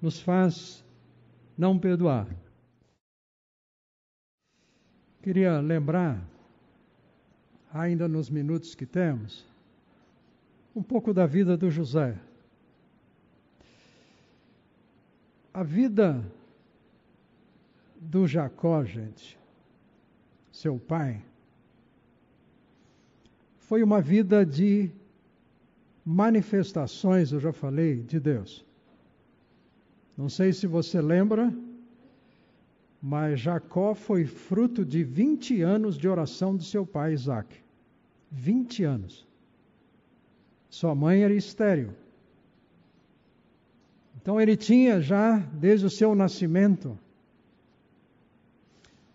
nos 0.00 0.20
faz 0.20 0.84
não 1.56 1.78
perdoar. 1.78 2.26
Queria 5.22 5.60
lembrar, 5.60 6.22
ainda 7.72 8.08
nos 8.08 8.30
minutos 8.30 8.74
que 8.74 8.86
temos, 8.86 9.46
um 10.74 10.82
pouco 10.82 11.12
da 11.12 11.26
vida 11.26 11.56
do 11.56 11.70
José. 11.70 12.16
A 15.58 15.64
vida 15.64 16.24
do 18.00 18.28
Jacó, 18.28 18.84
gente, 18.84 19.36
seu 20.52 20.78
pai, 20.78 21.20
foi 23.56 23.82
uma 23.82 24.00
vida 24.00 24.46
de 24.46 24.88
manifestações, 26.04 27.32
eu 27.32 27.40
já 27.40 27.52
falei, 27.52 28.00
de 28.02 28.20
Deus. 28.20 28.64
Não 30.16 30.28
sei 30.28 30.52
se 30.52 30.64
você 30.64 31.00
lembra, 31.00 31.52
mas 33.02 33.40
Jacó 33.40 33.96
foi 33.96 34.26
fruto 34.26 34.84
de 34.84 35.02
20 35.02 35.60
anos 35.62 35.98
de 35.98 36.08
oração 36.08 36.56
de 36.56 36.64
seu 36.64 36.86
pai 36.86 37.14
Isaac. 37.14 37.52
20 38.30 38.84
anos. 38.84 39.26
Sua 40.70 40.94
mãe 40.94 41.24
era 41.24 41.34
estéril. 41.34 41.90
Então 44.28 44.38
ele 44.38 44.58
tinha 44.58 45.00
já, 45.00 45.38
desde 45.38 45.86
o 45.86 45.88
seu 45.88 46.14
nascimento, 46.14 46.98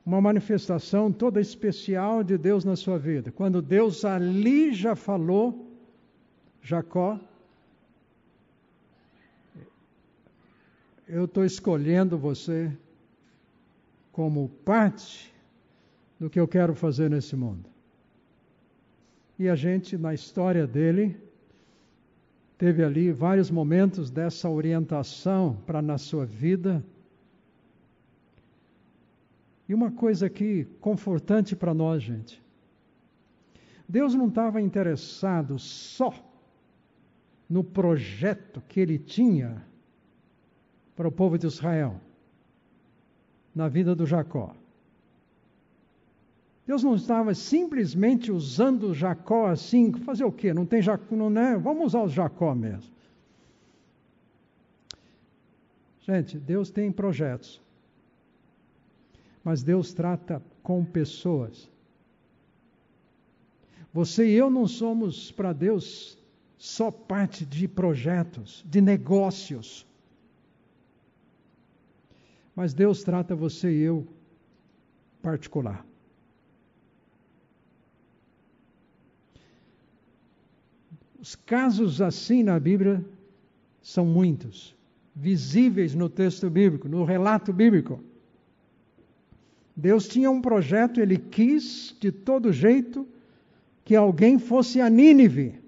uma 0.04 0.20
manifestação 0.20 1.12
toda 1.12 1.40
especial 1.40 2.24
de 2.24 2.36
Deus 2.36 2.66
na 2.66 2.76
sua 2.76 2.98
vida. 2.98 3.32
Quando 3.32 3.62
Deus 3.62 4.04
ali 4.06 4.74
já 4.74 4.96
falou, 4.96 5.72
Jacó 6.64 7.20
eu 11.08 11.26
estou 11.26 11.46
escolhendo 11.46 12.18
você 12.18 12.76
como 14.12 14.50
parte 14.66 15.32
do 16.20 16.28
que 16.28 16.40
eu 16.40 16.48
quero 16.48 16.74
fazer 16.74 17.08
nesse 17.08 17.36
mundo. 17.36 17.70
E 19.38 19.48
a 19.48 19.56
gente, 19.56 19.96
na 19.96 20.12
história 20.12 20.66
dele, 20.66 21.16
teve 22.64 22.82
ali 22.82 23.12
vários 23.12 23.52
momentos 23.52 24.10
dessa 24.10 24.50
orientação 24.50 25.58
para 25.66 25.82
na 25.82 25.98
sua 25.98 26.26
vida. 26.26 26.82
E 29.68 29.74
uma 29.74 29.92
coisa 29.92 30.28
aqui 30.28 30.64
confortante 30.80 31.58
para 31.58 31.74
nós, 31.74 32.02
gente. 32.02 32.42
Deus 33.86 34.16
não 34.16 34.30
estava 34.30 34.62
interessado 34.62 35.60
só 35.60 36.14
no 37.50 37.66
projeto 37.66 38.64
que 38.70 38.80
ele 38.80 38.98
tinha 38.98 39.62
para 40.96 41.10
o 41.10 41.12
povo 41.12 41.38
de 41.38 41.48
Israel, 41.48 42.00
na 43.54 43.68
vida 43.68 43.94
do 43.94 44.06
Jacó. 44.06 44.56
Deus 46.66 46.82
não 46.82 46.96
estava 46.96 47.34
simplesmente 47.34 48.32
usando 48.32 48.94
Jacó 48.94 49.48
assim, 49.48 49.92
fazer 49.92 50.24
o 50.24 50.32
quê? 50.32 50.54
Não 50.54 50.66
tem 50.66 50.82
Jacó, 50.82 51.16
não 51.16 51.42
é? 51.42 51.58
Vamos 51.58 51.88
usar 51.88 52.04
o 52.04 52.10
Jacó 52.10 52.56
mesmo. 52.56 52.92
Gente, 56.02 56.38
Deus 56.38 56.70
tem 56.70 56.92
projetos. 56.92 57.62
Mas 59.44 59.62
Deus 59.62 59.94
trata 59.94 60.42
com 60.62 60.86
pessoas. 60.86 61.70
Você 63.94 64.28
e 64.28 64.34
eu 64.34 64.50
não 64.50 64.66
somos 64.66 65.32
para 65.32 65.52
Deus 65.52 66.18
só 66.58 66.90
parte 66.90 67.46
de 67.46 67.68
projetos, 67.68 68.64
de 68.66 68.80
negócios. 68.80 69.86
Mas 72.56 72.74
Deus 72.74 73.04
trata 73.04 73.36
você 73.36 73.70
e 73.70 73.82
eu 73.82 74.08
particular. 75.22 75.86
Os 81.24 81.36
casos 81.36 82.02
assim 82.02 82.44
na 82.44 82.60
Bíblia 82.60 83.02
são 83.82 84.06
muitos, 84.06 84.76
visíveis 85.16 85.96
no 85.96 86.10
texto 86.10 86.50
bíblico, 86.50 86.90
no 86.90 87.06
relato 87.06 87.54
bíblico. 87.54 88.04
Deus 89.74 90.06
tinha 90.06 90.30
um 90.30 90.42
projeto, 90.42 91.00
ele 91.00 91.18
quis 91.18 91.96
de 91.98 92.12
todo 92.12 92.52
jeito 92.52 93.08
que 93.86 93.96
alguém 93.96 94.38
fosse 94.38 94.82
a 94.82 94.90
Nínive. 94.90 95.62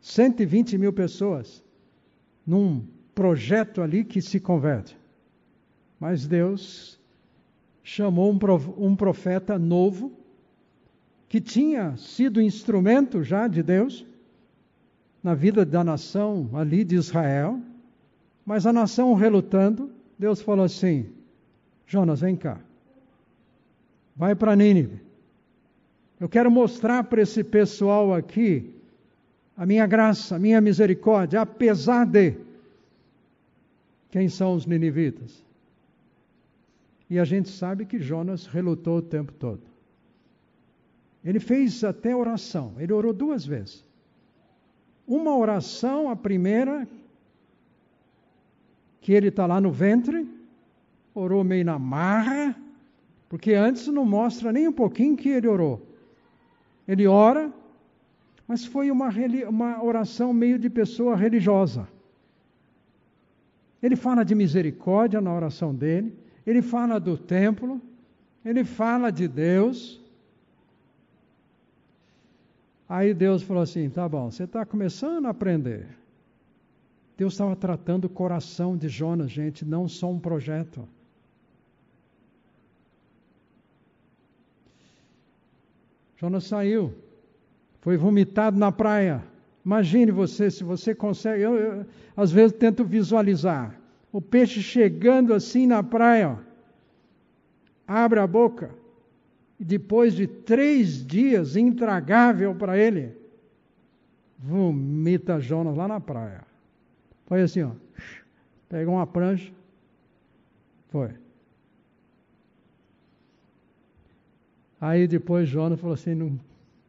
120 0.00 0.76
mil 0.76 0.92
pessoas 0.92 1.62
num 2.44 2.84
projeto 3.14 3.80
ali 3.80 4.02
que 4.02 4.20
se 4.20 4.40
converte. 4.40 4.98
Mas 6.00 6.26
Deus 6.26 6.98
chamou 7.80 8.36
um 8.76 8.96
profeta 8.96 9.56
novo 9.56 10.17
que 11.28 11.40
tinha 11.40 11.96
sido 11.96 12.40
instrumento 12.40 13.22
já 13.22 13.46
de 13.46 13.62
Deus 13.62 14.06
na 15.22 15.34
vida 15.34 15.64
da 15.64 15.84
nação 15.84 16.48
ali 16.54 16.84
de 16.84 16.96
Israel, 16.96 17.60
mas 18.46 18.66
a 18.66 18.72
nação 18.72 19.12
relutando, 19.14 19.90
Deus 20.18 20.40
falou 20.40 20.64
assim: 20.64 21.06
Jonas, 21.86 22.20
vem 22.20 22.34
cá, 22.34 22.58
vai 24.16 24.34
para 24.34 24.56
Nínive. 24.56 25.00
Eu 26.18 26.28
quero 26.28 26.50
mostrar 26.50 27.04
para 27.04 27.22
esse 27.22 27.44
pessoal 27.44 28.12
aqui 28.14 28.74
a 29.56 29.66
minha 29.66 29.86
graça, 29.86 30.36
a 30.36 30.38
minha 30.38 30.60
misericórdia, 30.60 31.40
apesar 31.40 32.06
de 32.06 32.34
quem 34.10 34.28
são 34.28 34.54
os 34.54 34.66
ninivitas. 34.66 35.44
E 37.10 37.18
a 37.18 37.24
gente 37.24 37.48
sabe 37.48 37.84
que 37.84 37.98
Jonas 37.98 38.46
relutou 38.46 38.98
o 38.98 39.02
tempo 39.02 39.32
todo. 39.32 39.60
Ele 41.24 41.40
fez 41.40 41.82
até 41.84 42.14
oração, 42.14 42.74
ele 42.78 42.92
orou 42.92 43.12
duas 43.12 43.44
vezes. 43.44 43.84
Uma 45.06 45.36
oração, 45.36 46.10
a 46.10 46.16
primeira, 46.16 46.86
que 49.00 49.12
ele 49.12 49.28
está 49.28 49.46
lá 49.46 49.60
no 49.60 49.70
ventre, 49.70 50.28
orou 51.14 51.42
meio 51.42 51.64
na 51.64 51.78
marra, 51.78 52.54
porque 53.28 53.54
antes 53.54 53.86
não 53.88 54.04
mostra 54.04 54.52
nem 54.52 54.68
um 54.68 54.72
pouquinho 54.72 55.16
que 55.16 55.28
ele 55.28 55.48
orou. 55.48 55.82
Ele 56.86 57.06
ora, 57.06 57.52
mas 58.46 58.64
foi 58.64 58.90
uma, 58.90 59.08
uma 59.48 59.84
oração 59.84 60.32
meio 60.32 60.58
de 60.58 60.70
pessoa 60.70 61.14
religiosa. 61.16 61.86
Ele 63.82 63.94
fala 63.94 64.24
de 64.24 64.34
misericórdia 64.34 65.20
na 65.20 65.32
oração 65.32 65.74
dele, 65.74 66.16
ele 66.46 66.62
fala 66.62 66.98
do 66.98 67.16
templo, 67.16 67.80
ele 68.44 68.64
fala 68.64 69.10
de 69.10 69.28
Deus, 69.28 70.00
Aí 72.88 73.12
Deus 73.12 73.42
falou 73.42 73.62
assim: 73.62 73.90
tá 73.90 74.08
bom, 74.08 74.30
você 74.30 74.44
está 74.44 74.64
começando 74.64 75.26
a 75.26 75.30
aprender. 75.30 75.86
Deus 77.16 77.34
estava 77.34 77.54
tratando 77.56 78.04
o 78.04 78.08
coração 78.08 78.76
de 78.76 78.88
Jonas, 78.88 79.30
gente, 79.30 79.64
não 79.64 79.88
só 79.88 80.10
um 80.10 80.20
projeto. 80.20 80.88
Jonas 86.16 86.44
saiu, 86.44 86.94
foi 87.80 87.96
vomitado 87.96 88.58
na 88.58 88.72
praia. 88.72 89.22
Imagine 89.64 90.10
você, 90.10 90.50
se 90.50 90.64
você 90.64 90.94
consegue. 90.94 91.42
Eu, 91.42 91.54
eu 91.56 91.86
às 92.16 92.32
vezes 92.32 92.56
tento 92.56 92.84
visualizar 92.84 93.78
o 94.10 94.20
peixe 94.20 94.62
chegando 94.62 95.34
assim 95.34 95.66
na 95.66 95.82
praia. 95.82 96.38
Abre 97.86 98.20
a 98.20 98.26
boca, 98.26 98.70
e 99.58 99.64
depois 99.64 100.14
de 100.14 100.26
três 100.26 101.04
dias 101.04 101.56
intragável 101.56 102.54
para 102.54 102.78
ele, 102.78 103.12
vomita 104.38 105.40
Jonas 105.40 105.76
lá 105.76 105.88
na 105.88 106.00
praia. 106.00 106.42
Foi 107.26 107.42
assim, 107.42 107.62
ó. 107.62 107.72
Pegou 108.68 108.94
uma 108.94 109.06
prancha, 109.06 109.52
foi. 110.88 111.10
Aí 114.80 115.08
depois 115.08 115.48
Jonas 115.48 115.80
falou 115.80 115.94
assim, 115.94 116.14
não, 116.14 116.38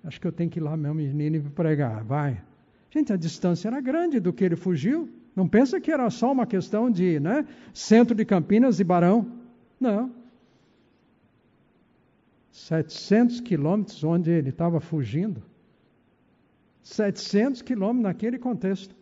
acho 0.04 0.22
que 0.22 0.28
eu 0.28 0.32
tenho 0.32 0.50
que 0.50 0.60
ir 0.60 0.62
lá 0.62 0.78
mesmo 0.78 1.02
e 1.02 1.40
pregar, 1.50 2.04
vai. 2.04 2.40
Gente, 2.92 3.12
a 3.12 3.18
distância 3.18 3.68
era 3.68 3.82
grande 3.82 4.20
do 4.20 4.32
que 4.32 4.44
ele 4.44 4.56
fugiu. 4.56 5.10
Não 5.36 5.48
pensa 5.48 5.80
que 5.80 5.92
era 5.92 6.10
só 6.10 6.32
uma 6.32 6.46
questão 6.46 6.90
de 6.92 7.20
né, 7.20 7.48
centro 7.74 8.14
de 8.14 8.26
Campinas 8.26 8.80
e 8.80 8.84
Barão. 8.84 9.26
Não. 9.80 10.19
700 12.52 13.42
quilômetros 13.42 14.04
onde 14.04 14.32
ele 14.32 14.50
estava 14.50 14.80
fugindo. 14.80 15.44
700 16.82 17.62
quilômetros 17.62 18.04
naquele 18.04 18.40
contexto. 18.40 18.96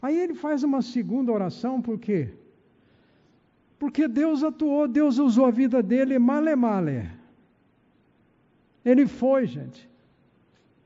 Aí 0.00 0.18
ele 0.18 0.34
faz 0.34 0.62
uma 0.62 0.82
segunda 0.82 1.32
oração, 1.32 1.80
por 1.80 1.98
quê? 1.98 2.34
Porque 3.78 4.06
Deus 4.06 4.42
atuou, 4.42 4.86
Deus 4.86 5.18
usou 5.18 5.46
a 5.46 5.50
vida 5.50 5.82
dele 5.82 6.18
male 6.18 6.54
male. 6.54 7.10
Ele 8.84 9.06
foi, 9.06 9.46
gente. 9.46 9.88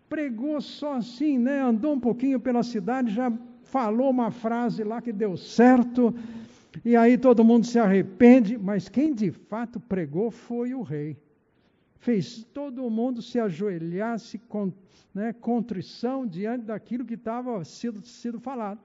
Pregou 0.08 0.60
só 0.60 0.94
assim, 0.94 1.38
né? 1.38 1.60
Andou 1.60 1.94
um 1.94 2.00
pouquinho 2.00 2.38
pela 2.38 2.62
cidade, 2.62 3.12
já 3.12 3.32
falou 3.64 4.10
uma 4.10 4.30
frase 4.30 4.84
lá 4.84 5.02
que 5.02 5.12
deu 5.12 5.36
certo 5.36 6.14
e 6.84 6.96
aí 6.96 7.16
todo 7.16 7.44
mundo 7.44 7.66
se 7.66 7.78
arrepende, 7.78 8.58
mas 8.58 8.88
quem 8.88 9.14
de 9.14 9.30
fato 9.30 9.80
pregou 9.80 10.30
foi 10.30 10.74
o 10.74 10.82
rei. 10.82 11.16
Fez 11.98 12.44
todo 12.52 12.88
mundo 12.90 13.22
se 13.22 13.38
ajoelhar, 13.38 14.18
se 14.18 14.38
com, 14.38 14.72
né, 15.14 15.32
contrição 15.32 16.26
diante 16.26 16.64
daquilo 16.64 17.04
que 17.04 17.14
estava 17.14 17.64
sido, 17.64 18.00
sido 18.02 18.38
falado. 18.38 18.80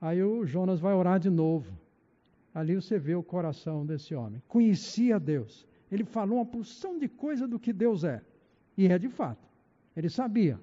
Aí 0.00 0.22
o 0.22 0.44
Jonas 0.44 0.80
vai 0.80 0.92
orar 0.92 1.18
de 1.18 1.30
novo. 1.30 1.72
Ali 2.54 2.74
você 2.74 2.98
vê 2.98 3.14
o 3.14 3.22
coração 3.22 3.86
desse 3.86 4.14
homem. 4.14 4.42
Conhecia 4.46 5.18
Deus. 5.18 5.66
Ele 5.90 6.04
falou 6.04 6.38
uma 6.38 6.46
porção 6.46 6.98
de 6.98 7.08
coisa 7.08 7.48
do 7.48 7.58
que 7.58 7.72
Deus 7.72 8.04
é. 8.04 8.20
E 8.76 8.86
é 8.86 8.98
de 8.98 9.08
fato. 9.08 9.48
Ele 9.96 10.08
sabia. 10.08 10.60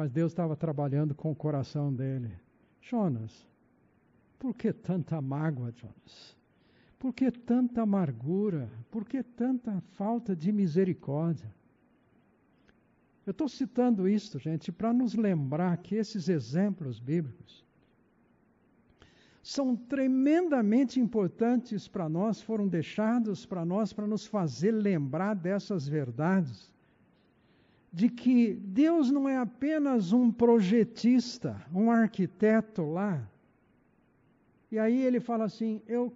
Mas 0.00 0.10
Deus 0.10 0.32
estava 0.32 0.56
trabalhando 0.56 1.14
com 1.14 1.30
o 1.30 1.36
coração 1.36 1.92
dele. 1.92 2.32
Jonas, 2.80 3.46
por 4.38 4.54
que 4.54 4.72
tanta 4.72 5.20
mágoa, 5.20 5.70
Jonas? 5.72 6.34
Por 6.98 7.12
que 7.12 7.30
tanta 7.30 7.82
amargura? 7.82 8.66
Por 8.90 9.04
que 9.04 9.22
tanta 9.22 9.78
falta 9.92 10.34
de 10.34 10.50
misericórdia? 10.52 11.54
Eu 13.26 13.32
estou 13.32 13.46
citando 13.46 14.08
isto, 14.08 14.38
gente, 14.38 14.72
para 14.72 14.90
nos 14.90 15.12
lembrar 15.12 15.76
que 15.76 15.96
esses 15.96 16.30
exemplos 16.30 16.98
bíblicos 16.98 17.62
são 19.42 19.76
tremendamente 19.76 20.98
importantes 20.98 21.86
para 21.86 22.08
nós, 22.08 22.40
foram 22.40 22.66
deixados 22.66 23.44
para 23.44 23.66
nós 23.66 23.92
para 23.92 24.06
nos 24.06 24.24
fazer 24.24 24.70
lembrar 24.70 25.34
dessas 25.34 25.86
verdades 25.86 26.72
de 27.92 28.08
que 28.08 28.54
Deus 28.54 29.10
não 29.10 29.28
é 29.28 29.36
apenas 29.36 30.12
um 30.12 30.30
projetista, 30.30 31.60
um 31.74 31.90
arquiteto 31.90 32.82
lá. 32.82 33.28
E 34.70 34.78
aí 34.78 35.04
ele 35.04 35.18
fala 35.18 35.44
assim: 35.44 35.82
eu 35.86 36.12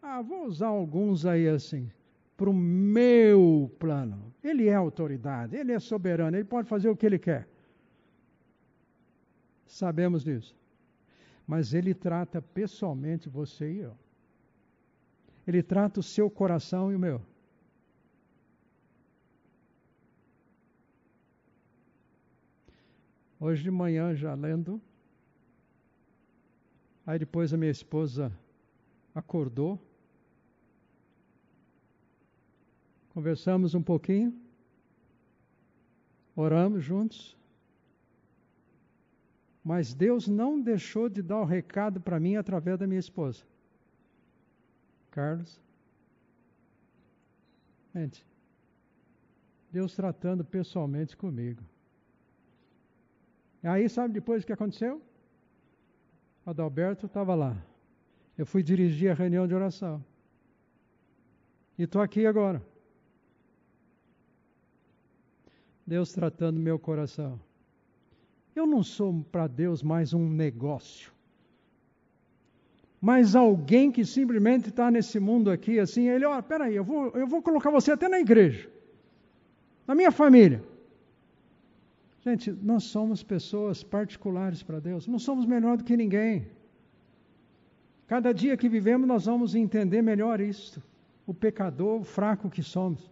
ah, 0.00 0.22
vou 0.22 0.46
usar 0.46 0.68
alguns 0.68 1.26
aí 1.26 1.48
assim, 1.48 1.90
para 2.36 2.50
o 2.50 2.54
meu 2.54 3.70
plano. 3.78 4.32
Ele 4.42 4.68
é 4.68 4.74
autoridade, 4.74 5.56
ele 5.56 5.72
é 5.72 5.78
soberano, 5.78 6.36
ele 6.36 6.44
pode 6.44 6.68
fazer 6.68 6.88
o 6.88 6.96
que 6.96 7.06
ele 7.06 7.18
quer. 7.18 7.48
Sabemos 9.66 10.22
disso. 10.22 10.54
mas 11.46 11.72
Ele 11.72 11.94
trata 11.94 12.42
pessoalmente 12.42 13.28
você 13.28 13.72
e 13.72 13.78
eu. 13.78 13.96
Ele 15.46 15.62
trata 15.62 16.00
o 16.00 16.02
seu 16.02 16.30
coração 16.30 16.92
e 16.92 16.94
o 16.94 16.98
meu. 16.98 17.22
Hoje 23.44 23.60
de 23.60 23.72
manhã, 23.72 24.14
já 24.14 24.34
lendo, 24.34 24.80
aí 27.04 27.18
depois 27.18 27.52
a 27.52 27.56
minha 27.56 27.72
esposa 27.72 28.32
acordou, 29.12 29.80
conversamos 33.12 33.74
um 33.74 33.82
pouquinho, 33.82 34.32
oramos 36.36 36.84
juntos, 36.84 37.36
mas 39.64 39.92
Deus 39.92 40.28
não 40.28 40.60
deixou 40.60 41.08
de 41.08 41.20
dar 41.20 41.40
o 41.40 41.44
recado 41.44 42.00
para 42.00 42.20
mim 42.20 42.36
através 42.36 42.78
da 42.78 42.86
minha 42.86 43.00
esposa. 43.00 43.44
Carlos. 45.10 45.60
Gente, 47.92 48.24
Deus 49.72 49.96
tratando 49.96 50.44
pessoalmente 50.44 51.16
comigo. 51.16 51.71
Aí, 53.62 53.88
sabe 53.88 54.14
depois 54.14 54.42
o 54.42 54.46
que 54.46 54.52
aconteceu? 54.52 55.00
Adalberto 56.44 57.06
estava 57.06 57.34
lá. 57.34 57.56
Eu 58.36 58.44
fui 58.44 58.62
dirigir 58.62 59.10
a 59.10 59.14
reunião 59.14 59.46
de 59.46 59.54
oração. 59.54 60.04
E 61.78 61.84
estou 61.84 62.02
aqui 62.02 62.26
agora. 62.26 62.62
Deus 65.86 66.12
tratando 66.12 66.58
meu 66.58 66.78
coração. 66.78 67.38
Eu 68.54 68.66
não 68.66 68.82
sou 68.82 69.24
para 69.30 69.46
Deus 69.46 69.82
mais 69.82 70.12
um 70.12 70.28
negócio. 70.28 71.12
Mas 73.00 73.34
alguém 73.34 73.90
que 73.90 74.04
simplesmente 74.04 74.68
está 74.68 74.90
nesse 74.90 75.18
mundo 75.18 75.50
aqui, 75.50 75.78
assim, 75.78 76.08
ele, 76.08 76.24
ó, 76.24 76.38
oh, 76.38 76.42
peraí, 76.42 76.76
eu 76.76 76.84
vou, 76.84 77.08
eu 77.10 77.26
vou 77.26 77.42
colocar 77.42 77.70
você 77.70 77.90
até 77.90 78.08
na 78.08 78.20
igreja. 78.20 78.70
Na 79.86 79.94
minha 79.94 80.12
família. 80.12 80.62
Gente, 82.24 82.52
nós 82.52 82.84
somos 82.84 83.22
pessoas 83.22 83.82
particulares 83.82 84.62
para 84.62 84.78
Deus. 84.78 85.08
Não 85.08 85.18
somos 85.18 85.44
melhor 85.44 85.76
do 85.76 85.84
que 85.84 85.96
ninguém. 85.96 86.46
Cada 88.06 88.32
dia 88.32 88.56
que 88.56 88.68
vivemos, 88.68 89.08
nós 89.08 89.26
vamos 89.26 89.54
entender 89.56 90.02
melhor 90.02 90.40
isto. 90.40 90.80
O 91.26 91.34
pecador, 91.34 92.00
o 92.00 92.04
fraco 92.04 92.48
que 92.48 92.62
somos. 92.62 93.10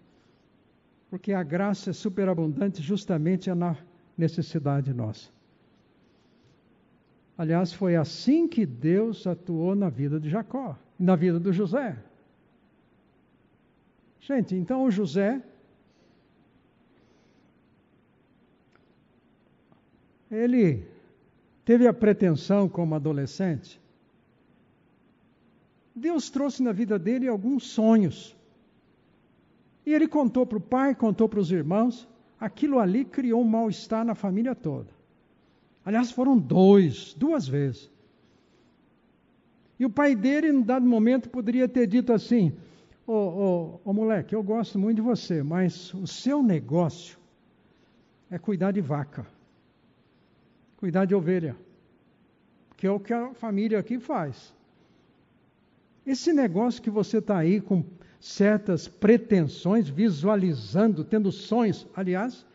Porque 1.08 1.32
a 1.32 1.42
graça 1.42 1.90
é 1.90 1.92
superabundante 1.92 2.80
justamente 2.80 3.52
na 3.52 3.76
necessidade 4.16 4.94
nossa. 4.94 5.28
Aliás, 7.36 7.72
foi 7.72 7.96
assim 7.96 8.46
que 8.46 8.64
Deus 8.64 9.26
atuou 9.26 9.74
na 9.74 9.88
vida 9.88 10.20
de 10.20 10.30
Jacó, 10.30 10.78
na 10.98 11.16
vida 11.16 11.40
do 11.40 11.52
José. 11.52 11.98
Gente, 14.20 14.54
então 14.54 14.84
o 14.84 14.90
José, 14.90 15.42
ele 20.30 20.86
teve 21.64 21.86
a 21.86 21.92
pretensão 21.92 22.68
como 22.68 22.94
adolescente. 22.94 23.80
Deus 25.94 26.30
trouxe 26.30 26.62
na 26.62 26.72
vida 26.72 26.98
dele 26.98 27.26
alguns 27.26 27.66
sonhos. 27.66 28.36
E 29.84 29.92
ele 29.92 30.06
contou 30.06 30.46
para 30.46 30.58
o 30.58 30.60
pai, 30.60 30.94
contou 30.94 31.28
para 31.28 31.40
os 31.40 31.50
irmãos. 31.50 32.08
Aquilo 32.38 32.78
ali 32.78 33.04
criou 33.04 33.42
um 33.42 33.48
mal-estar 33.48 34.04
na 34.04 34.14
família 34.14 34.54
toda. 34.54 34.88
Aliás, 35.84 36.10
foram 36.10 36.38
dois, 36.38 37.14
duas 37.14 37.48
vezes. 37.48 37.90
E 39.78 39.84
o 39.84 39.90
pai 39.90 40.14
dele, 40.14 40.48
em 40.48 40.62
dado 40.62 40.86
momento, 40.86 41.28
poderia 41.30 41.66
ter 41.66 41.86
dito 41.86 42.12
assim: 42.12 42.52
Ô, 43.06 43.12
ô, 43.12 43.80
ô 43.84 43.92
moleque, 43.92 44.34
eu 44.34 44.42
gosto 44.42 44.78
muito 44.78 44.96
de 44.96 45.02
você, 45.02 45.42
mas 45.42 45.92
o 45.94 46.06
seu 46.06 46.42
negócio 46.42 47.18
é 48.30 48.38
cuidar 48.38 48.72
de 48.72 48.80
vaca, 48.80 49.26
cuidar 50.80 51.04
de 51.04 51.14
ovelha, 51.14 51.54
que 52.76 52.86
é 52.86 52.90
o 52.90 52.98
que 52.98 53.12
a 53.12 53.34
família 53.34 53.78
aqui 53.78 54.00
faz. 54.00 54.52
Esse 56.06 56.32
negócio 56.32 56.82
que 56.82 56.88
você 56.90 57.18
está 57.18 57.36
aí 57.36 57.60
com 57.60 57.84
certas 58.18 58.88
pretensões, 58.88 59.88
visualizando, 59.88 61.04
tendo 61.04 61.30
sonhos, 61.30 61.86
aliás, 61.94 62.46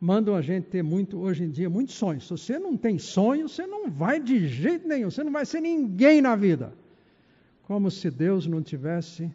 mandam 0.00 0.34
a 0.34 0.40
gente 0.40 0.64
ter 0.66 0.82
muito, 0.82 1.18
hoje 1.18 1.44
em 1.44 1.50
dia, 1.50 1.68
muitos 1.68 1.94
sonhos. 1.94 2.24
Se 2.24 2.30
você 2.30 2.58
não 2.58 2.76
tem 2.76 2.98
sonho, 2.98 3.48
você 3.48 3.66
não 3.66 3.90
vai 3.90 4.18
de 4.18 4.48
jeito 4.48 4.88
nenhum, 4.88 5.10
você 5.10 5.22
não 5.22 5.32
vai 5.32 5.44
ser 5.44 5.60
ninguém 5.60 6.22
na 6.22 6.34
vida. 6.34 6.72
Como 7.64 7.90
se 7.90 8.10
Deus 8.10 8.46
não 8.46 8.62
tivesse 8.62 9.30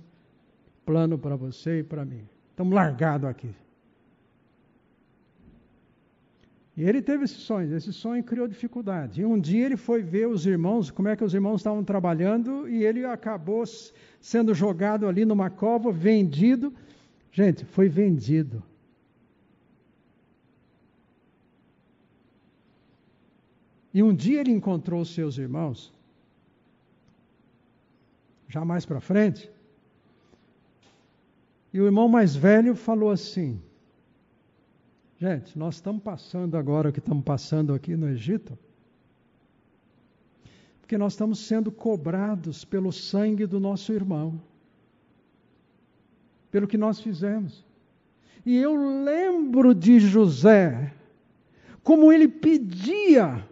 plano 0.86 1.18
para 1.18 1.36
você 1.36 1.80
e 1.80 1.84
para 1.84 2.04
mim. 2.04 2.28
Estamos 2.52 2.74
largados 2.74 3.30
aqui. 3.30 3.50
E 6.80 6.84
ele 6.88 7.02
teve 7.02 7.26
esse 7.26 7.34
sonho, 7.34 7.76
esse 7.76 7.92
sonho 7.92 8.24
criou 8.24 8.48
dificuldade. 8.48 9.20
E 9.20 9.26
um 9.26 9.38
dia 9.38 9.66
ele 9.66 9.76
foi 9.76 10.02
ver 10.02 10.30
os 10.30 10.46
irmãos, 10.46 10.90
como 10.90 11.10
é 11.10 11.16
que 11.18 11.26
os 11.26 11.34
irmãos 11.34 11.60
estavam 11.60 11.84
trabalhando, 11.84 12.70
e 12.70 12.86
ele 12.86 13.04
acabou 13.04 13.66
sendo 14.22 14.54
jogado 14.54 15.06
ali 15.06 15.26
numa 15.26 15.50
cova, 15.50 15.92
vendido. 15.92 16.74
Gente, 17.34 17.66
foi 17.66 17.90
vendido. 17.90 18.64
E 23.94 24.02
um 24.02 24.16
dia 24.16 24.40
ele 24.40 24.52
encontrou 24.52 25.02
os 25.02 25.14
seus 25.14 25.38
irmãos, 25.38 25.92
já 28.48 28.64
mais 28.64 28.86
para 28.86 29.02
frente, 29.02 29.52
e 31.74 31.82
o 31.82 31.86
irmão 31.86 32.08
mais 32.08 32.38
velho 32.38 32.74
falou 32.74 33.12
assim: 33.12 33.62
Gente, 35.20 35.60
nós 35.60 35.76
estamos 35.76 36.02
passando 36.02 36.56
agora 36.56 36.90
o 36.90 36.94
que 36.94 37.00
estamos 37.00 37.26
passando 37.26 37.74
aqui 37.74 37.94
no 37.94 38.08
Egito, 38.08 38.58
porque 40.80 40.98
nós 40.98 41.12
estamos 41.12 41.40
sendo 41.40 41.74
cobrados 41.74 42.64
pelo 42.64 42.90
sangue 42.94 43.46
do 43.46 43.60
nosso 43.60 43.92
irmão, 43.92 44.42
pelo 46.50 46.70
que 46.70 46.78
nós 46.78 47.02
fizemos. 47.02 47.66
E 48.46 48.56
eu 48.56 49.04
lembro 49.04 49.76
de 49.76 50.00
José, 50.00 50.94
como 51.84 52.14
ele 52.14 52.30
pedia 52.30 53.46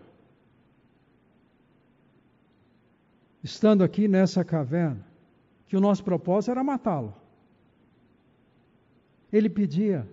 estando 3.43 3.83
aqui 3.83 4.07
nessa 4.07 4.41
caverna, 4.41 5.05
que 5.67 5.75
o 5.75 5.81
nosso 5.81 6.01
propósito 6.01 6.51
era 6.51 6.63
matá-lo. 6.63 7.13
Ele 9.33 9.49
pedia: 9.49 10.07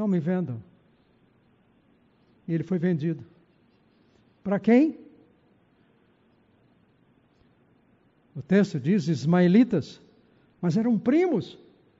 Não 0.00 0.08
me 0.08 0.18
vendam. 0.18 0.58
E 2.48 2.54
ele 2.54 2.64
foi 2.64 2.78
vendido. 2.78 3.22
Para 4.42 4.58
quem? 4.58 4.98
O 8.34 8.40
texto 8.40 8.80
diz 8.80 9.08
ismaelitas, 9.08 10.00
mas 10.58 10.78
eram 10.78 10.98
primos, 10.98 11.58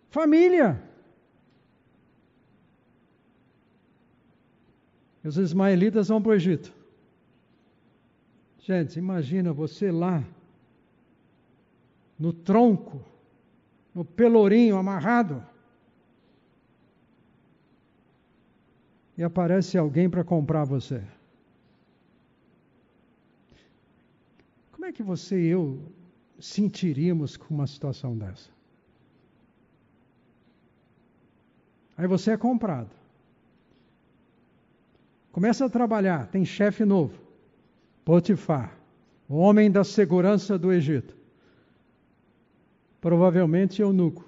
família. 0.09 0.83
E 5.23 5.29
os 5.29 5.37
ismaelitas 5.37 6.09
vão 6.09 6.23
para 6.23 6.31
o 6.31 6.35
Egito. 6.35 6.73
Gente, 8.61 8.99
imagina 8.99 9.53
você 9.53 9.93
lá, 9.93 10.25
no 12.19 12.33
tronco, 12.33 13.05
no 13.95 14.07
pelourinho 14.07 14.79
amarrado, 14.79 15.45
e 19.21 19.23
aparece 19.23 19.77
alguém 19.77 20.09
para 20.09 20.25
comprar 20.25 20.65
você. 20.65 21.03
Como 24.73 24.87
é 24.87 24.93
que 24.93 25.03
você 25.03 25.39
e 25.39 25.49
eu 25.49 25.79
sentiríamos 26.39 27.37
com 27.37 27.55
uma 27.55 27.67
situação 27.67 28.17
dessa? 28.17 28.49
Aí 31.99 32.07
você 32.07 32.31
é 32.31 32.37
comprado. 32.39 32.89
Começa 35.33 35.67
a 35.67 35.69
trabalhar, 35.69 36.29
tem 36.29 36.43
chefe 36.43 36.87
novo. 36.87 37.21
Potifar, 38.03 38.75
o 39.29 39.37
homem 39.37 39.71
da 39.71 39.85
segurança 39.85 40.59
do 40.59 40.73
Egito, 40.73 41.15
provavelmente 43.03 43.83
eunuco, 43.83 44.25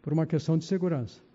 por 0.00 0.12
uma 0.12 0.26
questão 0.26 0.56
de 0.56 0.64
segurança. 0.64 1.28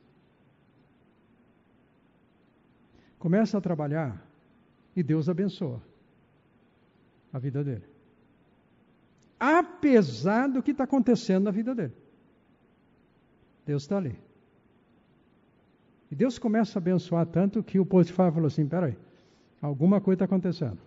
Começa 3.26 3.58
a 3.58 3.62
trabalhar 3.62 4.24
e 4.96 5.02
Deus 5.02 5.28
abençoa 5.28 5.82
a 7.34 7.40
vida 7.40 7.64
dele. 7.64 7.82
Apesar 9.40 10.48
do 10.48 10.62
que 10.62 10.70
está 10.70 10.84
acontecendo 10.84 11.46
na 11.46 11.50
vida 11.50 11.74
dele. 11.74 11.96
Deus 13.66 13.82
está 13.82 13.98
ali. 13.98 14.16
E 16.12 16.16
Deus 16.16 16.38
começa 16.38 16.78
a 16.78 16.80
abençoar 16.80 17.26
tanto 17.26 17.64
que 17.64 17.80
o 17.80 17.86
Potifar 17.86 18.32
falou 18.32 18.46
assim: 18.46 18.68
peraí, 18.68 18.96
Alguma 19.60 20.00
coisa 20.00 20.18
está 20.18 20.26
acontecendo. 20.26 20.78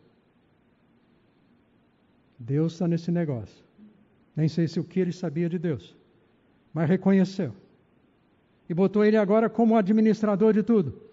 Deus 2.39 2.74
está 2.74 2.86
nesse 2.86 3.11
negócio. 3.11 3.64
Nem 4.36 4.47
sei 4.47 4.68
se 4.68 4.78
o 4.78 4.84
que 4.84 5.01
ele 5.01 5.12
sabia 5.12 5.49
de 5.49 5.59
Deus, 5.59 5.97
mas 6.72 6.89
reconheceu. 6.89 7.53
E 8.68 8.74
botou 8.74 9.05
ele 9.05 9.16
agora 9.16 9.51
como 9.51 9.76
administrador 9.76 10.53
de 10.53 10.62
tudo. 10.62 11.07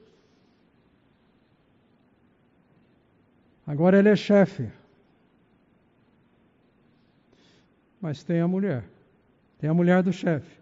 Agora 3.66 3.98
ele 3.98 4.10
é 4.10 4.16
chefe. 4.16 4.70
Mas 8.00 8.24
tem 8.24 8.40
a 8.40 8.48
mulher. 8.48 8.84
Tem 9.58 9.70
a 9.70 9.74
mulher 9.74 10.04
do 10.04 10.14
chefe. 10.14 10.60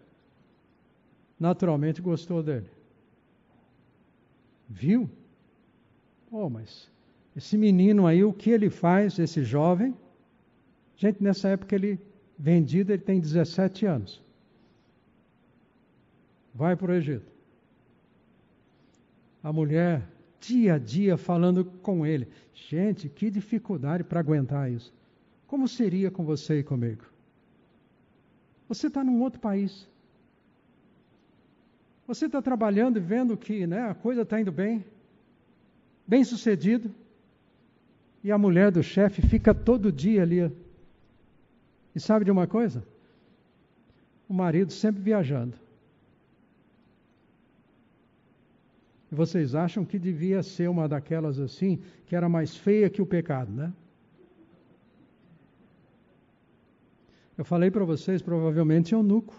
Naturalmente 1.38 2.00
gostou 2.00 2.42
dele. 2.42 2.70
Viu? 4.68 5.10
Oh, 6.30 6.48
mas 6.48 6.90
esse 7.36 7.58
menino 7.58 8.06
aí, 8.06 8.24
o 8.24 8.32
que 8.32 8.50
ele 8.50 8.70
faz, 8.70 9.18
esse 9.18 9.42
jovem? 9.42 9.94
Gente, 10.96 11.22
nessa 11.22 11.48
época 11.48 11.74
ele 11.74 11.98
vendido, 12.38 12.92
ele 12.92 13.02
tem 13.02 13.20
17 13.20 13.84
anos. 13.86 14.22
Vai 16.54 16.76
para 16.76 16.92
o 16.92 16.94
Egito. 16.94 17.26
A 19.42 19.52
mulher, 19.52 20.02
dia 20.46 20.74
a 20.74 20.78
dia, 20.78 21.16
falando 21.16 21.64
com 21.64 22.04
ele. 22.06 22.28
Gente, 22.54 23.08
que 23.08 23.30
dificuldade 23.30 24.04
para 24.04 24.20
aguentar 24.20 24.70
isso. 24.70 24.92
Como 25.46 25.66
seria 25.68 26.10
com 26.10 26.24
você 26.24 26.60
e 26.60 26.62
comigo? 26.62 27.04
Você 28.68 28.88
está 28.88 29.04
num 29.04 29.20
outro 29.22 29.40
país. 29.40 29.88
Você 32.06 32.26
está 32.26 32.42
trabalhando 32.42 32.98
e 32.98 33.00
vendo 33.00 33.36
que 33.36 33.66
né, 33.66 33.88
a 33.88 33.94
coisa 33.94 34.22
está 34.22 34.40
indo 34.40 34.52
bem, 34.52 34.84
bem 36.06 36.24
sucedido, 36.24 36.92
e 38.22 38.30
a 38.30 38.38
mulher 38.38 38.70
do 38.70 38.82
chefe 38.82 39.22
fica 39.22 39.54
todo 39.54 39.92
dia 39.92 40.22
ali. 40.22 40.50
E 41.94 42.00
sabe 42.00 42.24
de 42.24 42.30
uma 42.30 42.46
coisa? 42.46 42.82
O 44.28 44.34
marido 44.34 44.72
sempre 44.72 45.02
viajando. 45.02 45.63
E 49.14 49.16
vocês 49.16 49.54
acham 49.54 49.84
que 49.84 49.96
devia 49.96 50.42
ser 50.42 50.68
uma 50.68 50.88
daquelas 50.88 51.38
assim, 51.38 51.80
que 52.04 52.16
era 52.16 52.28
mais 52.28 52.56
feia 52.56 52.90
que 52.90 53.00
o 53.00 53.06
pecado, 53.06 53.52
né? 53.52 53.72
Eu 57.38 57.44
falei 57.44 57.70
para 57.70 57.84
vocês, 57.84 58.20
provavelmente 58.20 58.92
eunuco, 58.92 59.32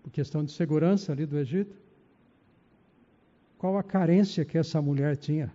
por 0.00 0.12
questão 0.12 0.44
de 0.44 0.52
segurança 0.52 1.10
ali 1.10 1.26
do 1.26 1.36
Egito. 1.40 1.76
Qual 3.58 3.76
a 3.76 3.82
carência 3.82 4.44
que 4.44 4.56
essa 4.56 4.80
mulher 4.80 5.16
tinha? 5.16 5.52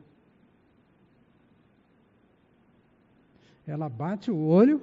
Ela 3.66 3.88
bate 3.88 4.30
o 4.30 4.38
olho, 4.38 4.82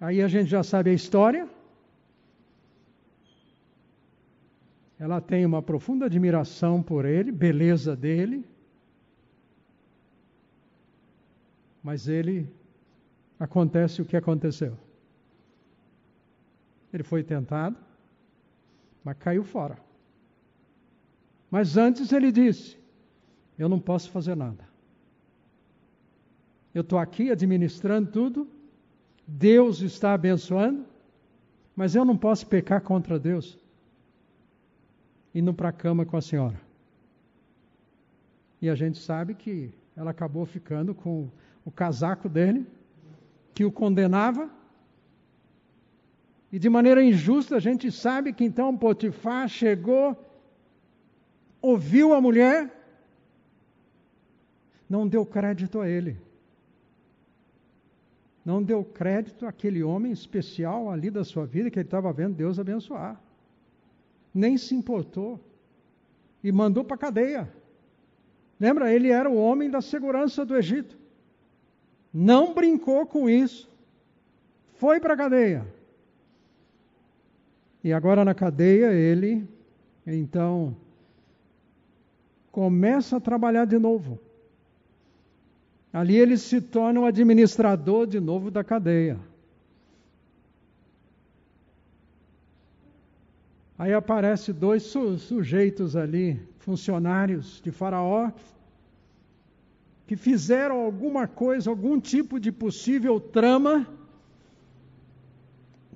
aí 0.00 0.22
a 0.22 0.28
gente 0.28 0.48
já 0.48 0.62
sabe 0.62 0.90
a 0.90 0.94
história. 0.94 1.48
Ela 4.98 5.20
tem 5.20 5.46
uma 5.46 5.62
profunda 5.62 6.06
admiração 6.06 6.82
por 6.82 7.04
ele, 7.04 7.30
beleza 7.30 7.94
dele. 7.94 8.44
Mas 11.82 12.08
ele 12.08 12.48
acontece 13.38 14.02
o 14.02 14.04
que 14.04 14.16
aconteceu. 14.16 14.76
Ele 16.92 17.04
foi 17.04 17.22
tentado, 17.22 17.76
mas 19.04 19.16
caiu 19.18 19.44
fora. 19.44 19.78
Mas 21.50 21.76
antes 21.76 22.12
ele 22.12 22.32
disse: 22.32 22.76
Eu 23.56 23.68
não 23.68 23.78
posso 23.78 24.10
fazer 24.10 24.34
nada. 24.34 24.66
Eu 26.74 26.82
estou 26.82 26.98
aqui 26.98 27.30
administrando 27.30 28.10
tudo, 28.10 28.48
Deus 29.26 29.80
está 29.80 30.12
abençoando, 30.12 30.84
mas 31.74 31.94
eu 31.94 32.04
não 32.04 32.16
posso 32.16 32.46
pecar 32.46 32.82
contra 32.82 33.18
Deus. 33.18 33.58
Indo 35.34 35.52
para 35.52 35.68
a 35.68 35.72
cama 35.72 36.04
com 36.04 36.16
a 36.16 36.22
senhora. 36.22 36.60
E 38.60 38.68
a 38.68 38.74
gente 38.74 38.98
sabe 38.98 39.34
que 39.34 39.72
ela 39.96 40.10
acabou 40.10 40.44
ficando 40.46 40.94
com 40.94 41.28
o 41.64 41.70
casaco 41.70 42.28
dele, 42.28 42.66
que 43.54 43.64
o 43.64 43.70
condenava, 43.70 44.50
e 46.50 46.58
de 46.58 46.68
maneira 46.68 47.02
injusta, 47.02 47.56
a 47.56 47.60
gente 47.60 47.90
sabe 47.92 48.32
que 48.32 48.44
então 48.44 48.76
Potifar 48.76 49.48
chegou, 49.48 50.16
ouviu 51.60 52.14
a 52.14 52.20
mulher, 52.20 52.74
não 54.88 55.06
deu 55.06 55.26
crédito 55.26 55.80
a 55.80 55.88
ele. 55.88 56.16
Não 58.42 58.62
deu 58.62 58.82
crédito 58.82 59.44
àquele 59.44 59.82
homem 59.82 60.10
especial 60.10 60.90
ali 60.90 61.10
da 61.10 61.22
sua 61.22 61.44
vida 61.44 61.70
que 61.70 61.78
ele 61.78 61.86
estava 61.86 62.10
vendo 62.14 62.34
Deus 62.34 62.58
abençoar. 62.58 63.20
Nem 64.34 64.56
se 64.56 64.74
importou. 64.74 65.40
E 66.42 66.52
mandou 66.52 66.84
para 66.84 66.94
a 66.94 66.98
cadeia. 66.98 67.52
Lembra? 68.60 68.92
Ele 68.92 69.10
era 69.10 69.28
o 69.28 69.36
homem 69.36 69.70
da 69.70 69.80
segurança 69.80 70.44
do 70.44 70.56
Egito. 70.56 70.96
Não 72.12 72.54
brincou 72.54 73.06
com 73.06 73.28
isso. 73.28 73.68
Foi 74.74 75.00
para 75.00 75.14
a 75.14 75.16
cadeia. 75.16 75.66
E 77.82 77.92
agora 77.92 78.24
na 78.24 78.34
cadeia 78.34 78.92
ele, 78.92 79.48
então, 80.06 80.76
começa 82.50 83.16
a 83.16 83.20
trabalhar 83.20 83.64
de 83.64 83.78
novo. 83.78 84.18
Ali 85.92 86.16
ele 86.16 86.36
se 86.36 86.60
torna 86.60 87.00
o 87.00 87.04
administrador 87.04 88.06
de 88.06 88.20
novo 88.20 88.50
da 88.50 88.62
cadeia. 88.62 89.18
Aí 93.78 93.94
aparece 93.94 94.52
dois 94.52 94.82
su 94.82 95.16
sujeitos 95.18 95.94
ali, 95.94 96.40
funcionários 96.58 97.60
de 97.62 97.70
Faraó, 97.70 98.32
que 100.04 100.16
fizeram 100.16 100.80
alguma 100.80 101.28
coisa, 101.28 101.70
algum 101.70 102.00
tipo 102.00 102.40
de 102.40 102.50
possível 102.50 103.20
trama 103.20 103.86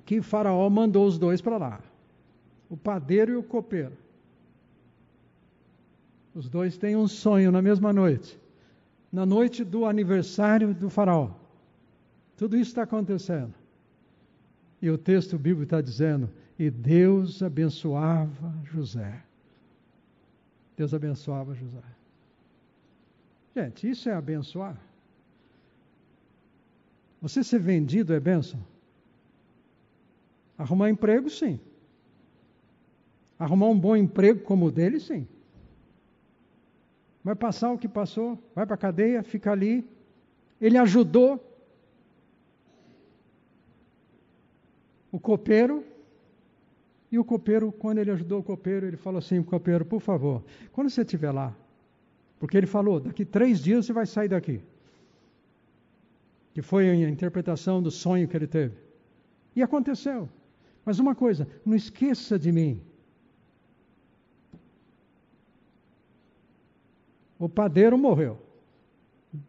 que 0.05 0.21
Faraó 0.21 0.69
mandou 0.69 1.05
os 1.05 1.17
dois 1.17 1.41
para 1.41 1.57
lá, 1.57 1.81
o 2.69 2.77
padeiro 2.77 3.33
e 3.33 3.35
o 3.35 3.43
copeiro. 3.43 3.97
Os 6.33 6.47
dois 6.47 6.77
têm 6.77 6.95
um 6.95 7.07
sonho 7.07 7.51
na 7.51 7.61
mesma 7.61 7.91
noite, 7.91 8.39
na 9.11 9.25
noite 9.25 9.63
do 9.63 9.85
aniversário 9.85 10.73
do 10.73 10.89
Faraó. 10.89 11.31
Tudo 12.37 12.55
isso 12.55 12.71
está 12.71 12.83
acontecendo. 12.83 13.53
E 14.81 14.89
o 14.89 14.97
texto 14.97 15.37
bíblico 15.37 15.63
está 15.63 15.81
dizendo: 15.81 16.29
e 16.57 16.69
Deus 16.69 17.41
abençoava 17.41 18.53
José. 18.65 19.23
Deus 20.77 20.93
abençoava 20.93 21.53
José. 21.55 21.83
Gente, 23.55 23.89
isso 23.89 24.09
é 24.09 24.13
abençoar. 24.13 24.77
Você 27.21 27.43
ser 27.43 27.59
vendido 27.59 28.13
é 28.13 28.19
bênção? 28.19 28.59
Arrumar 30.57 30.89
emprego, 30.89 31.29
sim. 31.29 31.59
Arrumar 33.39 33.67
um 33.67 33.79
bom 33.79 33.95
emprego 33.95 34.41
como 34.41 34.67
o 34.67 34.71
dele, 34.71 34.99
sim. 34.99 35.27
Vai 37.23 37.35
passar 37.35 37.71
o 37.71 37.77
que 37.77 37.87
passou, 37.87 38.37
vai 38.53 38.65
para 38.65 38.75
a 38.75 38.77
cadeia, 38.77 39.23
fica 39.23 39.51
ali. 39.51 39.87
Ele 40.59 40.77
ajudou 40.77 41.41
o 45.11 45.19
copeiro. 45.19 45.85
E 47.13 47.19
o 47.19 47.23
copeiro, 47.23 47.71
quando 47.71 47.99
ele 47.99 48.09
ajudou 48.09 48.39
o 48.39 48.43
copeiro, 48.43 48.87
ele 48.87 48.97
falou 48.97 49.19
assim: 49.19 49.43
copeiro, 49.43 49.85
por 49.85 49.99
favor, 50.01 50.43
quando 50.71 50.89
você 50.89 51.01
estiver 51.01 51.31
lá, 51.31 51.55
porque 52.39 52.57
ele 52.57 52.65
falou, 52.65 52.99
daqui 52.99 53.23
três 53.23 53.59
dias 53.63 53.85
você 53.85 53.93
vai 53.93 54.07
sair 54.07 54.29
daqui. 54.29 54.59
Que 56.55 56.63
foi 56.63 56.89
a 56.89 56.95
interpretação 57.07 57.83
do 57.83 57.91
sonho 57.91 58.27
que 58.27 58.35
ele 58.35 58.47
teve. 58.47 58.75
E 59.55 59.61
aconteceu. 59.61 60.27
Mas 60.83 60.97
uma 60.97 61.13
coisa, 61.13 61.47
não 61.63 61.75
esqueça 61.75 62.39
de 62.39 62.51
mim. 62.51 62.81
O 67.37 67.47
padeiro 67.47 67.95
morreu. 67.95 68.41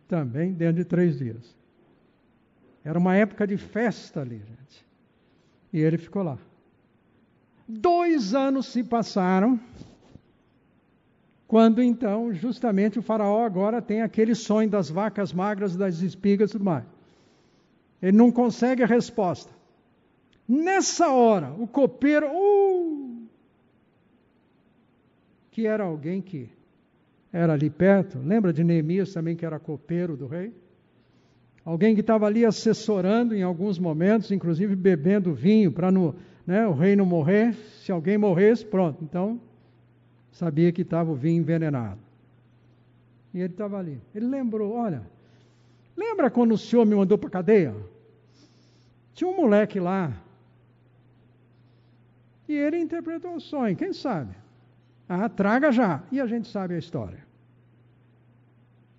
Também 0.07 0.53
dentro 0.53 0.83
de 0.83 0.85
três 0.85 1.17
dias. 1.17 1.57
Era 2.85 2.99
uma 2.99 3.17
época 3.17 3.47
de 3.47 3.57
festa 3.57 4.21
ali, 4.21 4.37
gente. 4.37 4.87
E 5.73 5.81
ele 5.81 5.97
ficou 5.97 6.23
lá. 6.23 6.39
Dois 7.67 8.35
anos 8.35 8.67
se 8.67 8.85
passaram, 8.85 9.59
quando 11.47 11.83
então, 11.83 12.33
justamente, 12.33 12.99
o 12.99 13.03
faraó 13.03 13.45
agora 13.45 13.81
tem 13.81 14.03
aquele 14.03 14.35
sonho 14.35 14.69
das 14.69 14.91
vacas 14.91 15.33
magras, 15.33 15.77
das 15.77 16.01
espigas 16.01 16.51
e 16.51 16.53
tudo 16.53 16.65
mais. 16.65 16.85
Ele 18.03 18.17
não 18.17 18.31
consegue 18.31 18.83
a 18.83 18.87
resposta. 18.87 19.53
Nessa 20.47 21.11
hora, 21.11 21.53
o 21.59 21.67
copeiro, 21.67 22.27
uh, 22.27 23.23
que 25.51 25.67
era 25.67 25.85
alguém 25.85 26.21
que 26.21 26.51
era 27.33 27.55
ali 27.55 27.71
perto. 27.71 28.19
Lembra 28.19 28.53
de 28.53 28.63
Neemias 28.63 29.13
também, 29.13 29.35
que 29.35 29.47
era 29.47 29.59
copeiro 29.59 30.17
do 30.17 30.27
rei? 30.27 30.53
Alguém 31.65 31.95
que 31.95 32.01
estava 32.01 32.27
ali 32.27 32.45
assessorando 32.45 33.35
em 33.35 33.43
alguns 33.43 33.79
momentos, 33.79 34.31
inclusive 34.31 34.77
bebendo 34.77 35.33
vinho 35.33 35.73
para 35.73 35.91
né, 36.47 36.67
o 36.67 36.73
rei 36.73 36.95
não 36.95 37.07
morrer. 37.07 37.55
Se 37.83 37.91
alguém 37.91 38.19
morresse, 38.19 38.65
pronto. 38.65 39.03
Então, 39.03 39.41
sabia 40.31 40.73
que 40.73 40.83
estava 40.83 41.11
o 41.11 41.15
vinho 41.15 41.41
envenenado. 41.41 42.01
E 43.33 43.41
ele 43.41 43.53
estava 43.53 43.79
ali. 43.79 44.01
Ele 44.15 44.27
lembrou: 44.27 44.73
olha, 44.73 45.03
lembra 45.97 46.31
quando 46.31 46.53
o 46.53 46.59
senhor 46.59 46.85
me 46.87 46.95
mandou 46.95 47.19
para 47.19 47.29
a 47.29 47.33
cadeia? 47.33 47.75
Tinha 49.13 49.29
um 49.29 49.37
moleque 49.37 49.81
lá. 49.81 50.13
E 52.49 52.55
ele 52.55 52.79
interpretou 52.79 53.35
o 53.35 53.41
sonho, 53.41 53.77
quem 53.77 53.93
sabe? 53.93 54.35
Ah, 55.09 55.29
traga 55.29 55.73
já. 55.73 56.03
E 56.13 56.21
a 56.21 56.27
gente 56.27 56.49
sabe 56.49 56.75
a 56.75 56.79
história. 56.79 57.25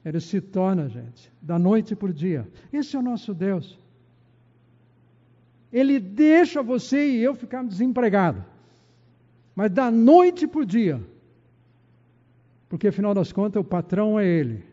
Ele 0.04 0.20
se 0.20 0.39
torna, 0.39 0.88
gente, 0.88 1.32
da 1.41 1.58
noite 1.58 1.96
por 1.96 2.14
dia. 2.14 2.48
Esse 2.72 2.96
é 2.96 3.00
o 3.00 3.02
nosso 3.02 3.34
Deus. 3.34 3.80
Ele 5.72 5.99
deixa 5.99 6.61
você 6.63 7.09
e 7.09 7.24
eu 7.24 7.36
ficar 7.36 7.63
desempregado. 7.63 8.43
Mas 9.55 9.72
da 9.72 9.89
noite 9.89 10.47
por 10.47 10.66
dia. 10.66 11.01
Porque 12.68 12.88
afinal 12.88 13.13
das 13.13 13.32
contas 13.32 13.61
o 13.61 13.66
patrão 13.66 14.20
é 14.20 14.26
ele. 14.26 14.63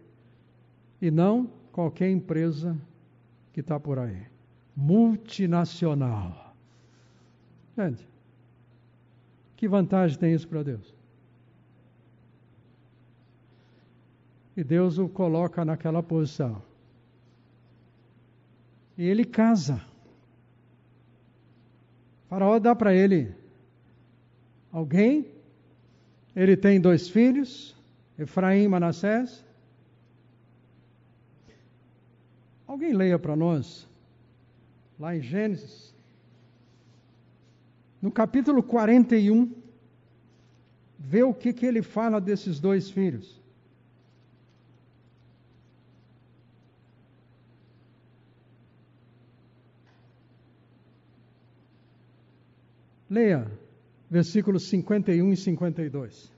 E 1.00 1.10
não 1.10 1.50
qualquer 1.72 2.10
empresa 2.10 2.76
que 3.52 3.60
está 3.60 3.78
por 3.78 3.98
aí. 3.98 4.22
Multinacional. 4.76 6.54
Gente, 7.76 8.06
que 9.56 9.68
vantagem 9.68 10.18
tem 10.18 10.34
isso 10.34 10.48
para 10.48 10.62
Deus? 10.62 10.94
E 14.56 14.62
Deus 14.62 14.98
o 14.98 15.08
coloca 15.08 15.64
naquela 15.64 16.02
posição. 16.02 16.62
E 18.98 19.04
ele 19.04 19.24
casa. 19.24 19.80
Faraó 22.32 22.58
dá 22.58 22.74
para 22.74 22.94
ele 22.94 23.34
alguém. 24.72 25.26
Ele 26.34 26.56
tem 26.56 26.80
dois 26.80 27.06
filhos, 27.06 27.76
Efraim 28.18 28.62
e 28.62 28.68
Manassés. 28.68 29.44
Alguém 32.66 32.94
leia 32.94 33.18
para 33.18 33.36
nós, 33.36 33.86
lá 34.98 35.14
em 35.14 35.20
Gênesis, 35.20 35.94
no 38.00 38.10
capítulo 38.10 38.62
41, 38.62 39.52
vê 40.98 41.22
o 41.22 41.34
que, 41.34 41.52
que 41.52 41.66
ele 41.66 41.82
fala 41.82 42.18
desses 42.18 42.58
dois 42.58 42.88
filhos. 42.90 43.41
Leia 53.12 53.46
versículos 54.08 54.62
51 54.70 55.34
e 55.34 55.36
52. 55.36 56.32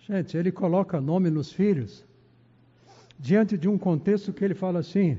Gente, 0.00 0.36
ele 0.36 0.50
coloca 0.50 1.00
nome 1.00 1.30
nos 1.30 1.52
filhos 1.52 2.04
diante 3.16 3.56
de 3.56 3.68
um 3.68 3.78
contexto 3.78 4.32
que 4.32 4.44
ele 4.44 4.54
fala 4.54 4.80
assim: 4.80 5.18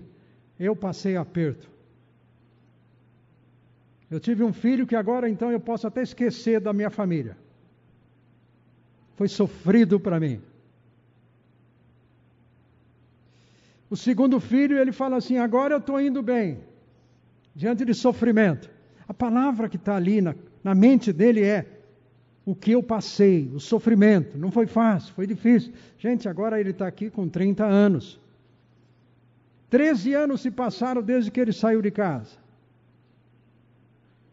eu 0.59 0.75
passei 0.75 1.15
aperto. 1.15 1.78
Eu 4.09 4.19
tive 4.19 4.43
um 4.43 4.51
filho 4.51 4.87
que 4.87 4.95
agora 4.95 5.29
então 5.29 5.51
eu 5.51 5.59
posso 5.59 5.85
até 5.85 6.01
esquecer 6.01 6.59
da 6.59 6.73
minha 6.73 6.89
família. 6.89 7.37
Foi 9.15 9.27
sofrido 9.27 9.99
para 9.99 10.19
mim. 10.19 10.41
O 13.89 13.95
segundo 13.95 14.39
filho, 14.39 14.77
ele 14.77 14.91
fala 14.91 15.17
assim: 15.17 15.37
agora 15.37 15.75
eu 15.75 15.79
estou 15.79 15.99
indo 15.99 16.21
bem, 16.21 16.59
diante 17.55 17.83
de 17.85 17.93
sofrimento. 17.93 18.69
A 19.07 19.13
palavra 19.13 19.67
que 19.67 19.77
está 19.77 19.95
ali 19.95 20.21
na, 20.21 20.35
na 20.63 20.73
mente 20.73 21.11
dele 21.11 21.43
é: 21.43 21.65
o 22.45 22.55
que 22.55 22.71
eu 22.71 22.81
passei, 22.81 23.51
o 23.53 23.59
sofrimento. 23.59 24.37
Não 24.37 24.51
foi 24.51 24.65
fácil, 24.65 25.13
foi 25.13 25.27
difícil. 25.27 25.73
Gente, 25.97 26.27
agora 26.27 26.59
ele 26.59 26.71
está 26.71 26.87
aqui 26.87 27.09
com 27.09 27.27
30 27.27 27.65
anos. 27.65 28.19
13 29.69 30.13
anos 30.15 30.41
se 30.41 30.49
passaram 30.49 31.01
desde 31.01 31.29
que 31.29 31.39
ele 31.39 31.53
saiu 31.53 31.81
de 31.81 31.91
casa. 31.91 32.37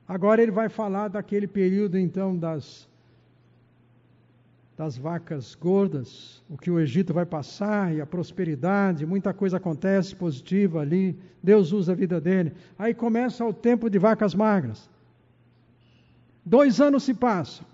Agora 0.08 0.42
ele 0.42 0.52
vai 0.52 0.68
falar 0.68 1.08
daquele 1.08 1.46
período 1.46 1.98
então 1.98 2.36
das 2.36 2.88
das 4.76 4.96
vacas 4.96 5.54
gordas, 5.54 6.42
o 6.50 6.58
que 6.58 6.70
o 6.70 6.78
Egito 6.78 7.14
vai 7.14 7.24
passar 7.24 7.94
e 7.94 8.00
a 8.00 8.06
prosperidade, 8.06 9.06
muita 9.06 9.32
coisa 9.32 9.56
acontece 9.56 10.14
positiva 10.14 10.80
ali, 10.80 11.18
Deus 11.42 11.72
usa 11.72 11.92
a 11.92 11.94
vida 11.94 12.20
dele. 12.20 12.52
Aí 12.78 12.92
começa 12.92 13.42
o 13.42 13.54
tempo 13.54 13.88
de 13.88 13.98
vacas 13.98 14.34
magras. 14.34 14.90
Dois 16.44 16.78
anos 16.78 17.04
se 17.04 17.14
passam, 17.14 17.66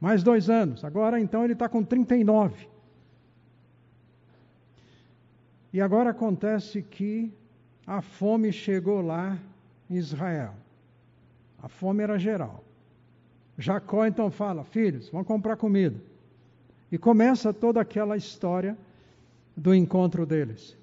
mais 0.00 0.22
dois 0.22 0.48
anos. 0.48 0.84
Agora 0.84 1.20
então 1.20 1.42
ele 1.42 1.54
está 1.54 1.68
com 1.68 1.82
39. 1.82 2.68
E 5.72 5.80
agora 5.80 6.10
acontece 6.10 6.82
que 6.82 7.32
a 7.84 8.00
fome 8.00 8.52
chegou 8.52 9.00
lá 9.02 9.36
em 9.90 9.96
Israel. 9.96 10.54
A 11.62 11.68
fome 11.68 12.02
era 12.02 12.18
geral. 12.18 12.64
Jacó 13.56 14.06
então 14.06 14.30
fala: 14.30 14.64
Filhos, 14.64 15.08
vão 15.08 15.24
comprar 15.24 15.56
comida. 15.56 15.96
E 16.90 16.96
começa 16.96 17.52
toda 17.52 17.80
aquela 17.80 18.16
história 18.16 18.76
do 19.56 19.74
encontro 19.74 20.24
deles. 20.24 20.76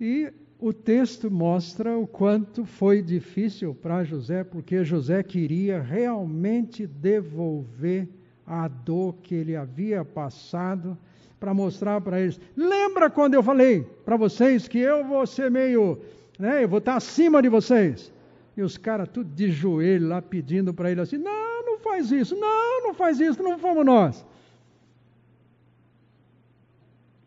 E 0.00 0.32
o 0.58 0.72
texto 0.72 1.30
mostra 1.30 1.98
o 1.98 2.06
quanto 2.06 2.64
foi 2.64 3.02
difícil 3.02 3.74
para 3.74 4.04
José, 4.04 4.44
porque 4.44 4.84
José 4.84 5.22
queria 5.22 5.82
realmente 5.82 6.86
devolver 6.86 8.08
a 8.46 8.68
dor 8.68 9.14
que 9.22 9.34
ele 9.34 9.56
havia 9.56 10.04
passado 10.04 10.96
para 11.38 11.54
mostrar 11.54 12.00
para 12.00 12.20
eles. 12.20 12.40
Lembra 12.56 13.10
quando 13.10 13.34
eu 13.34 13.42
falei 13.42 13.82
para 14.04 14.16
vocês 14.16 14.68
que 14.68 14.78
eu 14.78 15.04
vou 15.04 15.26
ser 15.26 15.50
meio, 15.50 15.98
né, 16.38 16.62
eu 16.64 16.68
vou 16.68 16.78
estar 16.78 16.96
acima 16.96 17.40
de 17.40 17.48
vocês? 17.48 18.12
E 18.56 18.62
os 18.62 18.76
caras 18.76 19.08
tudo 19.08 19.30
de 19.30 19.50
joelho 19.50 20.08
lá 20.08 20.20
pedindo 20.20 20.74
para 20.74 20.90
ele 20.90 21.00
assim: 21.00 21.18
não, 21.18 21.64
não 21.64 21.78
faz 21.78 22.10
isso, 22.10 22.36
não, 22.36 22.82
não 22.82 22.94
faz 22.94 23.20
isso, 23.20 23.42
não 23.42 23.58
fomos 23.58 23.84
nós. 23.84 24.26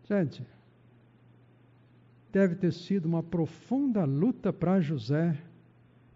Gente, 0.05 0.45
deve 2.31 2.55
ter 2.55 2.73
sido 2.73 3.05
uma 3.05 3.23
profunda 3.23 4.03
luta 4.03 4.51
para 4.51 4.81
José 4.81 5.37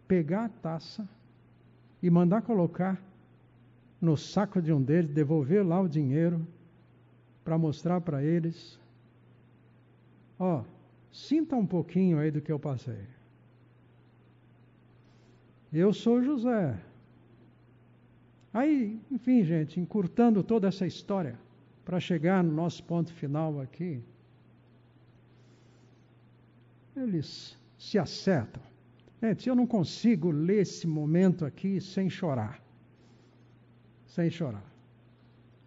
pegar 0.07 0.45
a 0.45 0.49
taça 0.49 1.07
e 2.01 2.09
mandar 2.09 2.41
colocar 2.41 3.01
no 3.99 4.15
saco 4.15 4.61
de 4.61 4.71
um 4.71 4.81
deles, 4.81 5.11
devolver 5.11 5.65
lá 5.65 5.79
o 5.81 5.87
dinheiro 5.87 6.45
para 7.43 7.57
mostrar 7.57 8.01
para 8.01 8.23
eles: 8.23 8.79
ó, 10.37 10.63
sinta 11.11 11.55
um 11.55 11.65
pouquinho 11.65 12.19
aí 12.19 12.29
do 12.29 12.41
que 12.41 12.51
eu 12.51 12.59
passei. 12.59 13.16
Eu 15.71 15.93
sou 15.93 16.23
José. 16.23 16.79
Aí, 18.53 18.99
enfim, 19.11 19.43
gente, 19.43 19.79
encurtando 19.79 20.41
toda 20.43 20.67
essa 20.67 20.85
história, 20.87 21.37
para 21.83 21.99
chegar 21.99 22.43
no 22.43 22.51
nosso 22.51 22.83
ponto 22.83 23.13
final 23.13 23.61
aqui, 23.61 24.01
eles 26.95 27.57
se 27.77 27.97
acertam. 27.97 28.61
Gente, 29.21 29.47
eu 29.47 29.55
não 29.55 29.67
consigo 29.67 30.31
ler 30.31 30.61
esse 30.61 30.87
momento 30.87 31.45
aqui 31.45 31.79
sem 31.79 32.09
chorar. 32.09 32.61
Sem 34.05 34.29
chorar. 34.29 34.65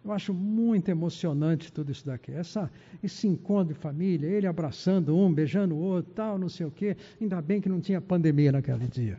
Eu 0.03 0.11
acho 0.11 0.33
muito 0.33 0.89
emocionante 0.89 1.71
tudo 1.71 1.91
isso 1.91 2.05
daqui. 2.05 2.31
Essa, 2.31 2.71
esse 3.03 3.27
encontro 3.27 3.73
de 3.73 3.79
família, 3.79 4.27
ele 4.27 4.47
abraçando 4.47 5.15
um, 5.15 5.31
beijando 5.31 5.75
o 5.75 5.79
outro, 5.79 6.11
tal, 6.13 6.37
não 6.37 6.49
sei 6.49 6.65
o 6.65 6.71
quê. 6.71 6.97
Ainda 7.19 7.41
bem 7.41 7.61
que 7.61 7.69
não 7.69 7.79
tinha 7.79 8.01
pandemia 8.01 8.51
naquele 8.51 8.87
dia. 8.87 9.17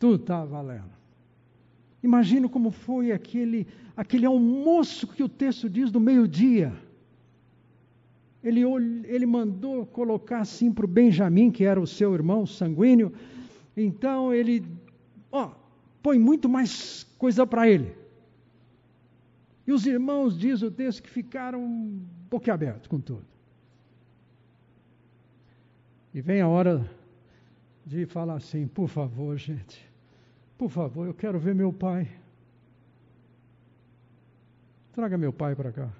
Tudo 0.00 0.22
estava 0.22 0.46
valendo. 0.46 0.90
Imagina 2.02 2.48
como 2.48 2.70
foi 2.70 3.12
aquele, 3.12 3.66
aquele 3.94 4.24
almoço 4.24 5.06
que 5.06 5.22
o 5.22 5.28
texto 5.28 5.68
diz 5.68 5.92
do 5.92 6.00
meio-dia. 6.00 6.72
Ele, 8.42 8.62
ele 9.04 9.26
mandou 9.26 9.84
colocar 9.84 10.40
assim 10.40 10.72
para 10.72 10.86
o 10.86 10.88
Benjamim, 10.88 11.50
que 11.50 11.64
era 11.64 11.78
o 11.78 11.86
seu 11.86 12.14
irmão 12.14 12.46
sanguíneo. 12.46 13.12
Então 13.76 14.32
ele, 14.32 14.64
ó, 15.30 15.50
põe 16.02 16.18
muito 16.18 16.48
mais 16.48 17.04
coisa 17.18 17.46
para 17.46 17.68
ele. 17.68 17.94
E 19.66 19.72
os 19.72 19.84
irmãos, 19.84 20.38
diz 20.38 20.62
o 20.62 20.70
texto, 20.70 21.02
que 21.02 21.10
ficaram 21.10 21.62
boquiabertos 22.30 22.88
com 22.88 22.98
tudo. 22.98 23.26
E 26.14 26.22
vem 26.22 26.40
a 26.40 26.48
hora 26.48 26.90
de 27.84 28.06
falar 28.06 28.36
assim: 28.36 28.66
por 28.66 28.88
favor, 28.88 29.36
gente, 29.36 29.89
por 30.60 30.68
favor, 30.68 31.06
eu 31.06 31.14
quero 31.14 31.38
ver 31.38 31.54
meu 31.54 31.72
pai. 31.72 32.06
Traga 34.92 35.16
meu 35.16 35.32
pai 35.32 35.54
para 35.54 35.72
cá. 35.72 35.90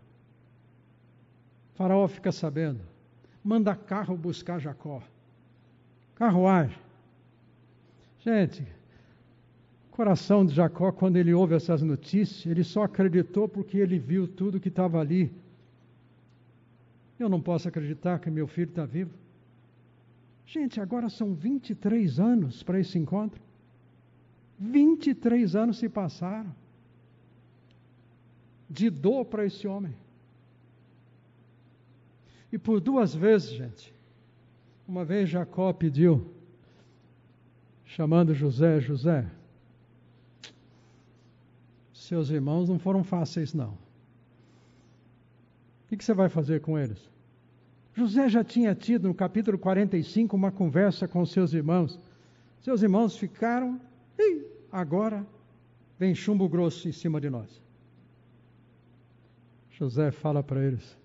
faraó 1.77 2.07
fica 2.07 2.31
sabendo. 2.31 2.83
Manda 3.43 3.75
carro 3.75 4.19
buscar 4.19 4.59
Jacó. 4.59 5.03
Carruagem. 6.15 6.77
Gente, 8.19 8.67
coração 9.91 10.45
de 10.45 10.55
Jacó, 10.55 10.93
quando 10.93 11.17
ele 11.17 11.33
ouve 11.33 11.55
essas 11.55 11.81
notícias, 11.81 12.45
ele 12.45 12.63
só 12.63 12.83
acreditou 12.83 13.49
porque 13.49 13.79
ele 13.79 13.99
viu 13.99 14.29
tudo 14.29 14.61
que 14.61 14.69
estava 14.69 15.01
ali. 15.01 15.33
Eu 17.19 17.31
não 17.31 17.41
posso 17.41 17.67
acreditar 17.67 18.19
que 18.19 18.31
meu 18.31 18.47
filho 18.47 18.69
está 18.69 18.85
vivo. 18.85 19.15
Gente, 20.45 20.83
agora 20.83 21.09
são 21.09 21.33
23 21.33 22.21
anos 22.21 22.63
para 22.63 22.79
esse 22.79 22.99
encontro. 22.99 23.41
23 24.61 25.57
anos 25.57 25.79
se 25.79 25.89
passaram 25.89 26.55
de 28.69 28.91
dor 28.91 29.25
para 29.25 29.47
esse 29.47 29.67
homem. 29.67 29.95
E 32.53 32.59
por 32.59 32.81
duas 32.81 33.15
vezes, 33.15 33.51
gente, 33.51 33.95
uma 34.87 35.05
vez 35.05 35.29
Jacó 35.29 35.73
pediu, 35.73 36.31
chamando 37.85 38.35
José, 38.35 38.81
José, 38.81 39.27
seus 41.95 42.29
irmãos 42.31 42.69
não 42.69 42.79
foram 42.79 43.03
fáceis, 43.03 43.55
não. 43.55 43.79
O 45.91 45.97
que 45.97 46.05
você 46.05 46.13
vai 46.13 46.29
fazer 46.29 46.61
com 46.61 46.79
eles? 46.79 47.11
José 47.95 48.29
já 48.29 48.45
tinha 48.45 48.75
tido 48.75 49.09
no 49.09 49.15
capítulo 49.15 49.59
45 49.59 50.37
uma 50.37 50.53
conversa 50.53 51.09
com 51.09 51.25
seus 51.27 51.53
irmãos. 51.53 51.99
Seus 52.61 52.83
irmãos 52.83 53.17
ficaram, 53.17 53.81
e 54.19 54.47
agora 54.71 55.27
vem 55.99 56.15
chumbo 56.15 56.49
grosso 56.49 56.89
em 56.89 56.93
cima 56.93 57.21
de 57.21 57.29
nós. 57.29 57.61
José 59.71 60.11
fala 60.11 60.43
para 60.43 60.65
eles: 60.65 60.97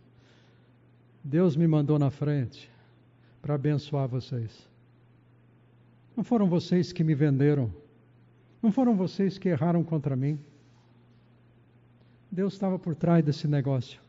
Deus 1.24 1.56
me 1.56 1.68
mandou 1.68 1.98
na 1.98 2.10
frente 2.10 2.70
para 3.42 3.56
abençoar 3.56 4.08
vocês. 4.08 4.68
Não 6.16 6.24
foram 6.24 6.48
vocês 6.48 6.92
que 6.92 7.04
me 7.04 7.14
venderam. 7.14 7.72
Não 8.62 8.72
foram 8.72 8.96
vocês 8.96 9.38
que 9.38 9.50
erraram 9.50 9.84
contra 9.84 10.16
mim. 10.16 10.40
Deus 12.32 12.54
estava 12.54 12.80
por 12.80 12.96
trás 12.96 13.24
desse 13.24 13.48
negócio. 13.48 14.02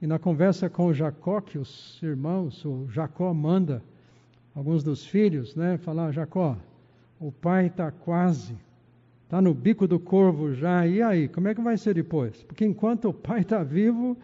E 0.00 0.06
na 0.06 0.18
conversa 0.18 0.68
com 0.68 0.92
Jacó, 0.92 1.40
que 1.40 1.58
os 1.58 2.02
irmãos, 2.02 2.64
o 2.64 2.88
Jacó 2.90 3.32
manda 3.32 3.82
alguns 4.54 4.82
dos 4.82 5.04
filhos, 5.06 5.54
né, 5.54 5.76
falar: 5.78 6.12
Jacó, 6.12 6.56
o 7.20 7.30
pai 7.30 7.66
está 7.66 7.90
quase, 7.90 8.56
está 9.24 9.40
no 9.40 9.54
bico 9.54 9.86
do 9.86 9.98
corvo 9.98 10.54
já, 10.54 10.86
e 10.86 11.00
aí, 11.02 11.28
como 11.28 11.48
é 11.48 11.54
que 11.54 11.60
vai 11.60 11.76
ser 11.76 11.94
depois? 11.94 12.42
Porque 12.44 12.64
enquanto 12.64 13.08
o 13.08 13.14
pai 13.14 13.40
está 13.40 13.62
vivo, 13.62 14.16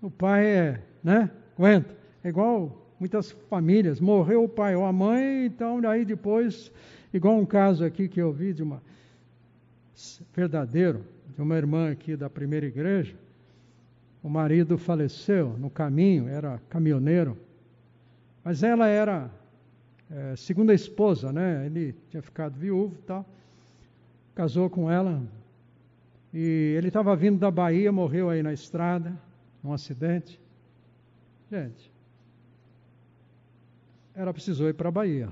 o 0.00 0.10
pai 0.10 0.46
é, 0.46 0.82
né, 1.02 1.30
aguenta. 1.56 1.96
É 2.22 2.28
igual 2.28 2.86
muitas 2.98 3.30
famílias, 3.48 4.00
morreu 4.00 4.44
o 4.44 4.48
pai 4.48 4.74
ou 4.74 4.84
a 4.84 4.92
mãe, 4.92 5.46
então 5.46 5.80
daí 5.80 6.04
depois, 6.04 6.72
igual 7.12 7.36
um 7.38 7.46
caso 7.46 7.84
aqui 7.84 8.08
que 8.08 8.20
eu 8.20 8.32
vi 8.32 8.52
de 8.52 8.62
uma 8.62 8.82
verdadeiro, 10.34 11.04
de 11.34 11.42
uma 11.42 11.56
irmã 11.56 11.90
aqui 11.90 12.16
da 12.16 12.30
primeira 12.30 12.66
igreja, 12.66 13.14
o 14.22 14.28
marido 14.28 14.76
faleceu 14.76 15.56
no 15.58 15.70
caminho, 15.70 16.28
era 16.28 16.60
caminhoneiro, 16.68 17.36
mas 18.44 18.62
ela 18.62 18.86
era 18.86 19.30
é, 20.10 20.36
segunda 20.36 20.72
esposa, 20.72 21.32
né? 21.32 21.66
Ele 21.66 21.94
tinha 22.10 22.22
ficado 22.22 22.58
viúvo 22.58 22.96
tal, 23.06 23.26
casou 24.34 24.70
com 24.70 24.90
ela, 24.90 25.22
e 26.32 26.74
ele 26.76 26.88
estava 26.88 27.14
vindo 27.16 27.38
da 27.38 27.50
Bahia, 27.50 27.90
morreu 27.90 28.28
aí 28.28 28.42
na 28.42 28.52
estrada, 28.52 29.16
num 29.62 29.72
acidente. 29.72 30.40
Gente, 31.50 31.90
ela 34.14 34.32
precisou 34.32 34.68
ir 34.68 34.74
para 34.74 34.88
a 34.88 34.92
Bahia 34.92 35.28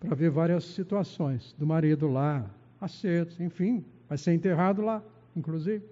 para 0.00 0.14
ver 0.14 0.30
várias 0.30 0.64
situações 0.64 1.54
do 1.58 1.66
marido 1.66 2.08
lá, 2.08 2.48
acertos, 2.80 3.40
enfim, 3.40 3.84
vai 4.08 4.18
ser 4.18 4.34
enterrado 4.34 4.82
lá, 4.82 5.02
inclusive. 5.34 5.84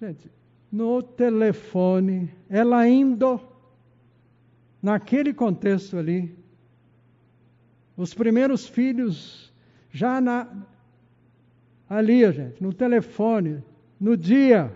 Gente, 0.00 0.30
no 0.70 1.02
telefone, 1.02 2.30
ela 2.48 2.88
indo, 2.88 3.40
naquele 4.82 5.32
contexto 5.32 5.96
ali, 5.96 6.36
os 7.96 8.12
primeiros 8.12 8.66
filhos 8.66 9.52
já 9.90 10.20
na, 10.20 10.48
ali, 11.88 12.30
gente, 12.32 12.62
no 12.62 12.72
telefone, 12.72 13.62
no 14.00 14.16
dia, 14.16 14.72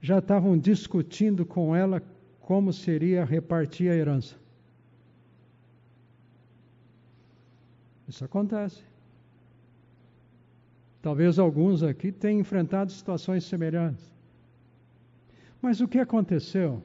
já 0.00 0.18
estavam 0.18 0.56
discutindo 0.58 1.44
com 1.44 1.76
ela 1.76 2.02
como 2.40 2.72
seria 2.72 3.24
repartir 3.24 3.90
a 3.90 3.94
herança. 3.94 4.36
Isso 8.08 8.24
acontece. 8.24 8.82
Talvez 11.00 11.38
alguns 11.38 11.82
aqui 11.82 12.12
tenham 12.12 12.40
enfrentado 12.40 12.92
situações 12.92 13.44
semelhantes. 13.44 14.11
Mas 15.62 15.80
o 15.80 15.86
que 15.86 16.00
aconteceu 16.00 16.82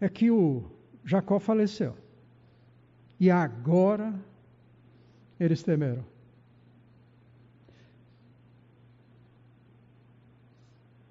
é 0.00 0.08
que 0.08 0.30
o 0.30 0.64
Jacó 1.04 1.38
faleceu. 1.38 1.94
E 3.20 3.30
agora 3.30 4.14
eles 5.38 5.62
temeram. 5.62 6.04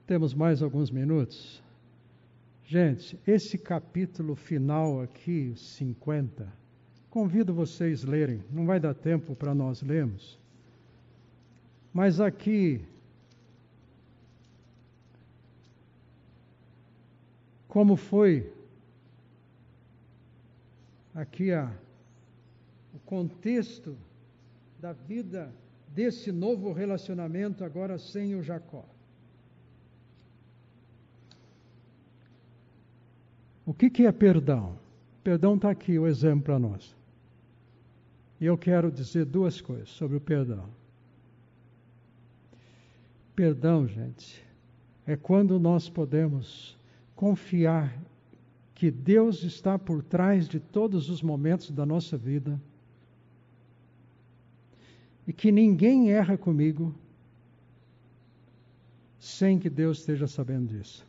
Temos 0.07 0.33
mais 0.33 0.61
alguns 0.61 0.89
minutos. 0.89 1.63
Gente, 2.65 3.19
esse 3.27 3.57
capítulo 3.57 4.35
final 4.35 5.01
aqui, 5.01 5.53
50, 5.55 6.51
convido 7.09 7.53
vocês 7.53 8.03
a 8.03 8.09
lerem, 8.09 8.43
não 8.49 8.65
vai 8.65 8.79
dar 8.79 8.95
tempo 8.95 9.35
para 9.35 9.53
nós 9.53 9.83
lermos. 9.83 10.39
Mas 11.93 12.19
aqui, 12.19 12.83
como 17.73 17.95
foi 17.95 18.53
aqui 21.15 21.51
a, 21.51 21.75
o 22.93 22.99
contexto 22.99 23.97
da 24.79 24.93
vida 24.93 25.51
desse 25.87 26.31
novo 26.31 26.71
relacionamento 26.71 27.63
agora 27.63 27.97
sem 27.97 28.35
o 28.35 28.43
Jacó. 28.43 28.85
O 33.65 33.73
que, 33.73 33.89
que 33.89 34.05
é 34.05 34.11
perdão? 34.11 34.77
Perdão 35.23 35.55
está 35.55 35.71
aqui, 35.71 35.97
o 35.97 36.05
exemplo 36.05 36.43
para 36.43 36.59
nós. 36.59 36.95
E 38.39 38.45
eu 38.45 38.55
quero 38.55 38.91
dizer 38.91 39.25
duas 39.25 39.59
coisas 39.59 39.89
sobre 39.89 40.17
o 40.17 40.21
perdão. 40.21 40.69
Perdão, 43.35 43.87
gente, 43.87 44.45
é 45.07 45.15
quando 45.15 45.59
nós 45.59 45.89
podemos 45.89 46.77
confiar 47.23 47.97
que 48.75 48.91
Deus 48.91 49.43
está 49.43 49.79
por 49.79 50.03
trás 50.03 50.45
de 50.45 50.59
todos 50.59 51.09
os 51.09 51.21
momentos 51.21 51.71
da 51.71 51.85
nossa 51.85 52.17
vida 52.17 52.61
e 55.25 55.31
que 55.31 55.49
ninguém 55.49 56.11
erra 56.11 56.37
comigo 56.37 56.93
sem 59.17 59.57
que 59.57 59.69
Deus 59.69 59.99
esteja 59.99 60.27
sabendo 60.27 60.67
disso. 60.67 61.07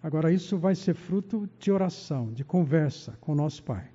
Agora, 0.00 0.32
isso 0.32 0.56
vai 0.56 0.76
ser 0.76 0.94
fruto 0.94 1.50
de 1.58 1.72
oração, 1.72 2.32
de 2.32 2.44
conversa 2.44 3.18
com 3.20 3.34
nosso 3.34 3.60
Pai. 3.64 3.90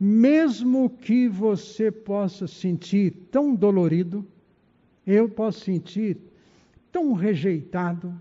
Mesmo 0.00 0.88
que 0.88 1.28
você 1.28 1.90
possa 1.90 2.46
sentir 2.46 3.10
tão 3.30 3.54
dolorido, 3.54 4.26
eu 5.06 5.28
posso 5.28 5.60
sentir 5.60 6.16
tão 6.90 7.12
rejeitado, 7.12 8.18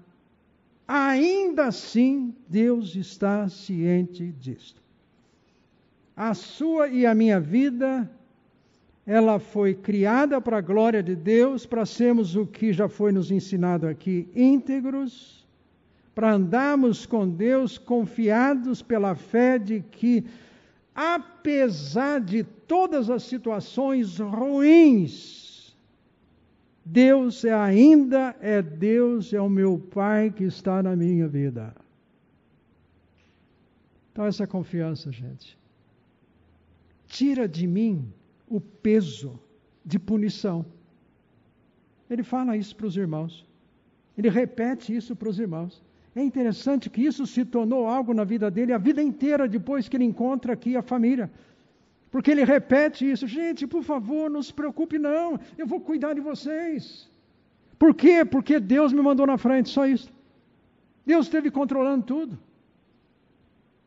ainda 0.87 1.65
assim 1.65 2.33
Deus 2.47 2.95
está 2.95 3.47
ciente 3.49 4.31
disto. 4.39 4.81
A 6.15 6.33
sua 6.33 6.87
e 6.87 7.05
a 7.05 7.13
minha 7.13 7.39
vida, 7.39 8.09
ela 9.05 9.37
foi 9.37 9.73
criada 9.73 10.39
para 10.39 10.57
a 10.57 10.61
glória 10.61 11.03
de 11.03 11.15
Deus, 11.15 11.65
para 11.65 11.85
sermos 11.85 12.35
o 12.35 12.45
que 12.45 12.71
já 12.71 12.87
foi 12.87 13.11
nos 13.11 13.31
ensinado 13.31 13.87
aqui, 13.87 14.27
íntegros, 14.33 15.45
para 16.13 16.33
andarmos 16.33 17.05
com 17.05 17.27
Deus 17.27 17.77
confiados 17.77 18.81
pela 18.81 19.13
fé 19.15 19.59
de 19.59 19.81
que, 19.91 20.23
apesar 20.95 22.21
de 22.21 22.43
todas 22.43 23.09
as 23.09 23.23
situações 23.23 24.17
ruins, 24.19 25.44
Deus 26.85 27.43
é 27.43 27.51
ainda 27.51 28.35
é 28.39 28.61
Deus, 28.61 29.33
é 29.33 29.41
o 29.41 29.49
meu 29.49 29.79
Pai 29.79 30.29
que 30.29 30.43
está 30.43 30.83
na 30.83 30.95
minha 30.95 31.27
vida. 31.27 31.75
Então, 34.11 34.25
essa 34.25 34.45
confiança, 34.45 35.11
gente, 35.11 35.57
tira 37.07 37.47
de 37.47 37.65
mim 37.65 38.07
o 38.47 38.61
peso 38.61 39.39
de 39.83 39.97
punição. 39.97 40.63
Ele 42.07 42.21
fala 42.21 42.55
isso 42.55 42.75
para 42.75 42.85
os 42.85 42.95
irmãos. 42.95 43.45
Ele 44.15 44.29
repete 44.29 44.95
isso 44.95 45.15
para 45.15 45.27
os 45.27 45.39
irmãos. 45.39 45.83
É 46.15 46.23
interessante 46.23 46.89
que 46.89 47.01
isso 47.01 47.25
se 47.25 47.43
tornou 47.43 47.87
algo 47.87 48.13
na 48.13 48.23
vida 48.23 48.49
dele 48.49 48.71
a 48.71 48.77
vida 48.77 49.01
inteira 49.01 49.49
depois 49.49 49.89
que 49.89 49.97
ele 49.97 50.05
encontra 50.05 50.53
aqui 50.53 50.77
a 50.77 50.81
família. 50.81 51.29
Porque 52.15 52.31
ele 52.31 52.45
repete 52.45 53.11
isso. 53.11 53.27
Gente, 53.27 53.67
por 53.67 53.83
favor, 53.83 54.29
não 54.29 54.41
se 54.41 54.53
preocupe, 54.53 54.97
não. 54.97 55.37
Eu 55.57 55.67
vou 55.67 55.81
cuidar 55.81 56.13
de 56.13 56.21
vocês. 56.21 57.11
Por 57.77 57.93
quê? 57.93 58.23
Porque 58.23 58.57
Deus 58.57 58.93
me 58.93 59.01
mandou 59.01 59.27
na 59.27 59.37
frente, 59.37 59.67
só 59.67 59.85
isso. 59.85 60.09
Deus 61.05 61.25
esteve 61.25 61.51
controlando 61.51 62.05
tudo. 62.05 62.39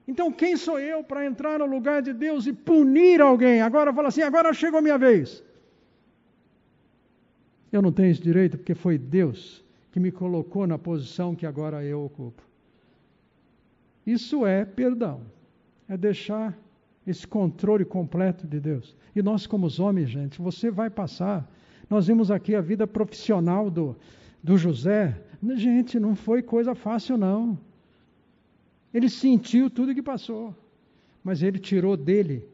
Então, 0.06 0.30
quem 0.30 0.58
sou 0.58 0.78
eu 0.78 1.02
para 1.02 1.24
entrar 1.24 1.58
no 1.58 1.64
lugar 1.64 2.02
de 2.02 2.12
Deus 2.12 2.46
e 2.46 2.52
punir 2.52 3.22
alguém? 3.22 3.62
Agora 3.62 3.94
fala 3.94 4.08
assim: 4.08 4.20
agora 4.20 4.52
chegou 4.52 4.80
a 4.80 4.82
minha 4.82 4.98
vez. 4.98 5.42
Eu 7.72 7.80
não 7.80 7.90
tenho 7.90 8.10
esse 8.10 8.20
direito 8.20 8.58
porque 8.58 8.74
foi 8.74 8.98
Deus 8.98 9.64
que 9.90 9.98
me 9.98 10.12
colocou 10.12 10.66
na 10.66 10.76
posição 10.76 11.34
que 11.34 11.46
agora 11.46 11.82
eu 11.82 12.04
ocupo. 12.04 12.42
Isso 14.06 14.44
é 14.44 14.66
perdão. 14.66 15.22
É 15.88 15.96
deixar 15.96 16.54
esse 17.10 17.26
controle 17.26 17.84
completo 17.84 18.46
de 18.46 18.60
Deus. 18.60 18.94
E 19.16 19.22
nós, 19.22 19.46
como 19.46 19.66
os 19.66 19.80
homens, 19.80 20.10
gente, 20.10 20.40
você 20.40 20.70
vai 20.70 20.90
passar. 20.90 21.50
Nós 21.88 22.06
vimos 22.06 22.30
aqui 22.30 22.54
a 22.54 22.60
vida 22.60 22.86
profissional 22.86 23.70
do, 23.70 23.96
do 24.42 24.58
José. 24.58 25.18
Gente, 25.56 25.98
não 25.98 26.14
foi 26.14 26.42
coisa 26.42 26.74
fácil, 26.74 27.16
não. 27.16 27.58
Ele 28.92 29.08
sentiu 29.08 29.70
tudo 29.70 29.94
que 29.94 30.02
passou, 30.02 30.54
mas 31.24 31.42
ele 31.42 31.58
tirou 31.58 31.96
dele 31.96 32.46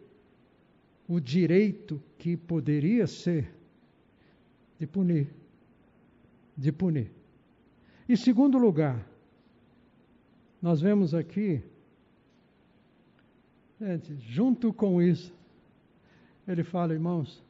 o 1.09 1.19
direito 1.19 2.01
que 2.17 2.37
poderia 2.37 3.07
ser 3.09 3.53
de 4.79 4.87
punir. 4.87 5.29
De 6.57 6.71
punir. 6.71 7.11
Em 8.09 8.17
segundo 8.17 8.57
lugar, 8.57 9.05
nós 10.63 10.81
vemos 10.81 11.13
aqui, 11.13 11.61
gente, 13.81 14.17
junto 14.17 14.73
com 14.73 15.01
isso, 15.01 15.33
ele 16.47 16.63
fala, 16.63 16.93
irmãos, 16.93 17.43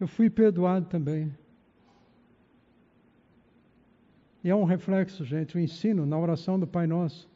eu 0.00 0.06
fui 0.06 0.28
perdoado 0.28 0.86
também. 0.86 1.32
E 4.44 4.50
é 4.50 4.54
um 4.54 4.64
reflexo, 4.64 5.24
gente, 5.24 5.56
o 5.56 5.60
ensino 5.60 6.06
na 6.06 6.18
oração 6.18 6.58
do 6.58 6.66
Pai 6.66 6.86
Nosso. 6.86 7.28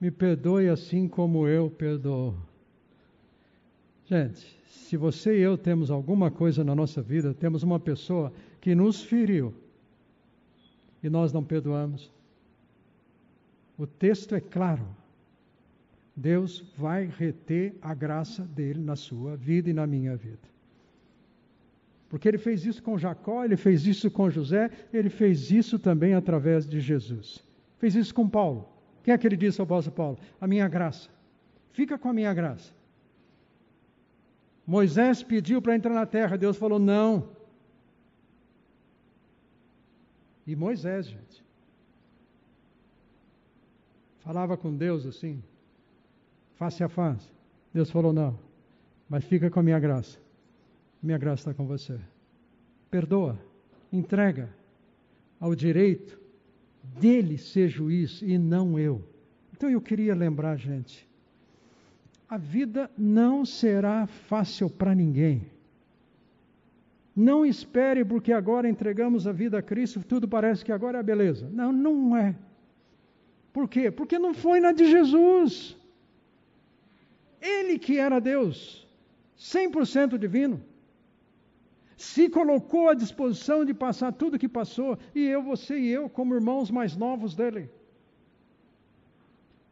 Me 0.00 0.10
perdoe 0.10 0.68
assim 0.68 1.06
como 1.08 1.46
eu 1.46 1.70
perdoo. 1.70 2.34
Gente, 4.06 4.58
se 4.66 4.96
você 4.96 5.38
e 5.38 5.42
eu 5.42 5.58
temos 5.58 5.90
alguma 5.90 6.30
coisa 6.30 6.64
na 6.64 6.74
nossa 6.74 7.02
vida, 7.02 7.34
temos 7.34 7.62
uma 7.62 7.78
pessoa 7.78 8.32
que 8.60 8.74
nos 8.74 9.02
feriu 9.02 9.54
e 11.02 11.08
nós 11.08 11.32
não 11.32 11.44
perdoamos, 11.44 12.10
o 13.78 13.86
texto 13.86 14.34
é 14.34 14.40
claro. 14.40 14.84
Deus 16.16 16.64
vai 16.76 17.06
reter 17.06 17.76
a 17.80 17.94
graça 17.94 18.42
dele 18.42 18.80
na 18.80 18.96
sua 18.96 19.36
vida 19.36 19.70
e 19.70 19.72
na 19.72 19.86
minha 19.86 20.16
vida. 20.16 20.48
Porque 22.08 22.26
ele 22.26 22.38
fez 22.38 22.66
isso 22.66 22.82
com 22.82 22.98
Jacó, 22.98 23.44
ele 23.44 23.56
fez 23.56 23.86
isso 23.86 24.10
com 24.10 24.28
José, 24.28 24.70
ele 24.92 25.08
fez 25.08 25.52
isso 25.52 25.78
também 25.78 26.14
através 26.14 26.66
de 26.66 26.80
Jesus. 26.80 27.44
Fez 27.78 27.94
isso 27.94 28.12
com 28.12 28.28
Paulo. 28.28 28.68
Quem 29.04 29.14
é 29.14 29.18
que 29.18 29.26
ele 29.26 29.36
disse 29.36 29.60
ao 29.60 29.64
apóstolo 29.64 29.94
Paulo? 29.94 30.18
A 30.40 30.46
minha 30.46 30.66
graça. 30.66 31.08
Fica 31.70 31.96
com 31.96 32.08
a 32.08 32.12
minha 32.12 32.34
graça. 32.34 32.72
Moisés 34.66 35.22
pediu 35.22 35.62
para 35.62 35.76
entrar 35.76 35.94
na 35.94 36.04
terra, 36.04 36.36
Deus 36.36 36.56
falou 36.56 36.78
não. 36.80 37.28
E 40.46 40.56
Moisés, 40.56 41.06
gente, 41.06 41.44
falava 44.28 44.58
com 44.58 44.76
Deus 44.76 45.06
assim, 45.06 45.42
face 46.56 46.84
a 46.84 46.88
face. 46.90 47.26
Deus 47.72 47.90
falou 47.90 48.12
não, 48.12 48.38
mas 49.08 49.24
fica 49.24 49.48
com 49.48 49.58
a 49.58 49.62
minha 49.62 49.78
graça. 49.78 50.18
Minha 51.02 51.16
graça 51.16 51.40
está 51.40 51.54
com 51.54 51.66
você. 51.66 51.98
Perdoa, 52.90 53.38
entrega 53.90 54.50
ao 55.40 55.54
direito 55.54 56.20
dele 57.00 57.38
ser 57.38 57.68
juiz 57.70 58.20
e 58.20 58.36
não 58.36 58.78
eu. 58.78 59.02
Então 59.50 59.70
eu 59.70 59.80
queria 59.80 60.14
lembrar, 60.14 60.56
gente, 60.56 61.08
a 62.28 62.36
vida 62.36 62.90
não 62.98 63.46
será 63.46 64.06
fácil 64.06 64.68
para 64.68 64.94
ninguém. 64.94 65.46
Não 67.16 67.46
espere 67.46 68.04
porque 68.04 68.34
agora 68.34 68.68
entregamos 68.68 69.26
a 69.26 69.32
vida 69.32 69.58
a 69.58 69.62
Cristo, 69.62 70.04
tudo 70.04 70.28
parece 70.28 70.62
que 70.62 70.70
agora 70.70 70.98
é 70.98 71.02
beleza. 71.02 71.48
Não, 71.50 71.72
não 71.72 72.14
é. 72.14 72.36
Por 73.52 73.68
quê? 73.68 73.90
Porque 73.90 74.18
não 74.18 74.34
foi 74.34 74.60
na 74.60 74.72
de 74.72 74.90
Jesus. 74.90 75.76
Ele 77.40 77.78
que 77.78 77.98
era 77.98 78.20
Deus, 78.20 78.86
100% 79.38 80.18
divino 80.18 80.62
se 81.98 82.30
colocou 82.30 82.88
à 82.88 82.94
disposição 82.94 83.64
de 83.64 83.74
passar 83.74 84.12
tudo 84.12 84.36
o 84.36 84.38
que 84.38 84.48
passou, 84.48 84.96
e 85.12 85.26
eu, 85.26 85.42
você 85.42 85.76
e 85.76 85.88
eu, 85.88 86.08
como 86.08 86.32
irmãos 86.32 86.70
mais 86.70 86.96
novos 86.96 87.34
dele. 87.34 87.68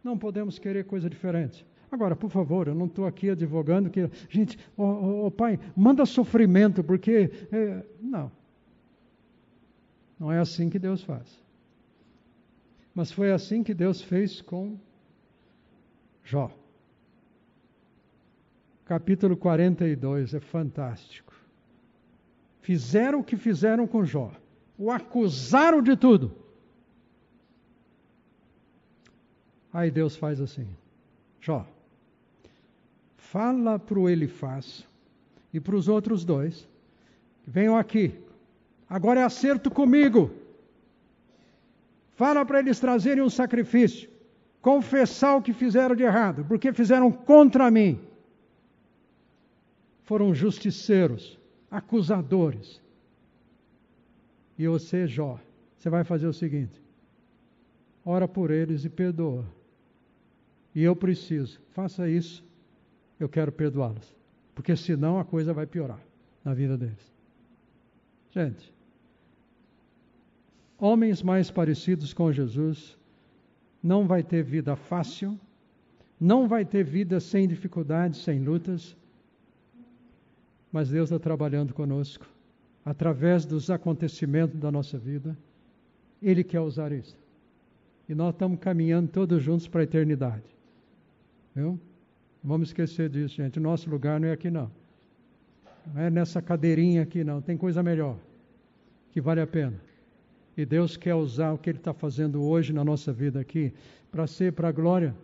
Não 0.02 0.18
podemos 0.18 0.58
querer 0.58 0.84
coisa 0.84 1.08
diferente. 1.08 1.64
Agora, 1.88 2.16
por 2.16 2.28
favor, 2.28 2.66
eu 2.66 2.74
não 2.74 2.86
estou 2.86 3.06
aqui 3.06 3.30
advogando 3.30 3.88
que, 3.88 4.10
gente, 4.28 4.58
oh, 4.76 4.82
oh, 4.82 5.26
oh, 5.26 5.30
pai, 5.30 5.58
manda 5.76 6.04
sofrimento, 6.04 6.82
porque. 6.82 7.30
É, 7.52 7.84
não. 8.00 8.30
Não 10.18 10.32
é 10.32 10.40
assim 10.40 10.68
que 10.68 10.80
Deus 10.80 11.04
faz. 11.04 11.45
Mas 12.96 13.12
foi 13.12 13.30
assim 13.30 13.62
que 13.62 13.72
Deus 13.72 14.02
fez 14.02 14.42
com 14.42 14.76
Jó. 16.24 16.50
Capítulo 18.84 19.36
42 19.36 20.34
é 20.34 20.40
fantástico 20.40 21.26
fizeram 22.66 23.20
o 23.20 23.24
que 23.24 23.36
fizeram 23.36 23.86
com 23.86 24.04
Jó. 24.04 24.32
O 24.76 24.90
acusaram 24.90 25.80
de 25.80 25.96
tudo. 25.96 26.32
Aí 29.72 29.88
Deus 29.88 30.16
faz 30.16 30.40
assim: 30.40 30.66
Jó, 31.40 31.64
fala 33.16 33.78
para 33.78 34.00
o 34.00 34.08
Elifaz 34.08 34.84
e 35.54 35.60
para 35.60 35.76
os 35.76 35.86
outros 35.86 36.24
dois, 36.24 36.68
venham 37.46 37.76
aqui, 37.76 38.18
agora 38.90 39.20
é 39.20 39.22
acerto 39.22 39.70
comigo. 39.70 40.32
Fala 42.16 42.44
para 42.46 42.58
eles 42.60 42.80
trazerem 42.80 43.22
um 43.22 43.28
sacrifício, 43.28 44.08
confessar 44.60 45.36
o 45.36 45.42
que 45.42 45.52
fizeram 45.52 45.94
de 45.94 46.02
errado, 46.02 46.44
porque 46.46 46.72
fizeram 46.72 47.12
contra 47.12 47.70
mim. 47.70 48.00
Foram 50.02 50.34
justiceiros 50.34 51.38
acusadores. 51.70 52.82
E 54.58 54.66
você, 54.66 55.06
Jó, 55.06 55.38
você 55.76 55.90
vai 55.90 56.04
fazer 56.04 56.26
o 56.26 56.32
seguinte: 56.32 56.82
ora 58.02 58.26
por 58.26 58.50
eles 58.50 58.84
e 58.86 58.88
perdoa. 58.88 59.44
E 60.74 60.82
eu 60.82 60.96
preciso, 60.96 61.60
faça 61.72 62.08
isso, 62.08 62.42
eu 63.20 63.28
quero 63.28 63.52
perdoá-los. 63.52 64.16
Porque 64.54 64.74
senão 64.74 65.18
a 65.18 65.24
coisa 65.24 65.52
vai 65.52 65.66
piorar 65.66 66.00
na 66.42 66.54
vida 66.54 66.78
deles. 66.78 67.12
Gente, 68.30 68.72
homens 70.78 71.22
mais 71.22 71.50
parecidos 71.50 72.12
com 72.12 72.32
Jesus 72.32 72.96
não 73.82 74.06
vai 74.06 74.22
ter 74.22 74.42
vida 74.42 74.76
fácil, 74.76 75.38
não 76.18 76.48
vai 76.48 76.64
ter 76.64 76.84
vida 76.84 77.20
sem 77.20 77.46
dificuldades, 77.46 78.22
sem 78.22 78.42
lutas, 78.42 78.96
mas 80.72 80.90
Deus 80.90 81.10
está 81.10 81.18
trabalhando 81.18 81.72
conosco 81.72 82.26
através 82.84 83.44
dos 83.44 83.70
acontecimentos 83.70 84.58
da 84.58 84.70
nossa 84.70 84.98
vida. 84.98 85.36
Ele 86.22 86.44
quer 86.44 86.60
usar 86.60 86.92
isso. 86.92 87.16
E 88.08 88.14
nós 88.14 88.32
estamos 88.32 88.58
caminhando 88.60 89.08
todos 89.08 89.42
juntos 89.42 89.66
para 89.66 89.80
a 89.80 89.84
eternidade. 89.84 90.44
Viu? 91.54 91.78
Vamos 92.42 92.68
esquecer 92.68 93.08
disso, 93.08 93.34
gente. 93.34 93.58
Nosso 93.58 93.90
lugar 93.90 94.20
não 94.20 94.28
é 94.28 94.32
aqui, 94.32 94.50
não. 94.50 94.70
Não 95.92 96.00
é 96.00 96.10
nessa 96.10 96.40
cadeirinha 96.40 97.02
aqui, 97.02 97.24
não. 97.24 97.40
Tem 97.40 97.56
coisa 97.56 97.82
melhor, 97.82 98.18
que 99.10 99.20
vale 99.20 99.40
a 99.40 99.46
pena. 99.46 99.85
E 100.56 100.64
Deus 100.64 100.96
quer 100.96 101.14
usar 101.14 101.52
o 101.52 101.58
que 101.58 101.68
Ele 101.68 101.78
está 101.78 101.92
fazendo 101.92 102.42
hoje 102.42 102.72
na 102.72 102.82
nossa 102.82 103.12
vida 103.12 103.38
aqui 103.38 103.72
para 104.10 104.26
ser 104.26 104.52
para 104.52 104.68
a 104.68 104.72
glória, 104.72 105.14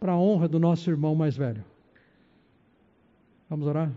para 0.00 0.12
a 0.12 0.18
honra 0.18 0.48
do 0.48 0.58
nosso 0.58 0.88
irmão 0.88 1.14
mais 1.14 1.36
velho. 1.36 1.62
Vamos 3.48 3.66
orar? 3.66 3.92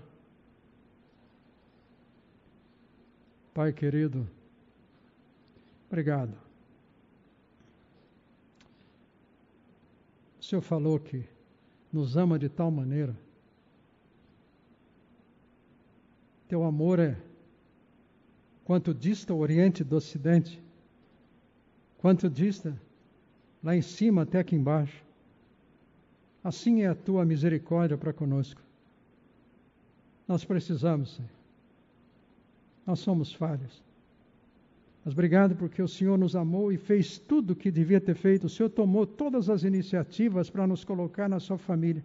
Pai 3.54 3.72
querido, 3.72 4.28
obrigado. 5.88 6.34
O 10.40 10.44
Senhor 10.44 10.62
falou 10.62 11.00
que 11.00 11.24
nos 11.92 12.18
ama 12.18 12.40
de 12.40 12.50
tal 12.50 12.72
maneira. 12.72 13.16
Teu 16.48 16.64
amor 16.64 17.00
é 17.00 17.18
quanto 18.64 18.94
dista 18.94 19.34
o 19.34 19.40
Oriente 19.40 19.84
do 19.84 19.96
Ocidente, 19.96 20.62
quanto 21.98 22.30
dista 22.30 22.76
lá 23.64 23.76
em 23.76 23.82
cima 23.82 24.24
até 24.24 24.40
aqui 24.40 24.56
embaixo. 24.56 25.04
Assim 26.44 26.82
é 26.82 26.88
a 26.88 26.96
tua 26.96 27.24
misericórdia 27.24 27.98
para 27.98 28.12
conosco. 28.12 28.62
Nós 30.28 30.44
precisamos, 30.44 31.16
Senhor. 31.16 31.30
Nós 32.86 33.00
somos 33.00 33.34
falhos. 33.34 33.84
Mas 35.04 35.14
obrigado 35.14 35.56
porque 35.56 35.82
o 35.82 35.88
Senhor 35.88 36.18
nos 36.18 36.36
amou 36.36 36.72
e 36.72 36.78
fez 36.78 37.18
tudo 37.18 37.52
o 37.52 37.56
que 37.56 37.72
devia 37.72 38.00
ter 38.00 38.16
feito. 38.16 38.46
O 38.46 38.50
Senhor 38.50 38.70
tomou 38.70 39.06
todas 39.06 39.50
as 39.50 39.64
iniciativas 39.64 40.50
para 40.50 40.68
nos 40.68 40.84
colocar 40.84 41.28
na 41.28 41.40
sua 41.40 41.58
família. 41.58 42.04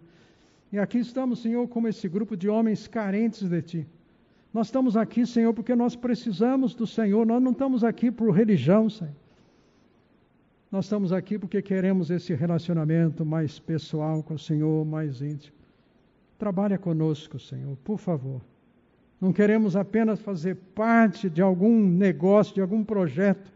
E 0.71 0.77
aqui 0.77 0.97
estamos, 0.97 1.39
Senhor, 1.39 1.67
como 1.67 1.87
esse 1.87 2.07
grupo 2.09 2.35
de 2.35 2.49
homens 2.49 2.87
carentes 2.87 3.47
de 3.47 3.61
Ti. 3.61 3.87
Nós 4.57 4.69
estamos 4.69 4.97
aqui, 4.97 5.23
Senhor, 5.23 5.53
porque 5.53 5.75
nós 5.75 5.95
precisamos 5.95 6.73
do 6.73 6.87
Senhor. 6.87 7.23
Nós 7.27 7.39
não 7.39 7.51
estamos 7.51 7.83
aqui 7.83 8.09
por 8.09 8.31
religião, 8.31 8.89
Senhor. 8.89 9.13
Nós 10.71 10.85
estamos 10.85 11.13
aqui 11.13 11.37
porque 11.37 11.61
queremos 11.61 12.09
esse 12.09 12.33
relacionamento 12.33 13.23
mais 13.23 13.59
pessoal 13.59 14.23
com 14.23 14.33
o 14.33 14.39
Senhor, 14.39 14.83
mais 14.83 15.21
íntimo. 15.21 15.55
Trabalha 16.39 16.75
conosco, 16.75 17.37
Senhor, 17.39 17.77
por 17.83 17.99
favor. 17.99 18.41
Não 19.21 19.31
queremos 19.31 19.75
apenas 19.75 20.19
fazer 20.21 20.55
parte 20.73 21.29
de 21.29 21.39
algum 21.39 21.79
negócio, 21.79 22.55
de 22.55 22.61
algum 22.61 22.83
projeto, 22.83 23.53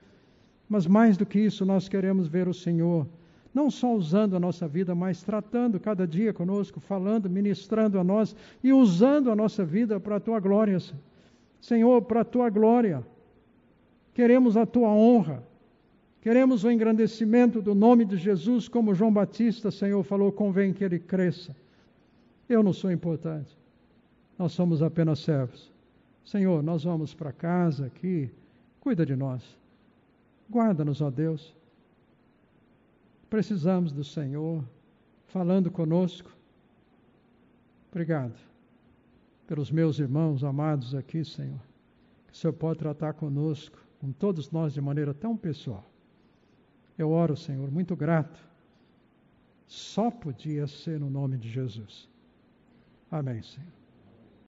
mas 0.70 0.86
mais 0.86 1.18
do 1.18 1.26
que 1.26 1.40
isso, 1.40 1.66
nós 1.66 1.90
queremos 1.90 2.28
ver 2.28 2.48
o 2.48 2.54
Senhor, 2.54 3.08
não 3.54 3.70
só 3.70 3.94
usando 3.94 4.36
a 4.36 4.40
nossa 4.40 4.68
vida, 4.68 4.96
mas 4.96 5.24
tratando 5.24 5.80
cada 5.80 6.08
dia 6.08 6.34
conosco, 6.34 6.80
falando, 6.80 7.30
ministrando 7.30 8.00
a 8.00 8.04
nós 8.04 8.36
e 8.64 8.72
usando 8.72 9.30
a 9.32 9.36
nossa 9.36 9.66
vida 9.66 10.00
para 10.00 10.18
a 10.18 10.20
tua 10.20 10.40
glória, 10.40 10.78
Senhor, 11.60 12.02
para 12.04 12.22
a 12.22 12.26
tua 12.26 12.50
glória. 12.50 13.06
Queremos 14.14 14.56
a 14.58 14.66
tua 14.66 14.90
honra, 14.90 15.44
queremos 16.22 16.64
o 16.64 16.72
engrandecimento 16.72 17.62
do 17.62 17.76
nome 17.76 18.06
de 18.06 18.18
Jesus, 18.18 18.68
como 18.68 18.96
João 18.96 19.12
Batista, 19.12 19.72
Senhor, 19.72 20.04
falou: 20.04 20.32
convém 20.32 20.74
que 20.74 20.84
ele 20.84 21.00
cresça. 21.00 21.56
Eu 22.48 22.62
não 22.62 22.74
sou 22.74 22.92
importante 22.92 23.62
nós 24.42 24.54
somos 24.54 24.82
apenas 24.82 25.20
servos. 25.20 25.72
Senhor, 26.26 26.64
nós 26.64 26.84
vamos 26.84 27.14
para 27.14 27.32
casa 27.32 27.86
aqui, 27.86 28.28
cuida 28.80 29.06
de 29.06 29.16
nós. 29.16 29.44
Guarda-nos, 30.50 31.00
ó 31.00 31.12
Deus. 31.12 31.54
Precisamos 33.32 33.94
do 33.94 34.04
Senhor 34.04 34.62
falando 35.28 35.72
conosco. 35.72 36.30
Obrigado 37.90 38.38
pelos 39.48 39.72
meus 39.72 40.00
irmãos 40.00 40.44
amados 40.44 40.94
aqui, 40.94 41.24
Senhor. 41.24 41.62
Que 42.28 42.34
o 42.34 42.36
Senhor 42.36 42.52
pode 42.52 42.80
tratar 42.80 43.14
conosco, 43.14 43.78
com 44.02 44.12
todos 44.12 44.52
nós, 44.52 44.74
de 44.74 44.82
maneira 44.82 45.14
tão 45.14 45.38
pessoal. 45.38 45.90
Eu 46.98 47.12
oro, 47.12 47.38
Senhor, 47.38 47.72
muito 47.72 47.96
grato. 47.96 48.38
Só 49.66 50.12
podia 50.12 50.68
ser 50.68 51.00
no 51.00 51.10
nome 51.10 51.38
de 51.38 51.50
Jesus. 51.50 52.10
Amém, 53.10 53.42
Senhor. 53.42 53.81